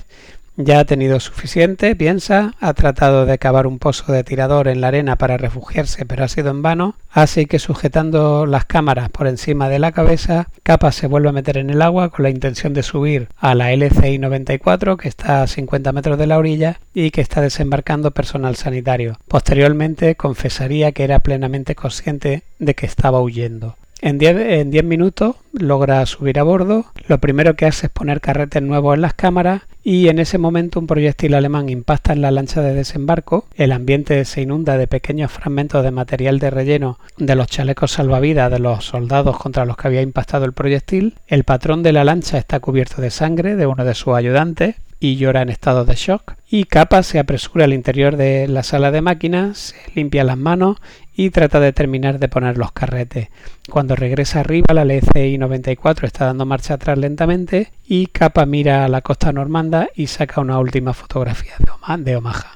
Ya 0.55 0.79
ha 0.79 0.85
tenido 0.85 1.19
suficiente, 1.19 1.95
piensa, 1.95 2.53
ha 2.59 2.73
tratado 2.75 3.25
de 3.25 3.39
cavar 3.39 3.65
un 3.65 3.79
pozo 3.79 4.11
de 4.11 4.23
tirador 4.23 4.67
en 4.67 4.81
la 4.81 4.89
arena 4.89 5.15
para 5.15 5.35
refugiarse, 5.37 6.05
pero 6.05 6.23
ha 6.23 6.27
sido 6.27 6.51
en 6.51 6.61
vano, 6.61 6.95
así 7.09 7.47
que 7.47 7.57
sujetando 7.57 8.45
las 8.45 8.65
cámaras 8.65 9.09
por 9.09 9.25
encima 9.25 9.67
de 9.67 9.79
la 9.79 9.91
cabeza, 9.93 10.49
Capa 10.61 10.91
se 10.91 11.07
vuelve 11.07 11.29
a 11.29 11.31
meter 11.31 11.57
en 11.57 11.71
el 11.71 11.81
agua 11.81 12.09
con 12.09 12.21
la 12.21 12.29
intención 12.29 12.75
de 12.75 12.83
subir 12.83 13.29
a 13.35 13.55
la 13.55 13.73
LCI 13.73 14.19
94, 14.19 14.95
que 14.97 15.07
está 15.07 15.41
a 15.41 15.47
50 15.47 15.91
metros 15.91 16.19
de 16.19 16.27
la 16.27 16.37
orilla 16.37 16.79
y 16.93 17.09
que 17.09 17.21
está 17.21 17.41
desembarcando 17.41 18.11
personal 18.11 18.55
sanitario. 18.55 19.17
Posteriormente 19.27 20.15
confesaría 20.15 20.91
que 20.91 21.03
era 21.03 21.19
plenamente 21.19 21.73
consciente 21.73 22.43
de 22.59 22.75
que 22.75 22.85
estaba 22.85 23.19
huyendo. 23.21 23.75
En 24.01 24.17
10 24.17 24.83
minutos 24.83 25.37
logra 25.53 26.05
subir 26.05 26.37
a 26.37 26.43
bordo. 26.43 26.87
Lo 27.07 27.19
primero 27.19 27.55
que 27.55 27.65
hace 27.65 27.85
es 27.85 27.91
poner 27.91 28.19
carretes 28.19 28.61
nuevos 28.61 28.95
en 28.95 29.01
las 29.01 29.13
cámaras 29.13 29.61
y 29.83 30.07
en 30.07 30.19
ese 30.19 30.37
momento 30.37 30.79
un 30.79 30.87
proyectil 30.87 31.33
alemán 31.33 31.69
impacta 31.69 32.13
en 32.13 32.21
la 32.21 32.31
lancha 32.31 32.61
de 32.61 32.73
desembarco. 32.73 33.47
El 33.55 33.71
ambiente 33.71 34.23
se 34.25 34.41
inunda 34.41 34.77
de 34.77 34.87
pequeños 34.87 35.31
fragmentos 35.31 35.83
de 35.83 35.91
material 35.91 36.39
de 36.39 36.49
relleno 36.49 36.99
de 37.17 37.35
los 37.35 37.47
chalecos 37.47 37.91
salvavidas 37.91 38.51
de 38.51 38.59
los 38.59 38.85
soldados 38.85 39.37
contra 39.37 39.65
los 39.65 39.77
que 39.77 39.87
había 39.87 40.01
impactado 40.01 40.45
el 40.45 40.53
proyectil. 40.53 41.15
El 41.27 41.43
patrón 41.43 41.83
de 41.83 41.93
la 41.93 42.03
lancha 42.05 42.37
está 42.37 42.59
cubierto 42.59 43.01
de 43.01 43.11
sangre 43.11 43.55
de 43.55 43.65
uno 43.65 43.83
de 43.83 43.95
sus 43.95 44.15
ayudantes 44.15 44.75
y 45.03 45.17
llora 45.17 45.41
en 45.41 45.49
estado 45.49 45.83
de 45.83 45.95
shock. 45.95 46.35
Y 46.49 46.63
Capa 46.63 47.03
se 47.03 47.19
apresura 47.19 47.65
al 47.65 47.73
interior 47.73 48.15
de 48.15 48.47
la 48.47 48.63
sala 48.63 48.89
de 48.89 49.01
máquinas, 49.01 49.75
limpia 49.95 50.23
las 50.23 50.37
manos 50.37 50.77
y 51.15 51.29
trata 51.29 51.59
de 51.59 51.73
terminar 51.73 52.19
de 52.19 52.27
poner 52.27 52.57
los 52.57 52.71
carretes. 52.71 53.29
Cuando 53.69 53.95
regresa 53.95 54.39
arriba, 54.39 54.73
la 54.73 54.83
LCI 54.83 55.37
94 55.37 56.07
está 56.07 56.25
dando 56.25 56.45
marcha 56.45 56.75
atrás 56.75 56.97
lentamente 56.97 57.71
y 57.85 58.07
Capa 58.07 58.45
mira 58.45 58.85
a 58.85 58.89
la 58.89 59.01
costa 59.01 59.31
normanda 59.31 59.89
y 59.95 60.07
saca 60.07 60.41
una 60.41 60.59
última 60.59 60.93
fotografía 60.93 61.53
de 61.97 62.15
Omaha. 62.15 62.55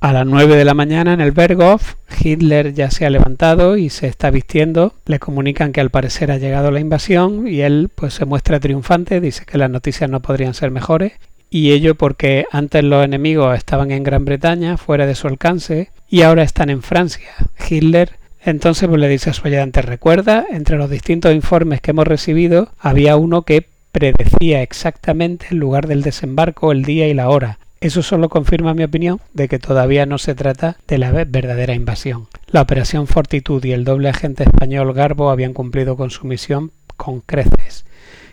A 0.00 0.12
las 0.12 0.26
9 0.26 0.56
de 0.56 0.64
la 0.64 0.74
mañana 0.74 1.14
en 1.14 1.20
el 1.20 1.32
Berghof, 1.32 1.94
Hitler 2.20 2.74
ya 2.74 2.90
se 2.90 3.06
ha 3.06 3.10
levantado 3.10 3.78
y 3.78 3.88
se 3.88 4.06
está 4.06 4.30
vistiendo. 4.30 4.92
Le 5.06 5.18
comunican 5.18 5.72
que 5.72 5.80
al 5.80 5.90
parecer 5.90 6.30
ha 6.30 6.36
llegado 6.36 6.70
la 6.70 6.80
invasión 6.80 7.48
y 7.48 7.62
él 7.62 7.90
pues 7.94 8.12
se 8.14 8.26
muestra 8.26 8.60
triunfante, 8.60 9.20
dice 9.20 9.46
que 9.46 9.56
las 9.56 9.70
noticias 9.70 10.10
no 10.10 10.20
podrían 10.20 10.52
ser 10.52 10.70
mejores 10.70 11.12
y 11.50 11.72
ello 11.72 11.94
porque 11.94 12.46
antes 12.50 12.84
los 12.84 13.04
enemigos 13.04 13.56
estaban 13.56 13.90
en 13.90 14.02
Gran 14.02 14.24
Bretaña, 14.24 14.76
fuera 14.76 15.06
de 15.06 15.14
su 15.14 15.28
alcance, 15.28 15.90
y 16.08 16.22
ahora 16.22 16.42
están 16.42 16.70
en 16.70 16.82
Francia. 16.82 17.30
Hitler 17.68 18.12
entonces 18.46 18.88
pues, 18.88 19.00
le 19.00 19.08
dice 19.08 19.30
a 19.30 19.32
su 19.32 19.46
ayudante, 19.48 19.82
recuerda, 19.82 20.46
entre 20.48 20.78
los 20.78 20.88
distintos 20.88 21.34
informes 21.34 21.80
que 21.80 21.90
hemos 21.90 22.06
recibido, 22.06 22.70
había 22.78 23.16
uno 23.16 23.42
que 23.42 23.66
predecía 23.90 24.62
exactamente 24.62 25.46
el 25.50 25.58
lugar 25.58 25.88
del 25.88 26.02
desembarco, 26.02 26.70
el 26.70 26.84
día 26.84 27.08
y 27.08 27.14
la 27.14 27.28
hora. 27.28 27.58
Eso 27.80 28.02
solo 28.02 28.28
confirma 28.28 28.72
mi 28.72 28.84
opinión 28.84 29.20
de 29.34 29.48
que 29.48 29.58
todavía 29.58 30.06
no 30.06 30.18
se 30.18 30.36
trata 30.36 30.76
de 30.86 30.98
la 30.98 31.10
verdadera 31.10 31.74
invasión. 31.74 32.28
La 32.46 32.62
operación 32.62 33.08
Fortitud 33.08 33.64
y 33.64 33.72
el 33.72 33.84
doble 33.84 34.10
agente 34.10 34.44
español 34.44 34.92
Garbo 34.92 35.30
habían 35.30 35.52
cumplido 35.52 35.96
con 35.96 36.10
su 36.10 36.24
misión 36.26 36.70
con 36.96 37.20
creces. 37.20 37.84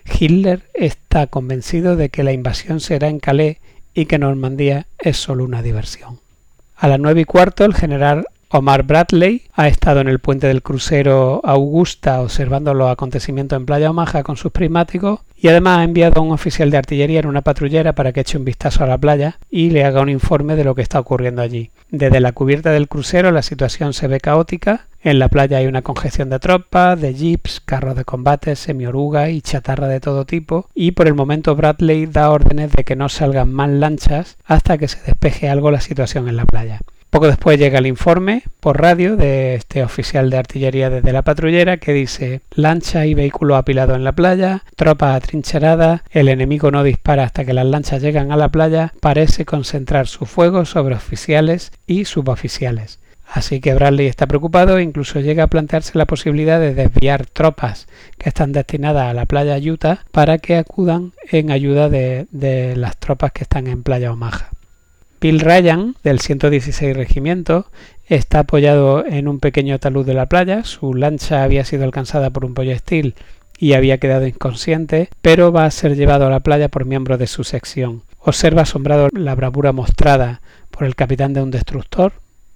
Hitler 0.06 0.70
está 0.74 1.28
convencido 1.28 1.96
de 1.96 2.10
que 2.10 2.24
la 2.24 2.34
invasión 2.34 2.80
será 2.80 3.08
en 3.08 3.20
Calais 3.20 3.58
y 3.94 4.06
que 4.06 4.20
Normandía 4.20 4.88
es 5.00 5.18
solo 5.18 5.44
una 5.44 5.62
diversión. 5.62 6.20
A 6.76 6.88
las 6.88 7.00
nueve 7.00 7.22
y 7.22 7.26
cuarto, 7.26 7.66
el 7.66 7.74
general 7.74 8.26
Omar 8.56 8.84
Bradley 8.84 9.42
ha 9.54 9.68
estado 9.68 10.00
en 10.00 10.08
el 10.08 10.20
puente 10.20 10.46
del 10.46 10.62
crucero 10.62 11.42
Augusta 11.44 12.22
observando 12.22 12.76
los 12.76 12.92
acontecimientos 12.92 13.58
en 13.58 13.66
Playa 13.66 13.90
Omaha 13.90 14.22
con 14.22 14.38
sus 14.38 14.52
prismáticos 14.52 15.22
y 15.36 15.48
además 15.48 15.80
ha 15.80 15.84
enviado 15.84 16.22
a 16.22 16.24
un 16.24 16.32
oficial 16.32 16.70
de 16.70 16.78
artillería 16.78 17.22
en 17.22 17.26
una 17.26 17.42
patrullera 17.42 17.94
para 17.94 18.14
que 18.14 18.20
eche 18.20 18.38
un 18.38 18.46
vistazo 18.46 18.84
a 18.84 18.88
la 18.88 19.00
playa 19.00 19.40
y 19.50 19.72
le 19.72 19.84
haga 19.84 20.02
un 20.02 20.10
informe 20.10 20.56
de 20.56 20.66
lo 20.66 20.76
que 20.76 20.84
está 20.84 21.00
ocurriendo 21.00 21.42
allí. 21.42 21.72
Desde 21.90 22.20
la 22.20 22.32
cubierta 22.34 22.70
del 22.70 22.88
crucero 22.88 23.32
la 23.32 23.42
situación 23.42 23.92
se 23.94 24.08
ve 24.08 24.20
caótica. 24.20 24.86
En 25.02 25.18
la 25.18 25.30
playa 25.30 25.58
hay 25.58 25.66
una 25.66 25.82
congestión 25.82 26.30
de 26.30 26.38
tropas, 26.38 27.02
de 27.02 27.16
jeeps, 27.16 27.60
carros 27.60 27.96
de 27.96 28.06
combate, 28.06 28.56
semioruga 28.56 29.32
y 29.32 29.42
chatarra 29.42 29.88
de 29.88 30.00
todo 30.00 30.26
tipo 30.26 30.70
y 30.76 30.92
por 30.92 31.08
el 31.08 31.16
momento 31.16 31.56
Bradley 31.56 32.06
da 32.06 32.30
órdenes 32.30 32.72
de 32.72 32.84
que 32.84 32.96
no 32.96 33.10
salgan 33.10 33.52
más 33.52 33.72
lanchas 33.72 34.38
hasta 34.46 34.78
que 34.78 34.88
se 34.88 35.02
despeje 35.02 35.50
algo 35.50 35.72
la 35.72 35.82
situación 35.82 36.30
en 36.30 36.38
la 36.38 36.46
playa. 36.46 36.82
Poco 37.14 37.28
después 37.28 37.60
llega 37.60 37.78
el 37.78 37.86
informe 37.86 38.42
por 38.60 38.82
radio 38.82 39.16
de 39.16 39.54
este 39.54 39.84
oficial 39.84 40.32
de 40.32 40.38
artillería 40.38 40.90
desde 40.90 41.14
la 41.14 41.22
patrullera 41.22 41.78
que 41.78 41.94
dice 41.94 42.42
lancha 42.50 43.06
y 43.06 43.14
vehículo 43.14 43.56
apilado 43.56 43.94
en 43.94 44.04
la 44.04 44.14
playa, 44.14 44.64
tropas 44.76 45.16
atrincheradas, 45.16 46.02
el 46.10 46.28
enemigo 46.28 46.72
no 46.72 46.82
dispara 46.82 47.24
hasta 47.24 47.46
que 47.46 47.54
las 47.54 47.68
lanchas 47.68 48.02
llegan 48.02 48.32
a 48.32 48.36
la 48.36 48.50
playa, 48.50 48.94
parece 49.00 49.46
concentrar 49.46 50.08
su 50.08 50.26
fuego 50.26 50.66
sobre 50.66 50.96
oficiales 50.96 51.72
y 51.86 52.06
suboficiales. 52.06 53.00
Así 53.28 53.62
que 53.62 53.76
Bradley 53.76 54.08
está 54.08 54.26
preocupado 54.26 54.80
e 54.80 54.82
incluso 54.82 55.20
llega 55.20 55.44
a 55.44 55.48
plantearse 55.48 55.96
la 56.00 56.08
posibilidad 56.08 56.60
de 56.60 56.74
desviar 56.74 57.28
tropas 57.28 57.86
que 58.18 58.30
están 58.30 58.54
destinadas 58.54 59.12
a 59.12 59.14
la 59.14 59.28
playa 59.28 59.60
Utah 59.72 60.00
para 60.12 60.40
que 60.40 60.58
acudan 60.58 61.14
en 61.32 61.52
ayuda 61.52 61.90
de, 61.90 62.26
de 62.32 62.76
las 62.76 62.98
tropas 62.98 63.34
que 63.34 63.44
están 63.44 63.68
en 63.68 63.84
playa 63.84 64.12
Omaha. 64.12 64.50
Bill 65.24 65.40
Ryan, 65.40 65.96
del 66.04 66.20
116 66.20 66.98
Regimiento, 66.98 67.68
está 68.08 68.40
apoyado 68.40 69.06
en 69.06 69.30
un 69.30 69.40
pequeño 69.40 69.80
talud 69.80 70.06
de 70.06 70.14
la 70.14 70.26
playa. 70.26 70.66
Su 70.66 70.94
lancha 70.94 71.44
había 71.44 71.64
sido 71.64 71.86
alcanzada 71.86 72.32
por 72.32 72.44
un 72.44 72.54
proyectil 72.54 73.16
y 73.58 73.72
había 73.72 74.00
quedado 74.00 74.28
inconsciente, 74.28 75.08
pero 75.22 75.54
va 75.54 75.64
a 75.64 75.72
ser 75.72 75.96
llevado 75.96 76.28
a 76.28 76.30
la 76.30 76.42
playa 76.42 76.68
por 76.68 76.84
miembros 76.84 77.20
de 77.20 77.28
su 77.28 77.46
sección. 77.46 78.04
Observa 78.20 78.64
asombrado 78.64 79.08
la 79.14 79.34
bravura 79.34 79.72
mostrada 79.72 80.42
por 80.72 80.84
el 80.84 80.94
capitán 80.94 81.32
de 81.32 81.42
un 81.42 81.52
destructor, 81.52 82.12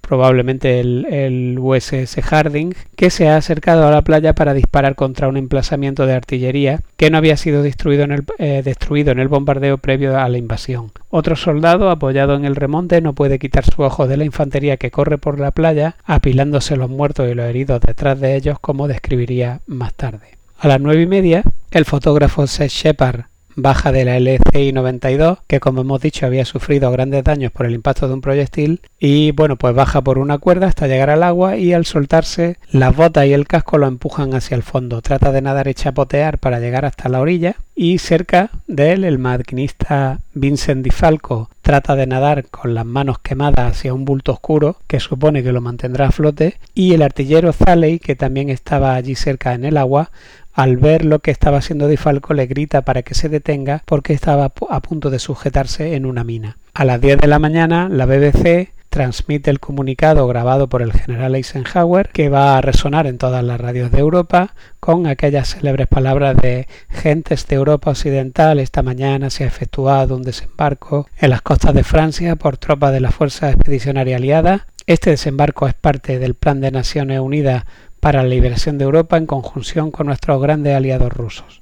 probablemente 0.08 0.80
el, 0.80 1.58
USS 1.60 2.22
Harding, 2.24 2.74
que 2.96 3.10
se 3.10 3.28
ha 3.28 3.36
acercado 3.36 3.86
a 3.86 3.92
la 3.92 4.02
playa 4.02 4.34
para 4.34 4.54
disparar 4.54 4.96
contra 4.96 5.28
un 5.28 5.38
emplazamiento 5.38 6.06
de 6.06 6.14
artillería 6.14 6.82
que 6.96 7.12
no 7.12 7.18
había 7.18 7.38
sido 7.38 7.62
destruido 7.62 8.04
en 8.04 8.12
el, 8.12 8.24
eh, 8.40 8.62
destruido 8.64 9.12
en 9.12 9.20
el 9.20 9.28
bombardeo 9.28 9.78
previo 9.78 10.18
a 10.18 10.30
la 10.30 10.38
invasión. 10.38 10.92
Otro 11.10 11.36
soldado, 11.36 11.90
apoyado 11.90 12.36
en 12.36 12.46
el 12.46 12.56
remonte, 12.56 13.02
no 13.02 13.14
puede 13.14 13.38
quitar 13.38 13.66
su 13.66 13.82
ojo 13.82 14.08
de 14.08 14.18
la 14.18 14.26
infantería 14.26 14.78
que 14.78 14.92
corre 14.92 15.18
por 15.18 15.40
la 15.40 15.52
playa, 15.52 15.98
apilándose 16.06 16.78
los 16.78 16.90
muertos 16.90 17.30
y 17.30 17.34
los 17.34 17.46
heridos 17.46 17.82
detrás 17.82 18.20
de 18.20 18.36
ellos, 18.36 18.60
como 18.60 18.88
describiría 18.88 19.62
más 19.68 19.94
tarde. 19.94 20.38
A 20.58 20.68
las 20.68 20.80
nueve 20.80 21.02
y 21.02 21.08
media, 21.08 21.44
el 21.72 21.86
fotógrafo 21.86 22.48
Seth 22.48 22.72
Shepard 22.72 23.26
baja 23.58 23.92
de 23.92 24.06
la 24.06 24.18
LCI 24.18 24.72
92, 24.72 25.40
que 25.48 25.60
como 25.60 25.82
hemos 25.82 26.00
dicho 26.00 26.28
había 26.28 26.46
sufrido 26.46 26.92
grandes 26.92 27.24
daños 27.24 27.52
por 27.52 27.66
el 27.66 27.74
impacto 27.74 28.08
de 28.08 28.14
un 28.14 28.22
proyectil, 28.22 28.82
y 29.00 29.32
bueno, 29.32 29.58
pues 29.58 29.74
baja 29.74 30.02
por 30.02 30.20
una 30.20 30.38
cuerda 30.38 30.68
hasta 30.68 30.88
llegar 30.88 31.10
al 31.10 31.24
agua 31.24 31.58
y 31.58 31.74
al 31.74 31.86
soltarse 31.86 32.58
las 32.72 32.96
botas 32.96 33.26
y 33.26 33.34
el 33.34 33.48
casco 33.48 33.80
lo 33.80 33.88
empujan 33.88 34.34
hacia 34.36 34.56
el 34.56 34.64
fondo. 34.64 35.02
Trata 35.02 35.32
de 35.32 35.42
nadar 35.42 35.68
y 35.68 35.74
chapotear 35.74 36.38
para 36.38 36.60
llegar 36.60 36.86
hasta 36.86 37.10
la 37.10 37.20
orilla 37.20 37.56
y 37.76 37.98
cerca 37.98 38.52
de 38.68 38.94
él 38.94 39.04
el 39.04 39.20
maquinista 39.20 40.22
Vincent 40.34 40.84
Di 40.84 40.90
Falco 40.90 41.50
trata 41.62 41.96
de 41.96 42.08
nadar 42.08 42.48
con 42.50 42.74
las 42.74 42.86
manos 42.86 43.20
quemadas 43.20 43.72
hacia 43.72 43.94
un 43.94 44.06
bulto 44.06 44.32
oscuro 44.32 44.78
que 44.88 45.00
supone 45.00 45.44
que 45.44 45.52
lo 45.52 45.62
mantendrá 45.62 46.08
a 46.08 46.12
flote 46.12 46.58
y 46.74 46.94
el 46.94 47.02
artillero 47.04 47.54
Zaley 47.54 48.00
que 48.00 48.16
también 48.16 48.50
estaba 48.50 48.96
allí 48.96 49.16
cerca 49.16 49.54
en 49.54 49.66
el 49.66 49.78
agua 49.78 50.12
al 50.58 50.78
ver 50.78 51.06
lo 51.06 51.20
que 51.20 51.30
estaba 51.30 51.60
haciendo 51.60 51.88
Di 51.88 51.98
Falco 51.98 52.34
le 52.34 52.48
grita 52.48 52.82
para 52.82 53.04
que 53.04 53.14
se 53.14 53.30
detenga 53.30 53.84
porque 53.86 54.14
estaba 54.14 54.52
a 54.70 54.82
punto 54.82 55.12
de 55.12 55.20
sujetarse 55.20 55.94
en 55.94 56.08
una 56.08 56.24
mina. 56.24 56.58
A 56.74 56.84
las 56.84 57.00
10 57.00 57.20
de 57.20 57.28
la 57.28 57.38
mañana 57.38 57.88
la 57.90 58.08
BBC 58.08 58.74
transmite 58.90 59.52
el 59.52 59.60
comunicado 59.60 60.26
grabado 60.28 60.68
por 60.68 60.82
el 60.82 60.94
general 60.94 61.36
Eisenhower 61.36 62.10
que 62.10 62.30
va 62.30 62.58
a 62.58 62.62
resonar 62.62 63.06
en 63.06 63.20
todas 63.20 63.44
las 63.44 63.62
radios 63.62 63.92
de 63.92 64.00
Europa 64.00 64.56
con 64.80 65.06
aquellas 65.06 65.54
célebres 65.54 65.86
palabras 65.86 66.36
de 66.38 66.68
gentes 66.90 67.46
de 67.46 67.56
Europa 67.56 67.92
Occidental 67.92 68.60
esta 68.60 68.82
mañana 68.82 69.30
se 69.30 69.44
ha 69.44 69.48
efectuado 69.48 70.16
un 70.16 70.24
desembarco 70.24 71.08
en 71.20 71.30
las 71.30 71.44
costas 71.44 71.76
de 71.76 71.84
Francia 71.84 72.36
por 72.36 72.58
tropas 72.58 72.94
de 72.94 73.02
la 73.02 73.12
Fuerza 73.12 73.52
Expedicionaria 73.52 74.16
Aliada. 74.16 74.66
Este 74.88 75.10
desembarco 75.12 75.68
es 75.68 75.74
parte 75.74 76.18
del 76.18 76.34
Plan 76.34 76.62
de 76.62 76.72
Naciones 76.72 77.20
Unidas 77.20 77.66
para 78.08 78.24
la 78.24 78.30
liberación 78.30 78.78
de 78.78 78.86
Europa 78.86 79.18
en 79.18 79.26
conjunción 79.26 79.92
con 79.92 80.08
nuestros 80.08 80.42
grandes 80.42 80.74
aliados 80.74 81.12
rusos. 81.12 81.62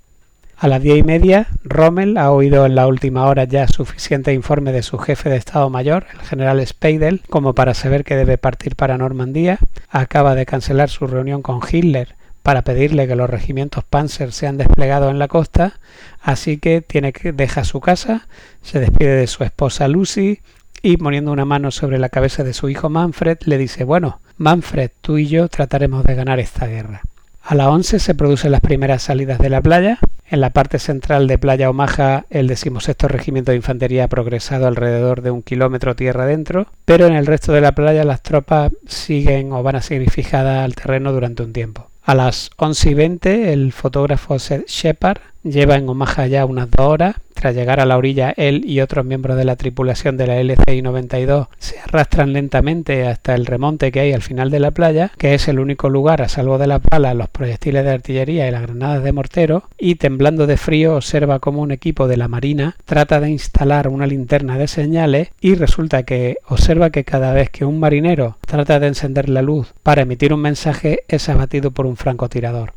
A 0.56 0.68
las 0.68 0.80
diez 0.80 1.00
y 1.00 1.02
media, 1.02 1.48
Rommel 1.64 2.20
ha 2.20 2.30
oído 2.30 2.68
en 2.68 2.76
la 2.76 2.86
última 2.86 3.26
hora 3.26 3.46
ya 3.46 3.68
suficiente 3.68 4.32
informe 4.32 4.72
de 4.72 4.84
su 4.84 5.00
jefe 5.00 5.32
de 5.32 5.38
Estado 5.38 5.72
Mayor, 5.72 6.06
el 6.14 6.20
general 6.20 6.64
Speidel, 6.68 7.24
como 7.32 7.56
para 7.56 7.74
saber 7.74 8.04
que 8.04 8.16
debe 8.16 8.38
partir 8.38 8.76
para 8.76 8.96
Normandía. 8.96 9.58
Acaba 9.89 10.36
de 10.36 10.46
cancelar 10.46 10.91
su 10.91 11.08
reunión 11.08 11.41
con 11.41 11.62
Hitler 11.68 12.14
para 12.43 12.62
pedirle 12.62 13.08
que 13.08 13.16
los 13.16 13.28
regimientos 13.28 13.84
Panzer 13.84 14.32
sean 14.32 14.58
desplegados 14.58 15.10
en 15.10 15.18
la 15.18 15.28
costa, 15.28 15.80
así 16.22 16.60
que 16.60 16.82
tiene 16.82 17.12
que 17.12 17.32
dejar 17.32 17.66
su 17.66 17.82
casa, 17.82 18.28
se 18.62 18.80
despide 18.80 19.16
de 19.16 19.26
su 19.26 19.43
esposa 19.43 19.88
Lucy 19.88 20.41
y 20.84 20.98
poniendo 20.98 21.32
una 21.32 21.46
mano 21.46 21.72
sobre 21.72 21.98
la 21.98 22.10
cabeza 22.10 22.43
de 22.43 22.54
su 22.54 22.70
hijo 22.70 22.88
Manfred 22.91 23.39
le 23.46 23.58
dice, 23.58 23.84
bueno, 23.84 24.20
Manfred, 24.38 24.92
tú 25.02 25.18
y 25.18 25.28
yo 25.28 25.48
trataremos 25.48 26.04
de 26.04 26.16
ganar 26.16 26.40
esta 26.40 26.68
guerra. 26.68 27.02
A 27.42 27.54
las 27.54 27.68
11 27.68 28.00
se 28.00 28.16
producen 28.16 28.52
las 28.52 28.62
primeras 28.62 29.04
salidas 29.04 29.38
de 29.40 29.50
la 29.50 29.62
playa. 29.62 30.00
En 30.28 30.42
la 30.42 30.50
parte 30.50 30.80
central 30.80 31.28
de 31.28 31.38
Playa 31.38 31.70
Omaha, 31.70 32.26
el 32.32 32.48
decimosexto 32.48 33.08
regimiento 33.08 33.52
de 33.52 33.58
infantería 33.58 34.06
ha 34.06 34.08
progresado 34.08 34.66
alrededor 34.66 35.22
de 35.22 35.30
un 35.30 35.44
kilómetro 35.44 35.96
tierra 35.96 36.24
adentro, 36.24 36.66
pero 36.86 37.06
en 37.06 37.14
el 37.14 37.28
resto 37.28 37.54
de 37.54 37.62
la 37.62 37.74
playa 37.74 38.04
las 38.04 38.24
tropas 38.24 38.72
siguen 38.88 39.52
o 39.52 39.62
van 39.62 39.76
a 39.76 39.82
seguir 39.82 40.10
fijadas 40.10 40.66
al 40.66 40.74
terreno 40.74 41.14
durante 41.14 41.44
un 41.44 41.54
tiempo. 41.54 41.92
A 42.02 42.16
las 42.16 42.50
11 42.58 42.90
y 42.90 42.94
20, 42.96 43.54
el 43.54 43.72
fotógrafo 43.72 44.38
Shepard 44.38 45.22
lleva 45.44 45.76
en 45.76 45.88
Omaha 45.88 46.26
ya 46.26 46.46
unas 46.46 46.72
dos 46.72 46.88
horas 46.88 47.16
llegar 47.52 47.80
a 47.80 47.86
la 47.86 47.98
orilla, 47.98 48.34
él 48.38 48.64
y 48.66 48.82
otros 48.82 49.06
miembros 49.06 49.38
de 49.38 49.46
la 49.46 49.56
tripulación 49.56 50.18
de 50.18 50.28
la 50.28 50.41
LCI-92 50.41 51.48
se 51.58 51.80
arrastran 51.80 52.34
lentamente 52.34 53.08
hasta 53.08 53.36
el 53.36 53.46
remonte 53.46 53.91
que 53.91 54.00
hay 54.00 54.14
al 54.14 54.22
final 54.22 54.50
de 54.52 54.60
la 54.60 54.72
playa, 54.72 55.12
que 55.18 55.34
es 55.34 55.48
el 55.48 55.60
único 55.60 55.89
lugar 55.89 56.22
a 56.22 56.30
salvo 56.30 56.58
de 56.58 56.68
las 56.68 56.82
balas, 56.82 57.16
los 57.16 57.30
proyectiles 57.30 57.84
de 57.84 57.91
artillería 57.91 58.48
y 58.48 58.52
las 58.52 58.64
granadas 58.64 59.04
de 59.04 59.12
mortero, 59.12 59.64
y 59.78 59.96
temblando 59.96 60.48
de 60.48 60.58
frío 60.58 60.96
observa 60.96 61.39
cómo 61.39 61.62
un 61.62 61.72
equipo 61.72 62.08
de 62.08 62.18
la 62.18 62.28
Marina 62.28 62.76
trata 62.86 63.20
de 63.20 63.30
instalar 63.30 63.88
una 63.88 64.08
linterna 64.08 64.58
de 64.58 64.68
señales 64.68 65.30
y 65.41 65.56
resulta 65.56 66.04
que 66.04 66.38
observa 66.48 66.89
que 66.89 67.04
cada 67.04 67.34
vez 67.34 67.50
que 67.50 67.66
un 67.66 67.80
marinero 67.80 68.38
trata 68.46 68.80
de 68.80 68.88
encender 68.88 69.30
la 69.30 69.41
luz 69.41 69.74
para 69.84 70.04
emitir 70.04 70.34
un 70.34 70.41
mensaje 70.41 71.04
es 71.08 71.30
abatido 71.30 71.72
por 71.72 71.86
un 71.86 71.98
francotirador. 71.98 72.74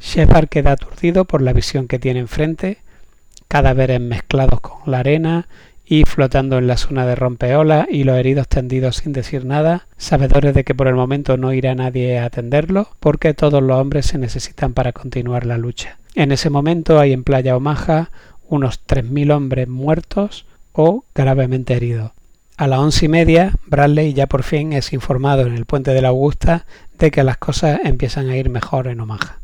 Shepard 0.00 0.48
queda 0.48 0.72
aturdido 0.72 1.24
por 1.24 1.42
la 1.42 1.52
visión 1.52 1.88
que 1.88 1.98
tiene 1.98 2.20
enfrente, 2.20 2.78
cadáveres 3.48 4.00
mezclados 4.00 4.60
con 4.60 4.90
la 4.90 5.00
arena 5.00 5.48
y 5.84 6.04
flotando 6.04 6.58
en 6.58 6.66
la 6.66 6.76
zona 6.76 7.06
de 7.06 7.14
rompeolas 7.14 7.86
y 7.90 8.04
los 8.04 8.18
heridos 8.18 8.46
tendidos 8.46 8.96
sin 8.96 9.12
decir 9.12 9.46
nada, 9.46 9.86
sabedores 9.96 10.54
de 10.54 10.62
que 10.62 10.74
por 10.74 10.86
el 10.86 10.94
momento 10.94 11.38
no 11.38 11.54
irá 11.54 11.74
nadie 11.74 12.18
a 12.18 12.26
atenderlo, 12.26 12.90
porque 13.00 13.32
todos 13.32 13.62
los 13.62 13.80
hombres 13.80 14.04
se 14.04 14.18
necesitan 14.18 14.74
para 14.74 14.92
continuar 14.92 15.46
la 15.46 15.56
lucha. 15.56 15.98
En 16.14 16.30
ese 16.30 16.50
momento 16.50 17.00
hay 17.00 17.14
en 17.14 17.24
Playa 17.24 17.56
Omaha 17.56 18.10
unos 18.48 18.86
3.000 18.86 19.32
hombres 19.34 19.66
muertos 19.66 20.46
o 20.72 21.04
gravemente 21.14 21.74
heridos. 21.74 22.12
A 22.58 22.66
las 22.66 22.80
once 22.80 23.06
y 23.06 23.08
media, 23.08 23.52
Bradley 23.66 24.12
ya 24.12 24.26
por 24.26 24.42
fin 24.42 24.72
es 24.72 24.92
informado 24.92 25.46
en 25.46 25.54
el 25.54 25.64
puente 25.64 25.92
de 25.92 26.02
la 26.02 26.08
Augusta 26.08 26.66
de 26.98 27.10
que 27.10 27.24
las 27.24 27.38
cosas 27.38 27.80
empiezan 27.84 28.28
a 28.28 28.36
ir 28.36 28.50
mejor 28.50 28.88
en 28.88 29.00
Omaha. 29.00 29.38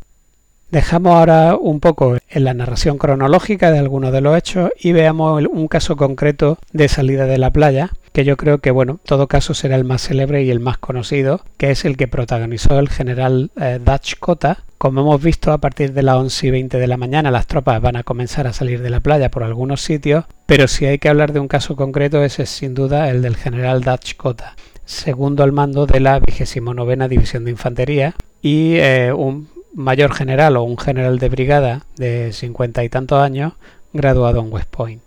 Dejamos 0.74 1.14
ahora 1.14 1.54
un 1.54 1.78
poco 1.78 2.18
en 2.28 2.42
la 2.42 2.52
narración 2.52 2.98
cronológica 2.98 3.70
de 3.70 3.78
algunos 3.78 4.10
de 4.10 4.20
los 4.20 4.36
hechos 4.36 4.72
y 4.76 4.90
veamos 4.90 5.40
un 5.48 5.68
caso 5.68 5.94
concreto 5.94 6.58
de 6.72 6.88
salida 6.88 7.26
de 7.26 7.38
la 7.38 7.52
playa, 7.52 7.92
que 8.12 8.24
yo 8.24 8.36
creo 8.36 8.58
que, 8.58 8.72
bueno, 8.72 8.98
todo 9.04 9.28
caso 9.28 9.54
será 9.54 9.76
el 9.76 9.84
más 9.84 10.02
célebre 10.02 10.42
y 10.42 10.50
el 10.50 10.58
más 10.58 10.78
conocido, 10.78 11.42
que 11.58 11.70
es 11.70 11.84
el 11.84 11.96
que 11.96 12.08
protagonizó 12.08 12.80
el 12.80 12.88
general 12.88 13.52
eh, 13.60 13.78
Dutch 13.80 14.18
Cota. 14.18 14.64
Como 14.76 15.02
hemos 15.02 15.22
visto, 15.22 15.52
a 15.52 15.58
partir 15.58 15.92
de 15.92 16.02
las 16.02 16.16
11 16.16 16.48
y 16.48 16.50
20 16.50 16.78
de 16.78 16.86
la 16.88 16.96
mañana 16.96 17.30
las 17.30 17.46
tropas 17.46 17.80
van 17.80 17.94
a 17.94 18.02
comenzar 18.02 18.48
a 18.48 18.52
salir 18.52 18.82
de 18.82 18.90
la 18.90 18.98
playa 18.98 19.30
por 19.30 19.44
algunos 19.44 19.80
sitios, 19.80 20.24
pero 20.46 20.66
si 20.66 20.86
hay 20.86 20.98
que 20.98 21.08
hablar 21.08 21.32
de 21.32 21.38
un 21.38 21.46
caso 21.46 21.76
concreto, 21.76 22.24
ese 22.24 22.42
es 22.42 22.50
sin 22.50 22.74
duda 22.74 23.10
el 23.10 23.22
del 23.22 23.36
general 23.36 23.82
Dutch 23.82 24.16
Cota 24.16 24.56
segundo 24.86 25.44
al 25.44 25.52
mando 25.52 25.86
de 25.86 25.98
la 25.98 26.18
29 26.18 27.08
División 27.08 27.44
de 27.44 27.52
Infantería 27.52 28.14
y 28.42 28.74
eh, 28.74 29.12
un 29.16 29.48
mayor 29.74 30.14
general 30.14 30.56
o 30.56 30.62
un 30.62 30.78
general 30.78 31.18
de 31.18 31.28
brigada 31.28 31.82
de 31.96 32.32
cincuenta 32.32 32.84
y 32.84 32.88
tantos 32.88 33.20
años 33.20 33.54
graduado 33.92 34.40
en 34.40 34.52
West 34.52 34.70
Point. 34.70 35.02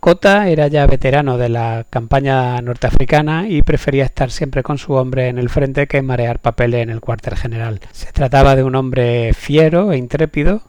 Cota 0.00 0.48
era 0.48 0.66
ya 0.66 0.84
veterano 0.86 1.38
de 1.38 1.48
la 1.48 1.86
campaña 1.88 2.60
norteafricana 2.60 3.48
y 3.48 3.62
prefería 3.62 4.04
estar 4.04 4.32
siempre 4.32 4.64
con 4.64 4.76
su 4.76 4.94
hombre 4.94 5.28
en 5.28 5.38
el 5.38 5.48
frente 5.48 5.86
que 5.86 6.02
marear 6.02 6.40
papeles 6.40 6.82
en 6.82 6.90
el 6.90 7.00
cuartel 7.00 7.36
general. 7.36 7.78
Se 7.92 8.10
trataba 8.10 8.56
de 8.56 8.64
un 8.64 8.74
hombre 8.74 9.32
fiero 9.32 9.92
e 9.92 9.98
intrépido 9.98 10.62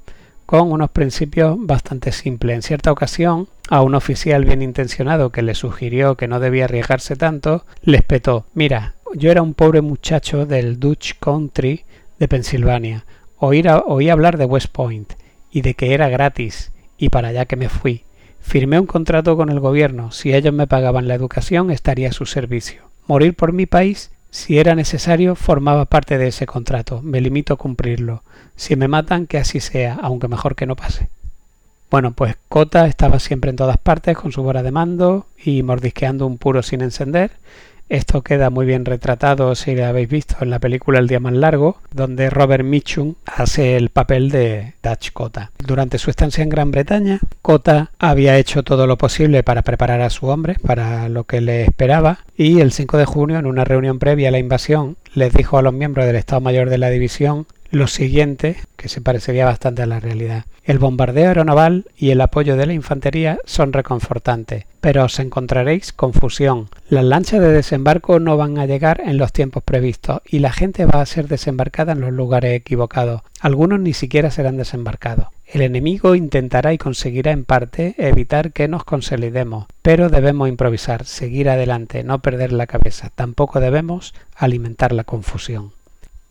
con 0.46 0.72
unos 0.72 0.92
principios 0.92 1.56
bastante 1.58 2.12
simples. 2.12 2.56
En 2.56 2.62
cierta 2.62 2.92
ocasión, 2.92 3.48
a 3.70 3.82
un 3.82 3.96
oficial 3.96 4.46
bien 4.46 4.62
intencionado 4.62 5.32
que 5.32 5.42
le 5.42 5.56
sugirió 5.56 6.16
que 6.16 6.28
no 6.28 6.40
debía 6.40 6.66
arriesgarse 6.66 7.16
tanto, 7.16 7.66
le 7.82 7.98
espetó 7.98 8.46
Mira, 8.54 8.94
yo 9.16 9.32
era 9.32 9.42
un 9.42 9.56
pobre 9.56 9.82
muchacho 9.82 10.46
del 10.46 10.80
Dutch 10.80 11.14
Country 11.20 11.86
de 12.20 12.28
Pensilvania. 12.28 13.06
Oí, 13.38 13.64
oí 13.86 14.10
hablar 14.10 14.38
de 14.38 14.46
West 14.46 14.72
Point 14.72 15.14
y 15.52 15.62
de 15.62 15.74
que 15.74 15.94
era 15.94 16.10
gratis, 16.10 16.72
y 16.98 17.10
para 17.10 17.30
allá 17.30 17.46
que 17.46 17.56
me 17.56 17.70
fui. 17.70 18.06
Firmé 18.40 18.80
un 18.80 18.86
contrato 18.86 19.38
con 19.38 19.50
el 19.50 19.60
gobierno. 19.60 20.12
Si 20.12 20.34
ellos 20.34 20.54
me 20.54 20.68
pagaban 20.68 21.08
la 21.08 21.16
educación, 21.16 21.72
estaría 21.72 22.10
a 22.10 22.14
su 22.14 22.26
servicio. 22.26 22.84
Morir 23.08 23.36
por 23.36 23.54
mi 23.54 23.66
país, 23.66 24.12
si 24.30 24.58
era 24.58 24.76
necesario, 24.76 25.36
formaba 25.36 25.86
parte 25.86 26.18
de 26.18 26.28
ese 26.28 26.46
contrato. 26.46 27.02
Me 27.02 27.22
limito 27.22 27.54
a 27.54 27.58
cumplirlo. 27.58 28.24
Si 28.56 28.76
me 28.76 28.88
matan, 28.88 29.28
que 29.28 29.38
así 29.38 29.60
sea, 29.60 29.98
aunque 30.02 30.28
mejor 30.28 30.56
que 30.56 30.66
no 30.66 30.76
pase. 30.76 31.10
Bueno, 31.92 32.14
pues 32.14 32.36
Cota 32.50 32.88
estaba 32.88 33.20
siempre 33.20 33.52
en 33.52 33.56
todas 33.56 33.78
partes 33.78 34.18
con 34.18 34.32
su 34.32 34.42
bora 34.42 34.64
de 34.64 34.72
mando 34.72 35.28
y 35.38 35.62
mordisqueando 35.62 36.26
un 36.26 36.40
puro 36.40 36.64
sin 36.64 36.82
encender 36.82 37.34
esto 37.90 38.22
queda 38.22 38.50
muy 38.50 38.66
bien 38.66 38.86
retratado 38.86 39.56
si 39.56 39.76
lo 39.76 39.86
habéis 39.86 40.10
visto 40.10 40.36
en 40.42 40.50
la 40.50 40.60
película 40.60 41.00
El 41.00 41.08
día 41.08 41.20
más 41.20 41.34
largo, 41.34 41.78
donde 41.92 42.30
Robert 42.30 42.64
Mitchum 42.64 43.16
hace 43.26 43.76
el 43.78 43.90
papel 43.90 44.30
de 44.30 44.74
Dutch 44.82 45.12
Cota. 45.12 45.52
Durante 45.58 45.98
su 45.98 46.10
estancia 46.10 46.44
en 46.44 46.50
Gran 46.50 46.72
Bretaña, 46.72 47.20
Cota 47.42 47.92
había 48.00 48.38
hecho 48.38 48.64
todo 48.64 48.88
lo 48.88 48.98
posible 48.98 49.44
para 49.44 49.62
preparar 49.62 50.02
a 50.02 50.10
su 50.10 50.28
hombre 50.28 50.56
para 50.66 51.10
lo 51.10 51.26
que 51.26 51.42
le 51.42 51.64
esperaba 51.64 52.20
y 52.36 52.62
el 52.62 52.72
5 52.72 52.98
de 52.98 53.06
junio, 53.06 53.40
en 53.40 53.46
una 53.46 53.64
reunión 53.64 54.00
previa 54.00 54.30
a 54.30 54.32
la 54.32 54.40
invasión, 54.40 54.98
les 55.14 55.34
dijo 55.34 55.58
a 55.58 55.62
los 55.62 55.74
miembros 55.74 56.06
del 56.06 56.16
Estado 56.16 56.42
Mayor 56.42 56.70
de 56.70 56.78
la 56.78 56.90
División 56.90 57.46
lo 57.74 57.88
siguiente, 57.88 58.58
que 58.76 58.88
se 58.88 59.02
parecería 59.02 59.46
bastante 59.46 59.82
a 59.82 59.88
la 59.88 60.00
realidad. 60.00 60.46
El 60.64 60.78
bombardeo 60.78 61.30
aeronaval 61.30 61.86
y 61.98 62.12
el 62.12 62.22
apoyo 62.22 62.56
de 62.56 62.68
la 62.68 62.74
infantería 62.74 63.40
son 63.46 63.74
reconfortantes, 63.74 64.66
pero 64.80 65.04
os 65.04 65.18
encontraréis 65.20 65.92
confusión. 65.92 66.70
Las 66.88 67.04
lanchas 67.04 67.42
de 67.42 67.52
desembarco 67.52 68.20
no 68.20 68.38
van 68.38 68.60
a 68.60 68.68
llegar 68.68 69.02
en 69.04 69.18
los 69.18 69.34
tiempos 69.34 69.64
previstos 69.64 70.22
y 70.24 70.38
la 70.38 70.54
gente 70.54 70.86
va 70.86 71.02
a 71.02 71.06
ser 71.08 71.28
desembarcada 71.28 71.94
en 71.94 72.02
los 72.02 72.14
lugares 72.14 72.54
equivocados. 72.54 73.24
Algunos 73.40 73.80
ni 73.80 73.94
siquiera 73.94 74.30
serán 74.30 74.58
desembarcados. 74.58 75.30
El 75.48 75.62
enemigo 75.62 76.14
intentará 76.14 76.74
y 76.74 76.78
conseguirá 76.78 77.32
en 77.32 77.44
parte 77.44 77.96
evitar 77.98 78.54
que 78.54 78.68
nos 78.68 78.84
consolidemos, 78.84 79.66
pero 79.82 80.10
debemos 80.10 80.48
improvisar, 80.48 81.06
seguir 81.06 81.50
adelante, 81.50 82.04
no 82.04 82.22
perder 82.22 82.54
la 82.54 82.68
cabeza. 82.68 83.10
Tampoco 83.10 83.60
debemos 83.60 84.14
alimentar 84.36 84.94
la 84.94 85.06
confusión. 85.06 85.74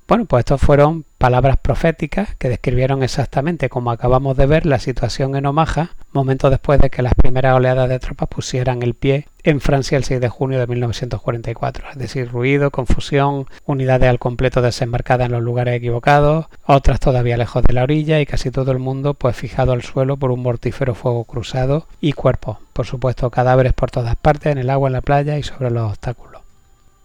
Bueno, 0.08 0.26
pues 0.26 0.40
estos 0.40 0.60
fueron 0.60 1.04
palabras 1.16 1.56
proféticas 1.56 2.34
que 2.34 2.48
describieron 2.48 3.04
exactamente 3.04 3.68
como 3.68 3.92
acabamos 3.92 4.36
de 4.36 4.46
ver 4.46 4.66
la 4.66 4.80
situación 4.80 5.36
en 5.36 5.46
Omaha, 5.46 5.90
momentos 6.12 6.50
después 6.50 6.80
de 6.80 6.90
que 6.90 7.02
las 7.02 7.14
primeras 7.14 7.54
oleadas 7.54 7.88
de 7.88 8.00
tropas 8.00 8.28
pusieran 8.28 8.82
el 8.82 8.94
pie 8.94 9.28
en 9.44 9.60
Francia 9.60 9.96
el 9.96 10.04
6 10.04 10.20
de 10.20 10.28
junio 10.28 10.58
de 10.58 10.66
1944. 10.66 11.90
Es 11.92 11.98
decir, 11.98 12.30
ruido, 12.30 12.72
confusión, 12.72 13.46
unidades 13.64 14.10
al 14.10 14.18
completo 14.18 14.60
desembarcadas 14.60 15.26
en 15.26 15.32
los 15.32 15.42
lugares 15.42 15.76
equivocados, 15.76 16.46
otras 16.66 16.98
todavía 16.98 17.36
lejos 17.36 17.62
de 17.62 17.72
la 17.72 17.84
orilla 17.84 18.20
y 18.20 18.26
casi 18.26 18.50
todo 18.50 18.72
el 18.72 18.80
mundo 18.80 19.14
pues 19.14 19.36
fijado 19.36 19.72
al 19.72 19.82
suelo 19.82 20.16
por 20.16 20.32
un 20.32 20.42
mortífero 20.42 20.96
fuego 20.96 21.24
cruzado 21.24 21.86
y 22.00 22.12
cuerpos, 22.12 22.58
por 22.72 22.86
supuesto 22.86 23.30
cadáveres 23.30 23.72
por 23.72 23.92
todas 23.92 24.16
partes, 24.16 24.52
en 24.52 24.58
el 24.58 24.70
agua, 24.70 24.88
en 24.88 24.94
la 24.94 25.00
playa 25.00 25.38
y 25.38 25.44
sobre 25.44 25.70
los 25.70 25.90
obstáculos. 25.90 26.31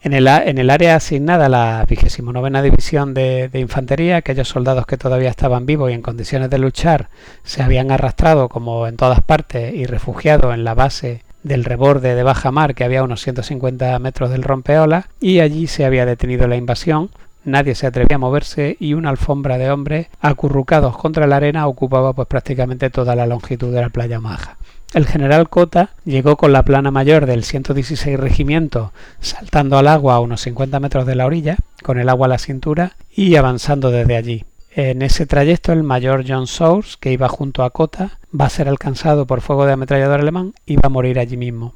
En 0.07 0.13
el, 0.13 0.69
área 0.69 0.95
asignada 0.95 1.47
a 1.47 1.49
la 1.49 1.85
29 1.85 2.61
División 2.61 3.13
de, 3.13 3.49
Infantería, 3.55 4.15
aquellos 4.15 4.47
soldados 4.47 4.85
que 4.85 4.95
todavía 4.95 5.29
estaban 5.29 5.65
vivos 5.65 5.91
y 5.91 5.95
en 5.95 6.01
condiciones 6.01 6.49
de 6.49 6.59
luchar 6.59 7.09
se 7.43 7.61
habían 7.61 7.91
arrastrado 7.91 8.47
como 8.47 8.87
en 8.87 8.95
todas 8.95 9.19
partes 9.19 9.73
y 9.73 9.85
refugiado 9.85 10.53
en 10.53 10.63
la 10.63 10.75
base 10.75 11.23
del 11.43 11.65
reborde 11.65 12.15
de 12.15 12.23
baja 12.23 12.53
mar 12.53 12.73
que 12.73 12.85
había 12.85 13.03
unos 13.03 13.21
150 13.21 13.99
metros 13.99 14.29
del 14.29 14.43
rompeola 14.43 15.09
y 15.19 15.41
allí 15.41 15.67
se 15.67 15.83
había 15.83 16.05
detenido 16.05 16.47
la 16.47 16.55
invasión. 16.55 17.09
Nadie 17.43 17.75
se 17.75 17.85
atrevía 17.85 18.15
a 18.15 18.19
moverse 18.19 18.77
y 18.79 18.93
una 18.93 19.09
alfombra 19.09 19.57
de 19.57 19.71
hombres 19.71 20.07
acurrucados 20.21 20.95
contra 20.95 21.27
la 21.27 21.35
arena 21.35 21.67
ocupaba 21.67 22.13
pues 22.13 22.29
prácticamente 22.29 22.89
toda 22.89 23.13
la 23.17 23.27
longitud 23.27 23.73
de 23.73 23.81
la 23.81 23.89
playa 23.89 24.21
Maja. 24.21 24.57
El 24.97 25.05
general 25.05 25.47
Cota 25.47 25.91
llegó 26.05 26.37
con 26.37 26.51
la 26.51 26.63
plana 26.63 26.89
mayor 26.89 27.27
del 27.27 27.43
116 27.43 28.19
Regimiento, 28.19 28.93
saltando 29.19 29.77
al 29.77 29.87
agua 29.87 30.15
a 30.15 30.19
unos 30.19 30.41
50 30.41 30.79
metros 30.79 31.05
de 31.05 31.13
la 31.13 31.27
orilla, 31.27 31.55
con 31.83 31.99
el 31.99 32.09
agua 32.09 32.25
a 32.25 32.29
la 32.29 32.39
cintura 32.39 32.93
y 33.11 33.35
avanzando 33.35 33.91
desde 33.91 34.15
allí. 34.15 34.45
En 34.71 35.03
ese 35.03 35.27
trayecto 35.27 35.71
el 35.71 35.83
mayor 35.83 36.25
John 36.27 36.47
Source, 36.47 36.97
que 36.99 37.11
iba 37.11 37.29
junto 37.29 37.63
a 37.63 37.69
Cota, 37.69 38.17
va 38.33 38.45
a 38.45 38.49
ser 38.49 38.67
alcanzado 38.67 39.27
por 39.27 39.41
fuego 39.41 39.67
de 39.67 39.73
ametrallador 39.73 40.19
alemán 40.19 40.55
y 40.65 40.77
va 40.77 40.85
a 40.85 40.89
morir 40.89 41.19
allí 41.19 41.37
mismo. 41.37 41.75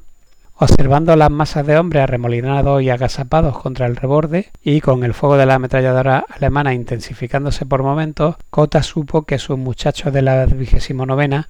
Observando 0.64 1.16
las 1.16 1.32
masas 1.32 1.66
de 1.66 1.76
hombres 1.76 2.04
arremolinados 2.04 2.84
y 2.84 2.92
agazapados 2.92 3.58
contra 3.58 3.88
el 3.88 3.96
reborde 3.96 4.52
y 4.62 4.80
con 4.80 5.04
el 5.04 5.16
fuego 5.16 5.36
de 5.36 5.48
la 5.48 5.56
ametralladora 5.56 6.24
alemana 6.30 6.76
intensificándose 6.76 7.66
por 7.66 7.82
momentos, 7.82 8.36
Cota 8.52 8.84
supo 8.84 9.24
que 9.24 9.40
sus 9.40 9.58
muchachos 9.58 10.14
de 10.14 10.22
la 10.22 10.46
vigésimo 10.46 11.08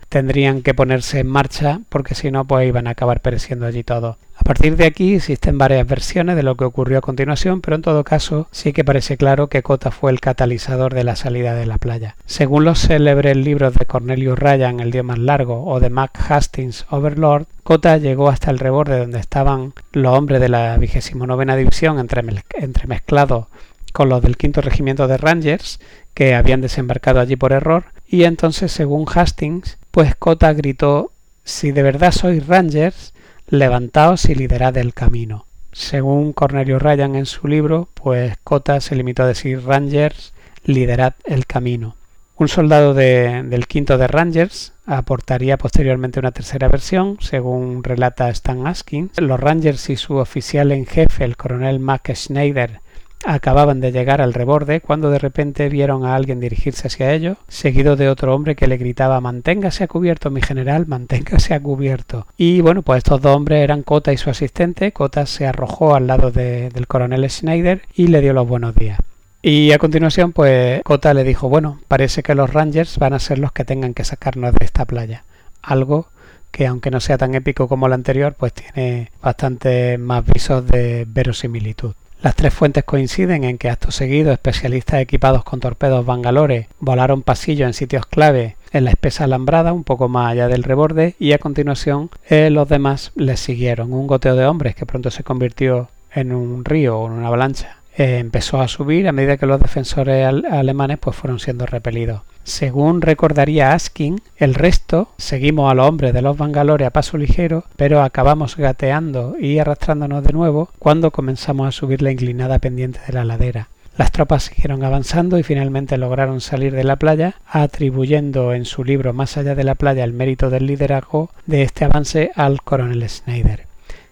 tendrían 0.07 0.61
que 0.61 0.73
ponerse 0.73 1.19
en 1.19 1.27
marcha 1.27 1.81
porque 1.89 2.15
si 2.15 2.31
no 2.31 2.45
pues 2.45 2.65
iban 2.65 2.87
a 2.87 2.91
acabar 2.91 3.21
pereciendo 3.21 3.65
allí 3.65 3.83
todos. 3.83 4.15
A 4.41 4.43
partir 4.43 4.75
de 4.75 4.85
aquí 4.85 5.13
existen 5.13 5.59
varias 5.59 5.85
versiones 5.85 6.35
de 6.35 6.41
lo 6.41 6.57
que 6.57 6.65
ocurrió 6.65 6.97
a 6.97 7.01
continuación, 7.01 7.61
pero 7.61 7.75
en 7.75 7.83
todo 7.83 8.03
caso 8.03 8.47
sí 8.49 8.73
que 8.73 8.83
parece 8.83 9.15
claro 9.15 9.49
que 9.49 9.61
Cota 9.61 9.91
fue 9.91 10.09
el 10.09 10.19
catalizador 10.19 10.95
de 10.95 11.03
la 11.03 11.15
salida 11.15 11.53
de 11.53 11.67
la 11.67 11.77
playa. 11.77 12.15
Según 12.25 12.65
los 12.65 12.79
célebres 12.79 13.37
libros 13.37 13.75
de 13.75 13.85
Cornelius 13.85 14.39
Ryan, 14.39 14.79
El 14.79 14.89
día 14.89 15.03
más 15.03 15.19
largo, 15.19 15.63
o 15.65 15.79
de 15.79 15.91
Mac 15.91 16.19
Hastings, 16.27 16.87
Overlord, 16.89 17.45
Cota 17.61 17.97
llegó 17.97 18.29
hasta 18.29 18.49
el 18.49 18.57
reborde 18.57 18.97
donde 18.97 19.19
estaban 19.19 19.73
los 19.91 20.17
hombres 20.17 20.41
de 20.41 20.49
la 20.49 20.75
29 20.75 21.55
División 21.55 21.99
entremezclados 21.99 23.45
con 23.93 24.09
los 24.09 24.23
del 24.23 24.37
quinto 24.37 24.61
regimiento 24.61 25.07
de 25.07 25.17
Rangers 25.17 25.79
que 26.15 26.33
habían 26.33 26.61
desembarcado 26.61 27.19
allí 27.19 27.35
por 27.35 27.53
error 27.53 27.85
y 28.07 28.23
entonces 28.23 28.71
según 28.71 29.05
Hastings 29.07 29.77
pues 29.91 30.15
Cota 30.15 30.51
gritó 30.53 31.11
si 31.43 31.71
de 31.71 31.83
verdad 31.83 32.11
sois 32.11 32.47
Rangers 32.47 33.13
levantaos 33.51 34.29
y 34.29 34.35
liderad 34.35 34.77
el 34.77 34.93
camino. 34.93 35.45
Según 35.73 36.31
Cornelio 36.31 36.79
Ryan 36.79 37.15
en 37.15 37.25
su 37.25 37.49
libro, 37.49 37.89
pues 37.93 38.35
Cota 38.45 38.79
se 38.79 38.95
limitó 38.95 39.23
a 39.23 39.27
decir 39.27 39.63
Rangers, 39.65 40.33
liderad 40.63 41.15
el 41.25 41.45
camino. 41.45 41.97
Un 42.37 42.47
soldado 42.47 42.93
de, 42.93 43.43
del 43.43 43.67
quinto 43.67 43.97
de 43.97 44.07
Rangers 44.07 44.73
aportaría 44.85 45.57
posteriormente 45.57 46.19
una 46.19 46.31
tercera 46.31 46.69
versión, 46.69 47.17
según 47.19 47.83
relata 47.83 48.29
Stan 48.29 48.65
Askins. 48.65 49.19
Los 49.19 49.39
Rangers 49.39 49.89
y 49.89 49.97
su 49.97 50.15
oficial 50.15 50.71
en 50.71 50.85
jefe, 50.85 51.25
el 51.25 51.35
coronel 51.35 51.79
Mac 51.79 52.09
Schneider, 52.15 52.79
Acababan 53.25 53.79
de 53.81 53.91
llegar 53.91 54.21
al 54.21 54.33
reborde 54.33 54.81
cuando 54.81 55.11
de 55.11 55.19
repente 55.19 55.69
vieron 55.69 56.05
a 56.05 56.15
alguien 56.15 56.39
dirigirse 56.39 56.87
hacia 56.87 57.13
ellos, 57.13 57.37
seguido 57.47 57.95
de 57.95 58.09
otro 58.09 58.33
hombre 58.33 58.55
que 58.55 58.67
le 58.67 58.77
gritaba 58.77 59.21
Manténgase 59.21 59.83
a 59.83 59.87
cubierto, 59.87 60.31
mi 60.31 60.41
general, 60.41 60.87
manténgase 60.87 61.53
a 61.53 61.59
cubierto. 61.59 62.25
Y 62.35 62.61
bueno, 62.61 62.81
pues 62.81 62.99
estos 62.99 63.21
dos 63.21 63.35
hombres 63.35 63.63
eran 63.63 63.83
Cota 63.83 64.11
y 64.11 64.17
su 64.17 64.29
asistente. 64.29 64.91
Cota 64.91 65.25
se 65.25 65.45
arrojó 65.45 65.93
al 65.93 66.07
lado 66.07 66.31
de, 66.31 66.69
del 66.69 66.87
coronel 66.87 67.29
Schneider 67.29 67.83
y 67.95 68.07
le 68.07 68.21
dio 68.21 68.33
los 68.33 68.47
buenos 68.47 68.75
días. 68.75 68.99
Y 69.43 69.71
a 69.71 69.77
continuación, 69.77 70.33
pues 70.33 70.81
Cota 70.83 71.13
le 71.13 71.23
dijo, 71.23 71.49
bueno, 71.49 71.79
parece 71.87 72.23
que 72.23 72.35
los 72.35 72.51
Rangers 72.51 72.97
van 72.97 73.13
a 73.13 73.19
ser 73.19 73.39
los 73.39 73.51
que 73.51 73.65
tengan 73.65 73.93
que 73.93 74.03
sacarnos 74.03 74.53
de 74.53 74.65
esta 74.65 74.85
playa. 74.85 75.23
Algo 75.61 76.07
que 76.51 76.67
aunque 76.67 76.91
no 76.91 76.99
sea 76.99 77.17
tan 77.17 77.33
épico 77.33 77.67
como 77.67 77.87
el 77.87 77.93
anterior, 77.93 78.35
pues 78.37 78.53
tiene 78.53 79.11
bastante 79.21 79.97
más 79.97 80.25
visos 80.25 80.67
de 80.67 81.05
verosimilitud. 81.07 81.93
Las 82.21 82.35
tres 82.35 82.53
fuentes 82.53 82.83
coinciden 82.83 83.43
en 83.45 83.57
que 83.57 83.71
acto 83.71 83.89
seguido 83.89 84.31
especialistas 84.31 85.01
equipados 85.01 85.43
con 85.43 85.59
torpedos 85.59 86.05
Bangalore 86.05 86.67
volaron 86.79 87.23
pasillos 87.23 87.65
en 87.65 87.73
sitios 87.73 88.05
clave 88.05 88.57
en 88.71 88.85
la 88.85 88.91
espesa 88.91 89.23
alambrada 89.23 89.73
un 89.73 89.83
poco 89.83 90.07
más 90.07 90.31
allá 90.31 90.47
del 90.47 90.61
reborde 90.61 91.15
y 91.17 91.31
a 91.31 91.39
continuación 91.39 92.11
eh, 92.29 92.51
los 92.51 92.69
demás 92.69 93.11
les 93.15 93.39
siguieron. 93.39 93.91
Un 93.91 94.05
goteo 94.05 94.35
de 94.35 94.45
hombres 94.45 94.75
que 94.75 94.85
pronto 94.85 95.09
se 95.09 95.23
convirtió 95.23 95.89
en 96.13 96.31
un 96.31 96.63
río 96.63 96.99
o 96.99 97.07
en 97.07 97.13
una 97.13 97.27
avalancha. 97.27 97.77
Eh, 97.97 98.19
empezó 98.19 98.61
a 98.61 98.67
subir 98.67 99.07
a 99.07 99.13
medida 99.13 99.37
que 99.37 99.47
los 99.47 99.59
defensores 99.59 100.27
alemanes 100.27 100.99
pues, 100.99 101.15
fueron 101.15 101.39
siendo 101.39 101.65
repelidos. 101.65 102.21
Según 102.43 103.01
recordaría 103.01 103.73
Askin, 103.73 104.21
el 104.35 104.55
resto 104.55 105.09
seguimos 105.17 105.71
a 105.71 105.75
los 105.75 105.87
hombres 105.87 106.13
de 106.13 106.21
los 106.21 106.37
Bangalore 106.37 106.85
a 106.85 106.89
paso 106.89 107.17
ligero, 107.17 107.65
pero 107.75 108.01
acabamos 108.01 108.57
gateando 108.57 109.35
y 109.39 109.59
arrastrándonos 109.59 110.23
de 110.23 110.33
nuevo 110.33 110.69
cuando 110.79 111.11
comenzamos 111.11 111.67
a 111.67 111.71
subir 111.71 112.01
la 112.01 112.11
inclinada 112.11 112.59
pendiente 112.59 112.99
de 113.05 113.13
la 113.13 113.25
ladera. 113.25 113.69
Las 113.97 114.11
tropas 114.11 114.43
siguieron 114.43 114.83
avanzando 114.83 115.37
y 115.37 115.43
finalmente 115.43 115.97
lograron 115.97 116.41
salir 116.41 116.73
de 116.73 116.83
la 116.83 116.95
playa, 116.95 117.35
atribuyendo 117.45 118.53
en 118.53 118.65
su 118.65 118.83
libro 118.83 119.13
Más 119.13 119.37
allá 119.37 119.53
de 119.53 119.63
la 119.63 119.75
playa 119.75 120.03
el 120.03 120.13
mérito 120.13 120.49
del 120.49 120.65
liderazgo 120.65 121.29
de 121.45 121.63
este 121.63 121.85
avance 121.85 122.31
al 122.35 122.61
coronel 122.61 123.07
Schneider. 123.07 123.70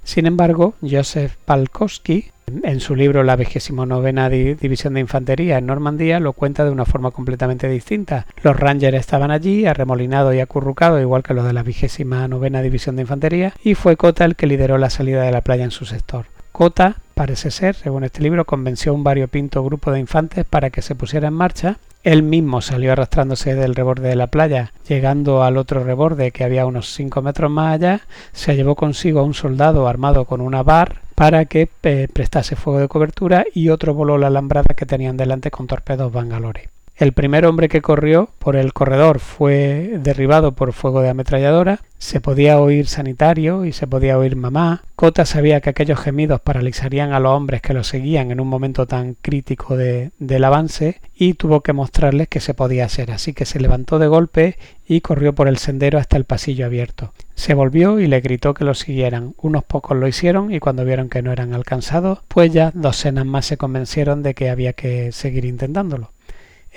Sin 0.10 0.26
embargo, 0.26 0.74
Joseph 0.82 1.36
Palkowski 1.46 2.32
en 2.64 2.80
su 2.80 2.96
libro 2.96 3.22
La 3.22 3.36
vigésimo 3.36 3.86
novena 3.86 4.28
División 4.28 4.96
de 4.96 5.02
Infantería 5.02 5.60
en 5.60 5.68
Normandía 5.68 6.20
lo 6.20 6.34
cuenta 6.34 6.66
de 6.66 6.72
una 6.72 6.86
forma 6.86 7.12
completamente 7.12 7.70
distinta. 7.70 8.26
Los 8.42 8.60
Rangers 8.60 8.98
estaban 8.98 9.30
allí, 9.30 9.68
arremolinados 9.68 10.34
y 10.34 10.40
acurrucados, 10.40 11.00
igual 11.00 11.22
que 11.22 11.36
los 11.36 11.46
de 11.46 11.54
la 11.54 11.62
vigésima 11.62 12.28
novena 12.28 12.64
División 12.64 12.96
de 12.96 13.04
Infantería, 13.04 13.54
y 13.64 13.76
fue 13.76 13.98
Cota 13.98 14.26
el 14.26 14.36
que 14.36 14.48
lideró 14.48 14.80
la 14.80 14.90
salida 14.90 15.22
de 15.22 15.32
la 15.32 15.42
playa 15.42 15.64
en 15.64 15.70
su 15.70 15.86
sector. 15.86 16.26
Cota, 16.52 16.96
parece 17.20 17.52
ser, 17.52 17.76
según 17.76 18.06
este 18.06 18.22
libro, 18.22 18.46
convenció 18.46 18.94
a 18.94 18.96
un 18.96 19.04
variopinto 19.04 19.62
grupo 19.62 19.92
de 19.92 20.00
infantes 20.00 20.46
para 20.46 20.70
que 20.70 20.82
se 20.82 20.96
pusiera 20.96 21.28
en 21.28 21.34
marcha 21.34 21.78
él 22.04 22.24
mismo 22.24 22.62
salió 22.62 22.94
arrastrándose 22.94 23.56
del 23.56 23.76
reborde 23.76 24.08
de 24.08 24.16
la 24.16 24.28
playa, 24.28 24.72
llegando 24.88 25.44
al 25.44 25.58
otro 25.58 25.84
reborde 25.84 26.32
que 26.32 26.46
había 26.46 26.66
unos 26.66 26.94
cinco 26.94 27.22
metros 27.22 27.52
más 27.52 27.76
allá, 27.76 28.02
se 28.32 28.56
llevó 28.56 28.76
consigo 28.76 29.20
a 29.20 29.24
un 29.24 29.34
soldado 29.34 29.86
armado 29.86 30.24
con 30.24 30.40
una 30.40 30.64
bar 30.64 31.02
para 31.16 31.44
que 31.44 31.70
eh, 31.84 32.08
prestase 32.12 32.56
fuego 32.56 32.80
de 32.80 32.88
cobertura 32.88 33.46
y 33.54 33.68
otro 33.68 33.94
voló 33.94 34.18
la 34.18 34.28
alambrada 34.28 34.76
que 34.76 34.86
tenían 34.86 35.18
delante 35.18 35.52
con 35.52 35.68
torpedos 35.68 36.14
Bangalore. 36.14 36.70
El 37.00 37.14
primer 37.14 37.46
hombre 37.46 37.70
que 37.70 37.82
corrió 37.82 38.30
por 38.40 38.58
el 38.58 38.74
corredor 38.74 39.20
fue 39.20 40.00
derribado 40.04 40.52
por 40.52 40.74
fuego 40.74 41.00
de 41.00 41.08
ametralladora. 41.08 41.80
Se 41.98 42.20
podía 42.20 42.60
oír 42.60 42.88
sanitario 42.88 43.64
y 43.64 43.72
se 43.72 43.88
podía 43.88 44.18
oír 44.18 44.36
mamá. 44.36 44.84
Cota 44.98 45.26
sabía 45.26 45.62
que 45.62 45.70
aquellos 45.70 45.98
gemidos 45.98 46.42
paralizarían 46.42 47.14
a 47.14 47.22
los 47.22 47.32
hombres 47.32 47.62
que 47.62 47.74
lo 47.74 47.86
seguían 47.86 48.32
en 48.32 48.42
un 48.42 48.50
momento 48.50 48.86
tan 48.86 49.14
crítico 49.14 49.78
de, 49.78 50.12
del 50.20 50.44
avance 50.44 51.00
y 51.16 51.36
tuvo 51.36 51.62
que 51.62 51.72
mostrarles 51.72 52.28
que 52.28 52.42
se 52.42 52.54
podía 52.54 52.84
hacer. 52.84 53.12
Así 53.12 53.32
que 53.32 53.46
se 53.46 53.62
levantó 53.62 53.98
de 53.98 54.08
golpe 54.08 54.58
y 54.86 55.00
corrió 55.00 55.34
por 55.34 55.48
el 55.48 55.58
sendero 55.58 56.00
hasta 56.00 56.18
el 56.18 56.26
pasillo 56.26 56.66
abierto. 56.66 57.14
Se 57.34 57.54
volvió 57.54 58.02
y 58.02 58.08
le 58.08 58.20
gritó 58.20 58.54
que 58.54 58.66
lo 58.66 58.74
siguieran. 58.74 59.36
Unos 59.38 59.64
pocos 59.64 59.96
lo 59.96 60.06
hicieron 60.06 60.54
y 60.54 60.60
cuando 60.60 60.84
vieron 60.84 61.08
que 61.08 61.22
no 61.22 61.32
eran 61.32 61.54
alcanzados, 61.54 62.20
pues 62.28 62.52
ya 62.52 62.72
docenas 62.74 63.26
más 63.26 63.46
se 63.46 63.56
convencieron 63.56 64.22
de 64.22 64.34
que 64.34 64.50
había 64.50 64.74
que 64.74 65.14
seguir 65.14 65.46
intentándolo. 65.46 66.12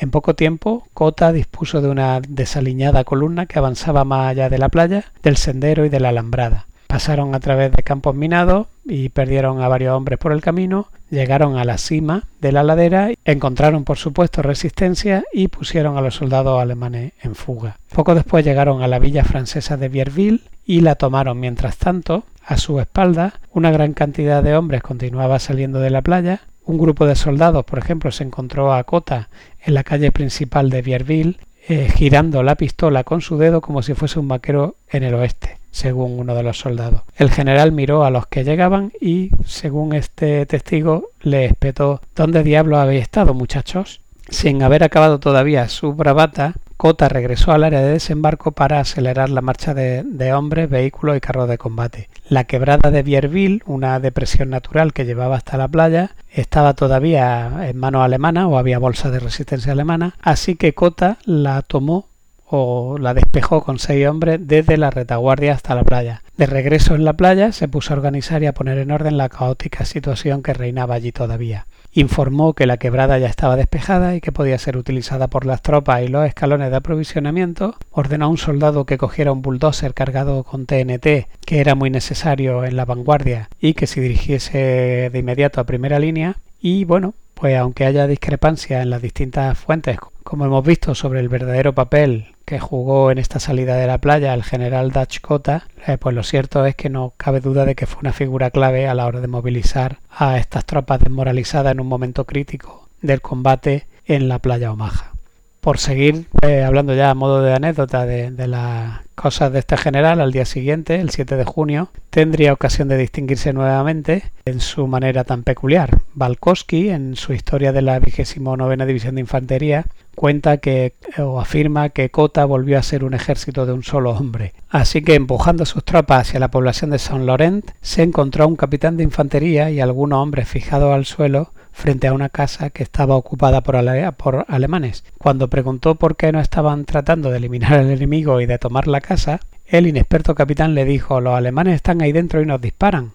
En 0.03 0.11
poco 0.11 0.35
tiempo, 0.35 0.89
Cota 0.95 1.31
dispuso 1.31 1.81
de 1.81 1.89
una 1.89 2.21
desaliñada 2.21 3.05
columna 3.05 3.47
que 3.47 3.61
avanzaba 3.61 4.03
más 4.05 4.33
allá 4.33 4.51
de 4.51 4.59
la 4.59 4.69
playa, 4.69 5.05
del 5.23 5.37
sendero 5.37 5.85
y 5.85 5.91
de 5.91 6.01
la 6.01 6.09
alambrada. 6.09 6.67
Pasaron 6.89 7.37
a 7.37 7.39
través 7.39 7.71
de 7.71 7.85
campos 7.85 8.13
minados 8.13 8.67
y 8.85 9.11
perdieron 9.11 9.63
a 9.63 9.69
varios 9.69 9.95
hombres 9.95 10.19
por 10.19 10.33
el 10.33 10.41
camino, 10.41 10.89
llegaron 11.09 11.57
a 11.57 11.65
la 11.65 11.79
cima 11.79 12.25
de 12.41 12.51
la 12.51 12.65
ladera, 12.65 13.11
encontraron 13.25 13.85
por 13.85 13.97
supuesto 13.97 14.43
resistencia 14.43 15.23
y 15.33 15.47
pusieron 15.47 15.97
a 15.97 16.01
los 16.01 16.17
soldados 16.17 16.61
alemanes 16.61 17.13
en 17.23 17.37
fuga. 17.37 17.77
Poco 17.95 18.17
después 18.17 18.45
llegaron 18.45 18.83
a 18.83 18.89
la 18.89 18.99
villa 18.99 19.23
francesa 19.23 19.77
de 19.77 19.89
Vierville 19.89 20.41
y 20.67 20.81
la 20.81 20.97
tomaron. 20.97 21.39
Mientras 21.39 21.77
tanto, 21.77 22.25
a 22.45 22.57
su 22.57 22.81
espalda, 22.81 23.35
una 23.53 23.71
gran 23.71 23.93
cantidad 23.93 24.43
de 24.43 24.57
hombres 24.57 24.83
continuaba 24.83 25.39
saliendo 25.39 25.79
de 25.79 25.91
la 25.91 26.03
playa, 26.03 26.41
Un 26.65 26.79
grupo 26.79 27.07
de 27.07 27.17
soldados, 27.17 27.65
por 27.65 27.81
ejemplo, 27.81 28.13
se 28.13 28.23
encontró 28.23 28.73
a 28.73 28.85
Cota 28.85 29.29
en 29.65 29.75
la 29.75 29.85
calle 29.85 30.13
principal 30.13 30.71
de 30.71 30.83
Vierville 30.83 31.39
eh, 31.69 31.89
girando 31.95 32.43
la 32.43 32.57
pistola 32.57 33.05
con 33.05 33.21
su 33.21 33.39
dedo 33.39 33.61
como 33.61 33.83
si 33.83 33.95
fuese 33.95 34.19
un 34.19 34.27
vaquero 34.27 34.77
en 34.89 35.05
el 35.05 35.15
oeste, 35.15 35.59
según 35.71 36.19
uno 36.19 36.35
de 36.35 36.43
los 36.43 36.59
soldados. 36.59 37.03
El 37.15 37.31
general 37.31 37.71
miró 37.71 38.05
a 38.05 38.11
los 38.11 38.27
que 38.27 38.43
llegaban 38.43 38.93
y, 39.01 39.31
según 39.45 39.95
este 39.95 40.45
testigo, 40.47 41.11
le 41.21 41.45
espetó 41.45 42.01
¿Dónde 42.17 42.43
diablos 42.43 42.81
habéis 42.81 43.03
estado, 43.03 43.33
muchachos? 43.33 44.01
Sin 44.29 44.63
haber 44.65 44.83
acabado 44.83 45.21
todavía 45.21 45.69
su 45.69 45.93
bravata, 45.95 46.55
Cota 46.77 47.09
regresó 47.09 47.53
al 47.53 47.63
área 47.63 47.81
de 47.81 47.93
desembarco 47.93 48.51
para 48.51 48.81
acelerar 48.81 49.31
la 49.31 49.41
marcha 49.41 49.73
de, 49.73 50.33
hombres, 50.33 50.69
vehículos 50.69 51.17
y 51.17 51.21
carros 51.21 51.49
de 51.49 51.59
combate. 51.59 52.09
La 52.29 52.45
quebrada 52.45 52.91
de 52.91 53.03
Vierville, 53.03 53.63
una 53.67 53.99
depresión 53.99 54.51
natural 54.51 54.93
que 54.93 55.05
llevaba 55.05 55.37
hasta 55.37 55.57
la 55.57 55.69
playa, 55.69 56.13
estaba 56.31 56.75
todavía 56.75 57.69
en 57.69 57.77
manos 57.77 58.05
alemanas 58.05 58.47
o 58.49 58.59
había 58.59 58.79
bolsas 58.79 59.13
de 59.13 59.19
resistencia 59.19 59.73
alemana, 59.73 60.15
así 60.21 60.55
que 60.55 60.73
Cota 60.73 61.19
la 61.25 61.63
tomó 61.63 62.09
o 62.47 62.99
la 62.99 63.15
despejó 63.15 63.65
con 63.65 63.79
seis 63.79 64.07
hombres 64.07 64.39
desde 64.43 64.77
la 64.77 64.91
retaguardia 64.91 65.55
hasta 65.55 65.75
la 65.75 65.85
playa. 65.85 66.23
De 66.37 66.47
regreso 66.47 66.95
en 66.95 67.05
la 67.05 67.15
playa 67.15 67.51
se 67.51 67.67
puso 67.67 67.93
a 67.93 67.97
organizar 67.97 68.43
y 68.43 68.47
a 68.47 68.55
poner 68.55 68.79
en 68.79 68.91
orden 68.91 69.17
la 69.17 69.29
caótica 69.29 69.85
situación 69.85 70.43
que 70.43 70.55
reinaba 70.55 70.95
allí 70.95 71.13
todavía 71.13 71.67
informó 71.93 72.55
que 72.55 72.67
la 72.67 72.79
quebrada 72.79 73.19
ya 73.19 73.27
estaba 73.27 73.57
despejada 73.57 74.15
y 74.15 74.21
que 74.21 74.33
podía 74.33 74.59
ser 74.59 74.77
utilizada 74.77 75.29
por 75.29 75.45
las 75.45 75.63
tropas 75.63 76.03
y 76.03 76.09
los 76.09 76.27
escalones 76.27 76.71
de 76.71 76.77
aprovisionamiento, 76.77 77.77
ordenó 77.91 78.27
a 78.27 78.29
un 78.29 78.39
soldado 78.39 78.87
que 78.87 78.99
cogiera 78.99 79.33
un 79.33 79.43
bulldozer 79.43 79.95
cargado 79.95 80.45
con 80.45 80.67
TNT, 80.67 81.29
que 81.45 81.61
era 81.61 81.75
muy 81.75 81.91
necesario 81.91 82.65
en 82.65 82.77
la 82.77 82.85
vanguardia, 82.85 83.49
y 83.61 83.75
que 83.75 83.87
se 83.87 84.01
dirigiese 84.01 85.11
de 85.13 85.19
inmediato 85.19 85.61
a 85.61 85.65
primera 85.65 85.99
línea, 85.99 86.37
y 86.61 86.85
bueno, 86.85 87.15
pues 87.35 87.59
aunque 87.59 87.85
haya 87.85 88.07
discrepancia 88.07 88.83
en 88.83 88.91
las 88.91 89.03
distintas 89.03 89.59
fuentes, 89.59 89.99
como 90.25 90.47
hemos 90.47 90.65
visto 90.65 90.95
sobre 90.95 91.21
el 91.21 91.29
verdadero 91.29 91.75
papel 91.75 92.35
que 92.45 92.59
jugó 92.59 93.11
en 93.11 93.19
esta 93.19 93.41
salida 93.41 93.77
de 93.77 93.87
la 93.87 93.99
playa 93.99 94.35
el 94.35 94.43
general 94.43 94.91
Dutch 94.91 95.21
Cota, 95.21 95.67
eh, 95.87 95.99
pues 95.99 96.15
lo 96.15 96.23
cierto 96.23 96.67
es 96.67 96.75
que 96.75 96.91
no 96.91 97.15
cabe 97.17 97.41
duda 97.41 97.65
de 97.65 97.75
que 97.75 97.87
fue 97.87 98.01
una 98.01 98.13
figura 98.13 98.51
clave 98.51 98.89
a 98.89 98.95
la 98.95 99.07
hora 99.07 99.21
de 99.21 99.29
movilizar 99.29 99.99
a 100.11 100.39
estas 100.39 100.65
tropas 100.65 101.01
desmoralizadas 101.01 101.73
en 101.73 101.81
un 101.81 101.87
momento 101.87 102.25
crítico 102.25 102.89
del 103.01 103.21
combate 103.21 103.87
en 104.07 104.29
la 104.29 104.39
playa 104.39 104.73
Omaha. 104.73 105.13
Por 105.61 105.79
seguir 105.79 106.27
eh, 106.43 106.65
hablando 106.65 106.95
ya 106.95 107.11
a 107.11 107.15
modo 107.15 107.41
de 107.41 107.55
anécdota 107.55 108.05
de, 108.05 108.47
las 108.49 109.02
cosas 109.15 109.53
de 109.53 109.61
este 109.61 109.77
general, 109.77 110.21
al 110.21 110.33
día 110.33 110.45
siguiente, 110.45 111.01
el 111.01 111.11
7 111.11 111.37
de 111.37 111.45
junio, 111.45 111.91
tendría 112.11 112.53
ocasión 112.53 112.89
de 112.89 112.97
distinguirse 112.97 113.53
nuevamente 113.53 114.25
en 114.45 114.61
su 114.61 114.87
manera 114.87 115.25
tan 115.25 115.43
peculiar. 115.43 115.99
Balkowski, 116.15 116.91
en 116.91 117.17
su 117.17 117.33
historia 117.33 117.73
de 117.73 117.83
la 117.83 117.99
29 117.99 118.87
División 118.87 119.15
de 119.15 119.21
Infantería, 119.21 119.87
cuenta 120.15 120.59
que 120.59 120.95
o 121.19 121.41
afirma 121.41 121.91
que 121.91 122.11
Cota 122.11 122.45
volvió 122.45 122.79
a 122.79 122.83
ser 122.83 123.05
un 123.05 123.15
ejército 123.15 123.67
de 123.67 123.73
un 123.73 123.83
solo 123.83 124.11
hombre. 124.11 124.53
Así 124.69 125.03
que 125.03 125.15
empujando 125.15 125.65
sus 125.67 125.85
tropas 125.85 126.29
hacia 126.29 126.41
la 126.41 126.51
población 126.51 126.91
de 126.91 126.99
Saint 126.99 127.25
Laurent, 127.25 127.71
se 127.81 128.03
encontró 128.03 128.47
un 128.47 128.57
capitán 128.57 128.97
de 128.97 129.05
infantería 129.05 129.71
y 129.71 129.81
algunos 129.81 130.19
hombres 130.19 130.49
fijados 130.49 130.95
al 130.95 131.05
suelo 131.05 131.53
frente 131.73 132.07
a 132.07 132.13
una 132.13 132.29
casa 132.29 132.71
que 132.71 132.83
estaba 132.83 133.17
ocupada 133.17 133.63
por, 133.63 134.45
alemanes. 134.49 135.05
Cuando 135.19 135.49
preguntó 135.49 135.97
por 135.97 136.17
qué 136.17 136.31
no 136.31 136.41
estaban 136.41 136.85
tratando 136.85 137.31
de 137.31 137.39
eliminar 137.39 137.75
al 137.75 137.91
enemigo 137.91 138.41
y 138.41 138.47
de 138.47 138.59
tomar 138.59 138.87
la 138.87 139.01
casa, 139.01 139.41
el 139.67 139.87
inexperto 139.87 140.35
capitán 140.35 140.75
le 140.75 140.85
dijo 140.85 141.21
los 141.21 141.35
alemanes 141.35 141.75
están 141.75 142.03
ahí 142.03 142.13
dentro 142.13 142.41
y 142.41 142.47
nos 142.47 142.61
disparan. 142.61 143.13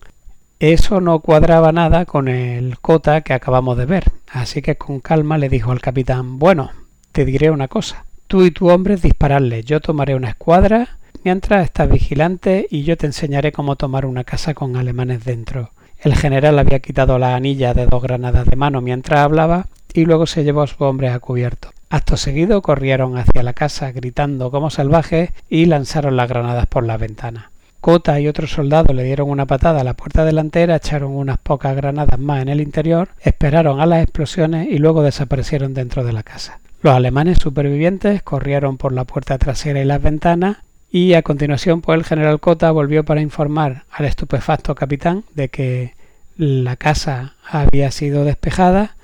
Eso 0.60 1.02
no 1.02 1.20
cuadraba 1.20 1.72
nada 1.72 2.06
con 2.06 2.28
el 2.28 2.80
cota 2.80 3.22
que 3.22 3.34
acabamos 3.34 3.78
de 3.78 3.86
ver, 3.86 4.06
así 4.28 4.64
que 4.64 4.76
con 4.76 5.00
calma 5.00 5.38
le 5.38 5.50
dijo 5.50 5.72
al 5.72 5.82
capitán 5.82 6.40
bueno, 6.40 6.72
te 7.12 7.26
diré 7.26 7.52
una 7.52 7.68
cosa. 7.68 8.06
Tú 8.26 8.44
y 8.44 8.52
tu 8.52 8.70
hombre 8.70 8.98
dispararle, 8.98 9.64
yo 9.64 9.80
tomaré 9.80 10.16
una 10.16 10.30
escuadra 10.30 10.98
mientras 11.24 11.64
estás 11.64 11.90
vigilante 11.90 12.68
y 12.70 12.84
yo 12.84 12.98
te 12.98 13.06
enseñaré 13.06 13.52
cómo 13.52 13.76
tomar 13.76 14.06
una 14.06 14.24
casa 14.24 14.54
con 14.54 14.76
alemanes 14.76 15.24
dentro. 15.24 15.72
El 16.00 16.16
general 16.16 16.60
había 16.60 16.80
quitado 16.80 17.18
la 17.18 17.36
anilla 17.36 17.74
de 17.74 17.88
dos 17.88 18.02
granadas 18.02 18.46
de 18.46 18.56
mano 18.56 18.82
mientras 18.82 19.22
hablaba 19.22 19.68
y 19.94 20.06
luego 20.06 20.28
se 20.28 20.44
llevó 20.44 20.62
a 20.62 20.68
sus 20.68 20.82
hombres 20.82 21.12
a 21.12 21.20
cubierto. 21.20 21.72
Acto 21.90 22.18
seguido 22.18 22.62
corrieron 22.62 23.18
hacia 23.18 23.44
la 23.44 23.54
casa 23.54 23.92
gritando 23.92 24.52
como 24.52 24.70
salvajes 24.70 25.32
y 25.50 25.66
lanzaron 25.66 26.18
las 26.18 26.30
granadas 26.30 26.68
por 26.68 26.86
la 26.86 26.98
ventana. 26.98 27.52
Cota 27.80 28.20
y 28.20 28.28
otros 28.28 28.52
soldados 28.52 28.96
le 28.96 29.04
dieron 29.04 29.30
una 29.30 29.46
patada 29.46 29.82
a 29.82 29.84
la 29.84 29.94
puerta 29.94 30.26
delantera, 30.26 30.76
echaron 30.76 31.16
unas 31.16 31.38
pocas 31.38 31.76
granadas 31.76 32.20
más 32.20 32.42
en 32.42 32.50
el 32.50 32.60
interior, 32.60 33.10
esperaron 33.22 33.80
a 33.80 33.86
las 33.86 34.04
explosiones 34.04 34.68
y 34.70 34.78
luego 34.80 35.04
desaparecieron 35.04 35.74
dentro 35.74 36.04
de 36.04 36.14
la 36.14 36.24
casa. 36.24 36.60
Los 36.82 36.94
alemanes 36.94 37.40
supervivientes 37.40 38.22
corrieron 38.22 38.78
por 38.78 38.92
la 38.92 39.06
puerta 39.06 39.38
trasera 39.38 39.82
y 39.82 39.86
las 39.86 40.02
ventanas 40.02 40.58
y 40.90 41.14
a 41.14 41.22
continuación 41.22 41.82
pues 41.82 41.98
el 41.98 42.06
general 42.06 42.40
Cota 42.40 42.72
volvió 42.72 43.04
para 43.04 43.22
informar 43.22 43.84
al 43.92 44.06
estupefacto 44.06 44.76
capitán 44.76 45.26
de 45.34 45.50
que 45.50 45.96
la 46.38 46.76
casa 46.76 47.36
había 47.46 47.92
sido 47.92 48.24
despejada 48.24 48.96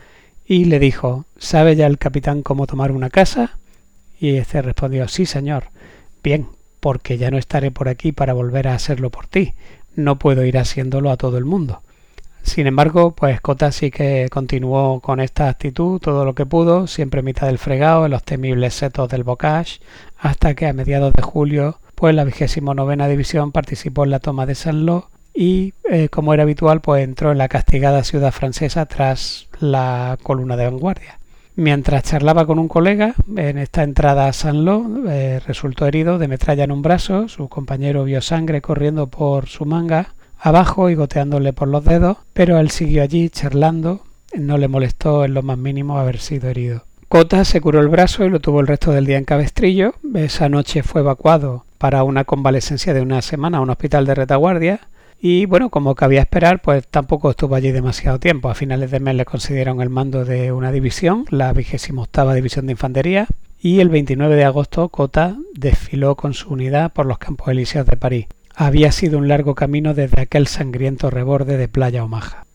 y 0.45 0.65
le 0.65 0.79
dijo 0.79 1.25
¿Sabe 1.37 1.75
ya 1.75 1.87
el 1.87 1.97
capitán 1.97 2.41
cómo 2.41 2.67
tomar 2.67 2.91
una 2.91 3.09
casa? 3.09 3.57
Y 4.19 4.37
este 4.37 4.61
respondió 4.61 5.07
Sí, 5.07 5.25
señor. 5.25 5.65
Bien, 6.23 6.47
porque 6.79 7.17
ya 7.17 7.31
no 7.31 7.37
estaré 7.37 7.71
por 7.71 7.89
aquí 7.89 8.11
para 8.11 8.33
volver 8.33 8.67
a 8.67 8.75
hacerlo 8.75 9.09
por 9.09 9.27
ti. 9.27 9.53
No 9.95 10.19
puedo 10.19 10.45
ir 10.45 10.57
haciéndolo 10.57 11.11
a 11.11 11.17
todo 11.17 11.37
el 11.37 11.45
mundo. 11.45 11.81
Sin 12.43 12.67
embargo, 12.67 13.15
pues 13.15 13.39
Cota 13.39 13.71
sí 13.71 13.89
que 13.89 14.27
continuó 14.29 14.99
con 14.99 15.21
esta 15.21 15.47
actitud 15.47 15.99
todo 15.99 16.25
lo 16.25 16.35
que 16.35 16.45
pudo, 16.45 16.87
siempre 16.87 17.21
mitad 17.21 17.47
del 17.47 17.57
fregado, 17.57 18.05
en 18.05 18.11
los 18.11 18.23
temibles 18.23 18.73
setos 18.73 19.07
del 19.07 19.23
Bocage, 19.23 19.79
hasta 20.23 20.55
que 20.55 20.67
a 20.67 20.73
mediados 20.73 21.13
de 21.13 21.21
julio, 21.21 21.79
pues 21.95 22.15
la 22.15 22.23
vigésimo 22.23 22.73
novena 22.73 23.09
división 23.09 23.51
participó 23.51 24.05
en 24.05 24.11
la 24.11 24.19
toma 24.19 24.45
de 24.45 24.55
Saint-Lô 24.55 25.09
y, 25.33 25.73
eh, 25.91 26.07
como 26.07 26.33
era 26.33 26.43
habitual, 26.43 26.79
pues 26.79 27.03
entró 27.03 27.33
en 27.33 27.37
la 27.37 27.49
castigada 27.49 28.05
ciudad 28.05 28.31
francesa 28.31 28.85
tras 28.85 29.49
la 29.59 30.17
columna 30.23 30.55
de 30.55 30.63
vanguardia. 30.63 31.19
Mientras 31.57 32.03
charlaba 32.03 32.45
con 32.45 32.57
un 32.57 32.69
colega 32.69 33.15
en 33.35 33.57
esta 33.57 33.83
entrada 33.83 34.29
a 34.29 34.33
Saint-Lô, 34.33 35.09
eh, 35.09 35.41
resultó 35.45 35.87
herido 35.87 36.17
de 36.17 36.29
metralla 36.29 36.63
en 36.63 36.71
un 36.71 36.81
brazo, 36.81 37.27
su 37.27 37.49
compañero 37.49 38.05
vio 38.05 38.21
sangre 38.21 38.61
corriendo 38.61 39.07
por 39.07 39.47
su 39.47 39.65
manga 39.65 40.15
abajo 40.39 40.89
y 40.89 40.95
goteándole 40.95 41.51
por 41.51 41.67
los 41.67 41.83
dedos, 41.83 42.17
pero 42.31 42.59
él 42.59 42.69
siguió 42.71 43.03
allí 43.03 43.29
charlando, 43.29 44.03
no 44.33 44.57
le 44.57 44.69
molestó 44.69 45.25
en 45.25 45.33
lo 45.33 45.43
más 45.43 45.57
mínimo 45.57 45.99
haber 45.99 46.19
sido 46.19 46.49
herido. 46.49 46.85
Cota 47.13 47.45
se 47.45 47.61
curó 47.61 47.79
el 47.79 47.89
brazo 47.89 48.25
y 48.25 48.29
lo 48.31 48.39
tuvo 48.39 48.59
el 48.59 48.65
resto 48.65 48.91
del 48.91 49.05
día 49.05 49.19
en 49.19 49.23
cabestrillo. 49.23 49.93
Esa 50.15 50.49
noche 50.49 50.81
fue 50.81 51.01
evacuado 51.01 51.63
para 51.77 52.03
una 52.03 52.23
convalescencia 52.23 52.91
de 52.91 53.03
una 53.03 53.21
semana 53.21 53.59
a 53.59 53.61
un 53.61 53.69
hospital 53.69 54.07
de 54.07 54.15
retaguardia. 54.15 54.87
Y 55.21 55.45
bueno, 55.45 55.69
como 55.69 55.93
cabía 55.93 56.21
esperar, 56.21 56.63
pues 56.63 56.87
tampoco 56.87 57.29
estuvo 57.29 57.53
allí 57.53 57.71
demasiado 57.71 58.17
tiempo. 58.17 58.49
A 58.49 58.55
finales 58.55 58.89
de 58.89 58.99
mes 58.99 59.13
le 59.13 59.25
concedieron 59.25 59.79
el 59.79 59.91
mando 59.91 60.25
de 60.25 60.51
una 60.51 60.71
división, 60.71 61.25
la 61.29 61.53
vigésima 61.53 62.01
octava 62.01 62.33
división 62.33 62.65
de 62.65 62.71
infantería, 62.71 63.27
y 63.61 63.79
el 63.79 63.89
29 63.89 64.35
de 64.35 64.45
agosto 64.45 64.89
Cota 64.89 65.37
desfiló 65.53 66.15
con 66.15 66.33
su 66.33 66.51
unidad 66.51 66.93
por 66.93 67.05
los 67.05 67.19
campos 67.19 67.49
elíseos 67.49 67.85
de 67.85 67.95
París. 67.95 68.25
Había 68.55 68.91
sido 68.91 69.19
un 69.19 69.27
largo 69.27 69.53
camino 69.53 69.93
desde 69.93 70.19
aquel 70.19 70.47
sangriento 70.47 71.11
reborde 71.11 71.57
de 71.57 71.67
Playa 71.67 72.03
Omaha. 72.03 72.47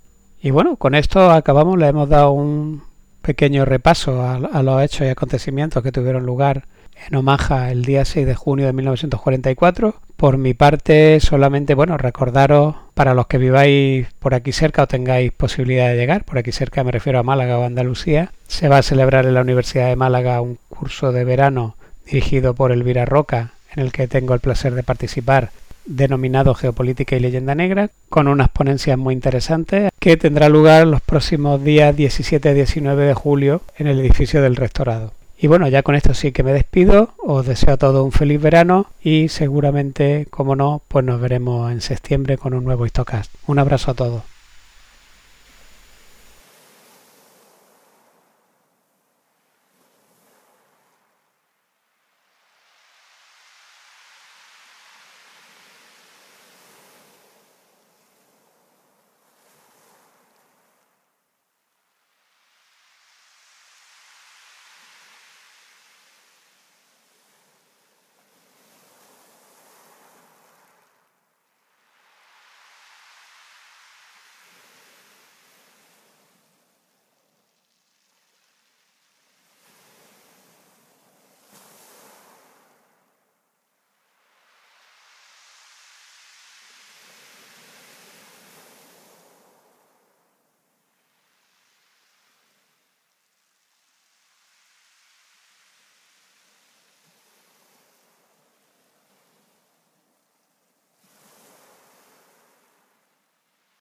Y 0.42 0.50
bueno, 0.50 0.74
con 0.74 0.96
esto 0.96 1.30
acabamos, 1.30 1.78
le 1.78 1.86
hemos 1.86 2.08
dado 2.08 2.32
un 2.32 2.87
pequeño 3.28 3.66
repaso 3.66 4.22
a, 4.22 4.36
a, 4.36 4.62
los 4.62 4.82
hechos 4.82 5.02
y 5.02 5.10
acontecimientos 5.10 5.82
que 5.82 5.92
tuvieron 5.92 6.24
lugar 6.24 6.64
en 7.06 7.14
Omaha 7.14 7.70
el 7.70 7.84
día 7.84 8.06
6 8.06 8.26
de 8.26 8.34
junio 8.34 8.64
de 8.64 8.72
1944. 8.72 9.96
Por 10.16 10.38
mi 10.38 10.54
parte, 10.54 11.20
solamente, 11.20 11.74
bueno, 11.74 11.98
recordaros 11.98 12.76
para 12.94 13.12
los 13.12 13.26
que 13.26 13.36
viváis 13.36 14.06
por 14.18 14.32
aquí 14.32 14.52
cerca 14.52 14.84
o 14.84 14.86
tengáis 14.86 15.30
posibilidad 15.30 15.88
de 15.88 15.96
llegar, 15.96 16.24
por 16.24 16.38
aquí 16.38 16.52
cerca 16.52 16.82
me 16.84 16.90
refiero 16.90 17.18
a 17.18 17.22
Málaga 17.22 17.58
o 17.58 17.64
Andalucía, 17.64 18.32
se 18.46 18.68
va 18.68 18.78
a 18.78 18.82
celebrar 18.82 19.26
en 19.26 19.34
la 19.34 19.42
Universidad 19.42 19.88
de 19.88 19.96
Málaga 19.96 20.40
un 20.40 20.58
curso 20.70 21.12
de 21.12 21.24
verano 21.24 21.76
dirigido 22.06 22.54
por 22.54 22.72
Elvira 22.72 23.04
Roca, 23.04 23.50
en 23.76 23.82
el 23.82 23.92
que 23.92 24.08
tengo 24.08 24.32
el 24.32 24.40
placer 24.40 24.72
de 24.72 24.82
participar 24.82 25.50
denominado 25.88 26.54
Geopolítica 26.54 27.16
y 27.16 27.20
Leyenda 27.20 27.54
Negra, 27.54 27.90
con 28.08 28.28
unas 28.28 28.50
ponencias 28.50 28.96
muy 28.96 29.14
interesantes 29.14 29.90
que 29.98 30.16
tendrá 30.16 30.48
lugar 30.48 30.86
los 30.86 31.00
próximos 31.00 31.64
días 31.64 31.96
17 31.96 32.50
y 32.50 32.54
19 32.54 33.06
de 33.06 33.14
julio 33.14 33.62
en 33.76 33.88
el 33.88 33.98
edificio 33.98 34.42
del 34.42 34.56
Rectorado. 34.56 35.12
Y 35.40 35.46
bueno, 35.46 35.68
ya 35.68 35.82
con 35.82 35.94
esto 35.94 36.14
sí 36.14 36.32
que 36.32 36.42
me 36.42 36.52
despido, 36.52 37.14
os 37.18 37.46
deseo 37.46 37.74
a 37.74 37.76
todos 37.76 38.04
un 38.04 38.12
feliz 38.12 38.40
verano 38.40 38.86
y 39.02 39.28
seguramente, 39.28 40.26
como 40.30 40.56
no, 40.56 40.82
pues 40.88 41.04
nos 41.04 41.20
veremos 41.20 41.70
en 41.70 41.80
septiembre 41.80 42.38
con 42.38 42.54
un 42.54 42.64
nuevo 42.64 42.86
Histocast. 42.86 43.32
Un 43.46 43.60
abrazo 43.60 43.92
a 43.92 43.94
todos. 43.94 44.22